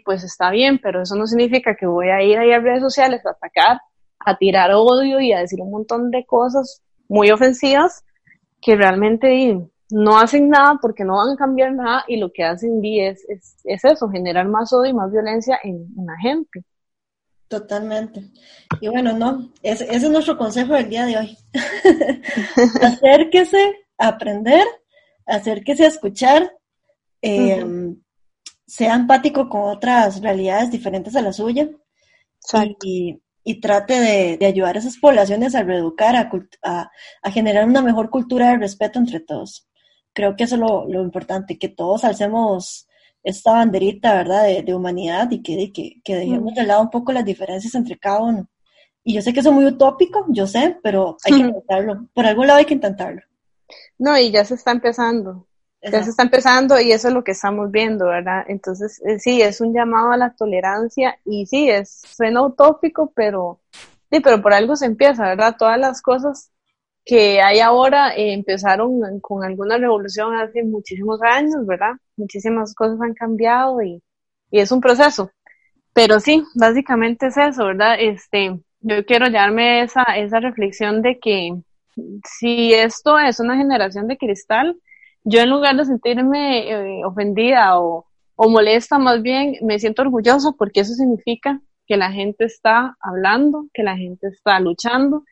pues 0.03 0.23
está 0.23 0.49
bien, 0.51 0.79
pero 0.81 1.01
eso 1.01 1.15
no 1.15 1.27
significa 1.27 1.75
que 1.75 1.85
voy 1.85 2.09
a 2.09 2.21
ir 2.21 2.37
ahí 2.37 2.51
a 2.51 2.59
redes 2.59 2.81
sociales 2.81 3.25
a 3.25 3.31
atacar, 3.31 3.81
a 4.19 4.37
tirar 4.37 4.71
odio 4.73 5.19
y 5.19 5.33
a 5.33 5.39
decir 5.39 5.59
un 5.61 5.71
montón 5.71 6.11
de 6.11 6.25
cosas 6.25 6.81
muy 7.07 7.31
ofensivas 7.31 8.03
que 8.61 8.75
realmente 8.75 9.59
no 9.89 10.17
hacen 10.17 10.49
nada 10.49 10.79
porque 10.81 11.03
no 11.03 11.17
van 11.17 11.31
a 11.31 11.35
cambiar 11.35 11.73
nada 11.73 12.05
y 12.07 12.17
lo 12.17 12.31
que 12.31 12.43
hacen 12.43 12.79
es, 12.83 13.25
es, 13.27 13.57
es 13.63 13.83
eso, 13.83 14.09
generar 14.09 14.47
más 14.47 14.71
odio 14.71 14.91
y 14.91 14.93
más 14.93 15.11
violencia 15.11 15.59
en, 15.63 15.87
la 16.05 16.17
gente. 16.21 16.63
Totalmente. 17.49 18.31
Y 18.79 18.87
bueno, 18.87 19.13
no, 19.13 19.51
ese, 19.61 19.83
ese 19.83 20.05
es 20.07 20.09
nuestro 20.09 20.37
consejo 20.37 20.73
del 20.73 20.89
día 20.89 21.05
de 21.05 21.17
hoy. 21.17 21.37
acérquese 22.81 23.75
a 23.97 24.07
aprender, 24.07 24.65
acérquese 25.27 25.83
a 25.83 25.89
escuchar 25.89 26.51
eh, 27.23 27.65
sea 28.67 28.95
empático 28.95 29.49
con 29.49 29.61
otras 29.61 30.21
realidades 30.21 30.71
diferentes 30.71 31.15
a 31.15 31.21
la 31.21 31.31
suya 31.31 31.69
y, 32.83 33.21
y, 33.43 33.61
trate 33.61 34.37
de, 34.37 34.45
ayudar 34.45 34.75
a 34.75 34.79
esas 34.79 34.97
poblaciones 34.97 35.55
a 35.55 35.63
reeducar, 35.63 36.15
a, 36.15 36.91
a, 37.21 37.31
generar 37.31 37.65
una 37.65 37.81
mejor 37.81 38.09
cultura 38.09 38.49
de 38.49 38.57
respeto 38.57 38.99
entre 38.99 39.21
todos. 39.21 39.67
Creo 40.13 40.35
que 40.35 40.43
eso 40.43 40.55
es 40.55 40.61
lo, 40.61 40.85
lo 40.87 41.01
importante, 41.01 41.57
que 41.57 41.69
todos 41.69 42.03
alcemos 42.03 42.87
esta 43.23 43.53
banderita, 43.53 44.15
¿verdad?, 44.15 44.43
de, 44.43 44.75
humanidad 44.75 45.31
y 45.31 45.41
que, 45.41 45.71
que, 45.71 46.01
que 46.03 46.15
dejemos 46.15 46.53
de 46.53 46.63
lado 46.63 46.81
un 46.81 46.89
poco 46.89 47.13
las 47.13 47.23
diferencias 47.23 47.73
entre 47.75 47.97
cada 47.97 48.21
uno. 48.21 48.49
Y 49.05 49.13
yo 49.13 49.21
sé 49.21 49.33
que 49.33 49.39
eso 49.39 49.49
es 49.49 49.55
muy 49.55 49.65
utópico, 49.65 50.25
yo 50.29 50.45
sé, 50.45 50.77
pero 50.83 51.17
hay 51.23 51.33
que 51.33 51.39
intentarlo. 51.39 52.07
Por 52.13 52.25
algún 52.25 52.47
lado 52.47 52.59
hay 52.59 52.65
que 52.65 52.73
intentarlo. 52.73 53.21
No, 53.97 54.17
y 54.17 54.31
ya 54.31 54.43
se 54.43 54.55
está 54.55 54.71
empezando. 54.71 55.47
Ya 55.91 56.03
se 56.03 56.11
está 56.11 56.23
empezando 56.23 56.79
y 56.79 56.91
eso 56.91 57.09
es 57.09 57.13
lo 57.13 57.23
que 57.23 57.31
estamos 57.31 57.69
viendo, 57.69 58.05
¿verdad? 58.05 58.45
Entonces, 58.47 59.01
eh, 59.05 59.19
sí, 59.19 59.41
es 59.41 59.59
un 59.59 59.73
llamado 59.73 60.11
a 60.11 60.17
la 60.17 60.33
tolerancia 60.33 61.19
y 61.25 61.45
sí, 61.45 61.69
es, 61.69 62.01
suena 62.05 62.41
utópico, 62.41 63.11
pero 63.13 63.59
sí, 64.09 64.19
pero 64.21 64.41
por 64.41 64.53
algo 64.53 64.75
se 64.75 64.85
empieza, 64.85 65.23
¿verdad? 65.27 65.55
Todas 65.57 65.77
las 65.77 66.01
cosas 66.01 66.51
que 67.05 67.41
hay 67.41 67.59
ahora 67.59 68.15
eh, 68.15 68.33
empezaron 68.33 69.19
con 69.19 69.43
alguna 69.43 69.77
revolución 69.77 70.35
hace 70.35 70.63
muchísimos 70.63 71.21
años, 71.21 71.65
¿verdad? 71.65 71.93
Muchísimas 72.15 72.73
cosas 72.75 73.01
han 73.01 73.13
cambiado 73.13 73.81
y, 73.81 74.01
y 74.51 74.59
es 74.59 74.71
un 74.71 74.79
proceso. 74.81 75.31
Pero 75.93 76.19
sí, 76.19 76.43
básicamente 76.55 77.27
es 77.27 77.37
eso, 77.37 77.65
¿verdad? 77.65 77.97
Este, 77.99 78.59
yo 78.81 79.05
quiero 79.05 79.27
llevarme 79.27 79.83
esa, 79.83 80.03
esa 80.17 80.39
reflexión 80.39 81.01
de 81.01 81.19
que 81.19 81.51
si 82.25 82.73
esto 82.73 83.19
es 83.19 83.39
una 83.39 83.57
generación 83.57 84.07
de 84.07 84.17
cristal, 84.17 84.77
yo 85.23 85.39
en 85.41 85.49
lugar 85.49 85.75
de 85.75 85.85
sentirme 85.85 86.69
eh, 86.69 87.05
ofendida 87.05 87.79
o, 87.79 88.05
o 88.35 88.49
molesta 88.49 88.97
más 88.99 89.21
bien, 89.21 89.57
me 89.61 89.79
siento 89.79 90.01
orgullosa 90.01 90.51
porque 90.57 90.81
eso 90.81 90.93
significa 90.93 91.61
que 91.85 91.97
la 91.97 92.11
gente 92.11 92.45
está 92.45 92.97
hablando, 92.99 93.67
que 93.73 93.83
la 93.83 93.97
gente 93.97 94.27
está 94.27 94.59
luchando, 94.59 95.23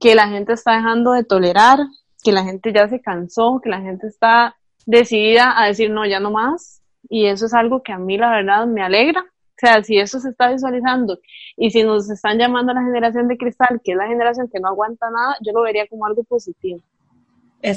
que 0.00 0.14
la 0.14 0.28
gente 0.28 0.52
está 0.52 0.76
dejando 0.76 1.12
de 1.12 1.24
tolerar, 1.24 1.78
que 2.22 2.32
la 2.32 2.44
gente 2.44 2.72
ya 2.72 2.88
se 2.88 3.00
cansó, 3.00 3.60
que 3.62 3.70
la 3.70 3.80
gente 3.80 4.06
está 4.06 4.56
decidida 4.86 5.60
a 5.60 5.66
decir 5.66 5.90
no, 5.90 6.06
ya 6.06 6.20
no 6.20 6.30
más. 6.30 6.82
Y 7.08 7.26
eso 7.26 7.46
es 7.46 7.54
algo 7.54 7.82
que 7.82 7.92
a 7.92 7.98
mí 7.98 8.16
la 8.18 8.30
verdad 8.30 8.66
me 8.66 8.82
alegra. 8.82 9.20
O 9.20 9.56
sea, 9.56 9.82
si 9.84 9.98
eso 9.98 10.18
se 10.18 10.30
está 10.30 10.50
visualizando 10.50 11.18
y 11.56 11.70
si 11.70 11.84
nos 11.84 12.10
están 12.10 12.38
llamando 12.38 12.72
a 12.72 12.74
la 12.74 12.82
generación 12.82 13.28
de 13.28 13.36
cristal, 13.36 13.80
que 13.84 13.92
es 13.92 13.96
la 13.96 14.08
generación 14.08 14.48
que 14.52 14.58
no 14.58 14.68
aguanta 14.68 15.10
nada, 15.10 15.36
yo 15.44 15.52
lo 15.52 15.62
vería 15.62 15.86
como 15.86 16.06
algo 16.06 16.24
positivo. 16.24 16.80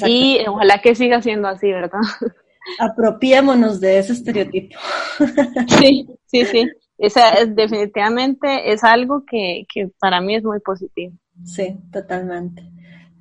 Y 0.06 0.40
ojalá 0.48 0.82
que 0.82 0.96
siga 0.96 1.22
siendo 1.22 1.48
así, 1.48 1.72
¿verdad? 1.72 2.00
Apropiémonos 2.80 3.80
de 3.80 4.00
ese 4.00 4.14
estereotipo. 4.14 4.78
Sí, 5.80 6.08
sí, 6.26 6.46
sí. 6.46 6.70
Esa 6.98 7.30
es, 7.34 7.56
definitivamente 7.56 8.74
es 8.74 8.84
algo 8.84 9.24
que, 9.26 9.66
que 9.72 9.90
para 10.00 10.20
mí 10.20 10.36
es 10.36 10.44
muy 10.44 10.60
positivo. 10.60 11.14
Sí, 11.46 11.78
totalmente. 11.92 12.64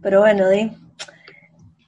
Pero 0.00 0.20
bueno, 0.20 0.48
Di, 0.48 0.72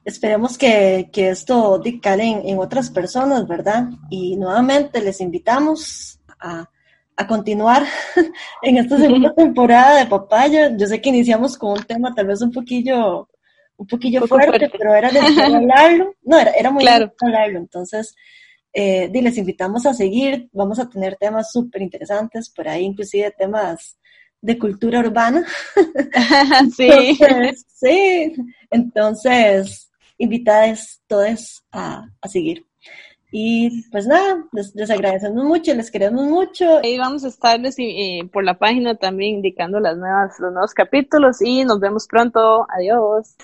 esperemos 0.05 0.59
que, 0.59 1.09
que 1.13 1.31
esto 1.31 1.83
cale 2.03 2.25
en, 2.25 2.49
en, 2.49 2.59
otras 2.59 2.91
personas, 2.91 3.47
¿verdad? 3.49 3.89
Y 4.11 4.37
nuevamente 4.37 5.01
les 5.01 5.21
invitamos 5.21 6.21
a, 6.39 6.69
a 7.17 7.27
continuar 7.27 7.85
en 8.63 8.77
esta 8.77 8.99
segunda 8.99 9.35
temporada 9.35 9.99
de 9.99 10.07
Papaya. 10.07 10.77
Yo 10.77 10.87
sé 10.87 11.01
que 11.01 11.09
iniciamos 11.09 11.57
con 11.57 11.73
un 11.73 11.85
tema 11.85 12.15
tal 12.15 12.27
vez 12.27 12.41
un 12.43 12.53
poquillo, 12.53 13.29
un 13.79 13.87
poquillo 13.87 14.27
fuerte, 14.27 14.71
pero 14.77 14.95
era 14.95 15.11
de 15.11 15.19
hablarlo. 15.57 16.15
No, 16.23 16.39
era, 16.39 16.51
era 16.51 16.71
muy 16.71 16.83
claro. 16.83 17.15
hablarlo. 17.21 17.59
Entonces, 17.59 18.15
eh, 18.73 19.09
les 19.13 19.39
invitamos 19.39 19.87
a 19.87 19.95
seguir. 19.95 20.49
Vamos 20.53 20.79
a 20.79 20.89
tener 20.89 21.17
temas 21.17 21.51
súper 21.51 21.81
interesantes, 21.83 22.51
por 22.51 22.69
ahí 22.69 22.85
inclusive 22.85 23.33
temas 23.39 23.99
de 24.41 24.59
cultura 24.59 25.01
urbana. 25.01 25.47
sí. 26.77 26.89
Entonces, 27.21 27.65
sí. 27.73 28.35
Entonces, 28.71 29.91
invitadas 30.19 31.01
todos 31.07 31.65
a, 31.73 32.09
a 32.21 32.29
seguir. 32.29 32.68
Y 33.31 33.83
pues 33.91 34.07
nada, 34.07 34.45
les, 34.53 34.91
agradecemos 34.91 35.45
mucho, 35.45 35.75
les 35.75 35.91
queremos 35.91 36.25
mucho. 36.27 36.79
Ahí 36.79 36.97
vamos 36.97 37.25
a 37.25 37.29
estarles 37.29 37.77
por 38.33 38.45
la 38.45 38.59
página 38.59 38.95
también 38.95 39.37
indicando 39.37 39.81
las 39.81 39.97
nuevas, 39.97 40.39
los 40.39 40.53
nuevos 40.53 40.73
capítulos 40.73 41.43
y 41.43 41.65
nos 41.65 41.79
vemos 41.79 42.07
pronto. 42.07 42.67
Adiós. 42.71 43.37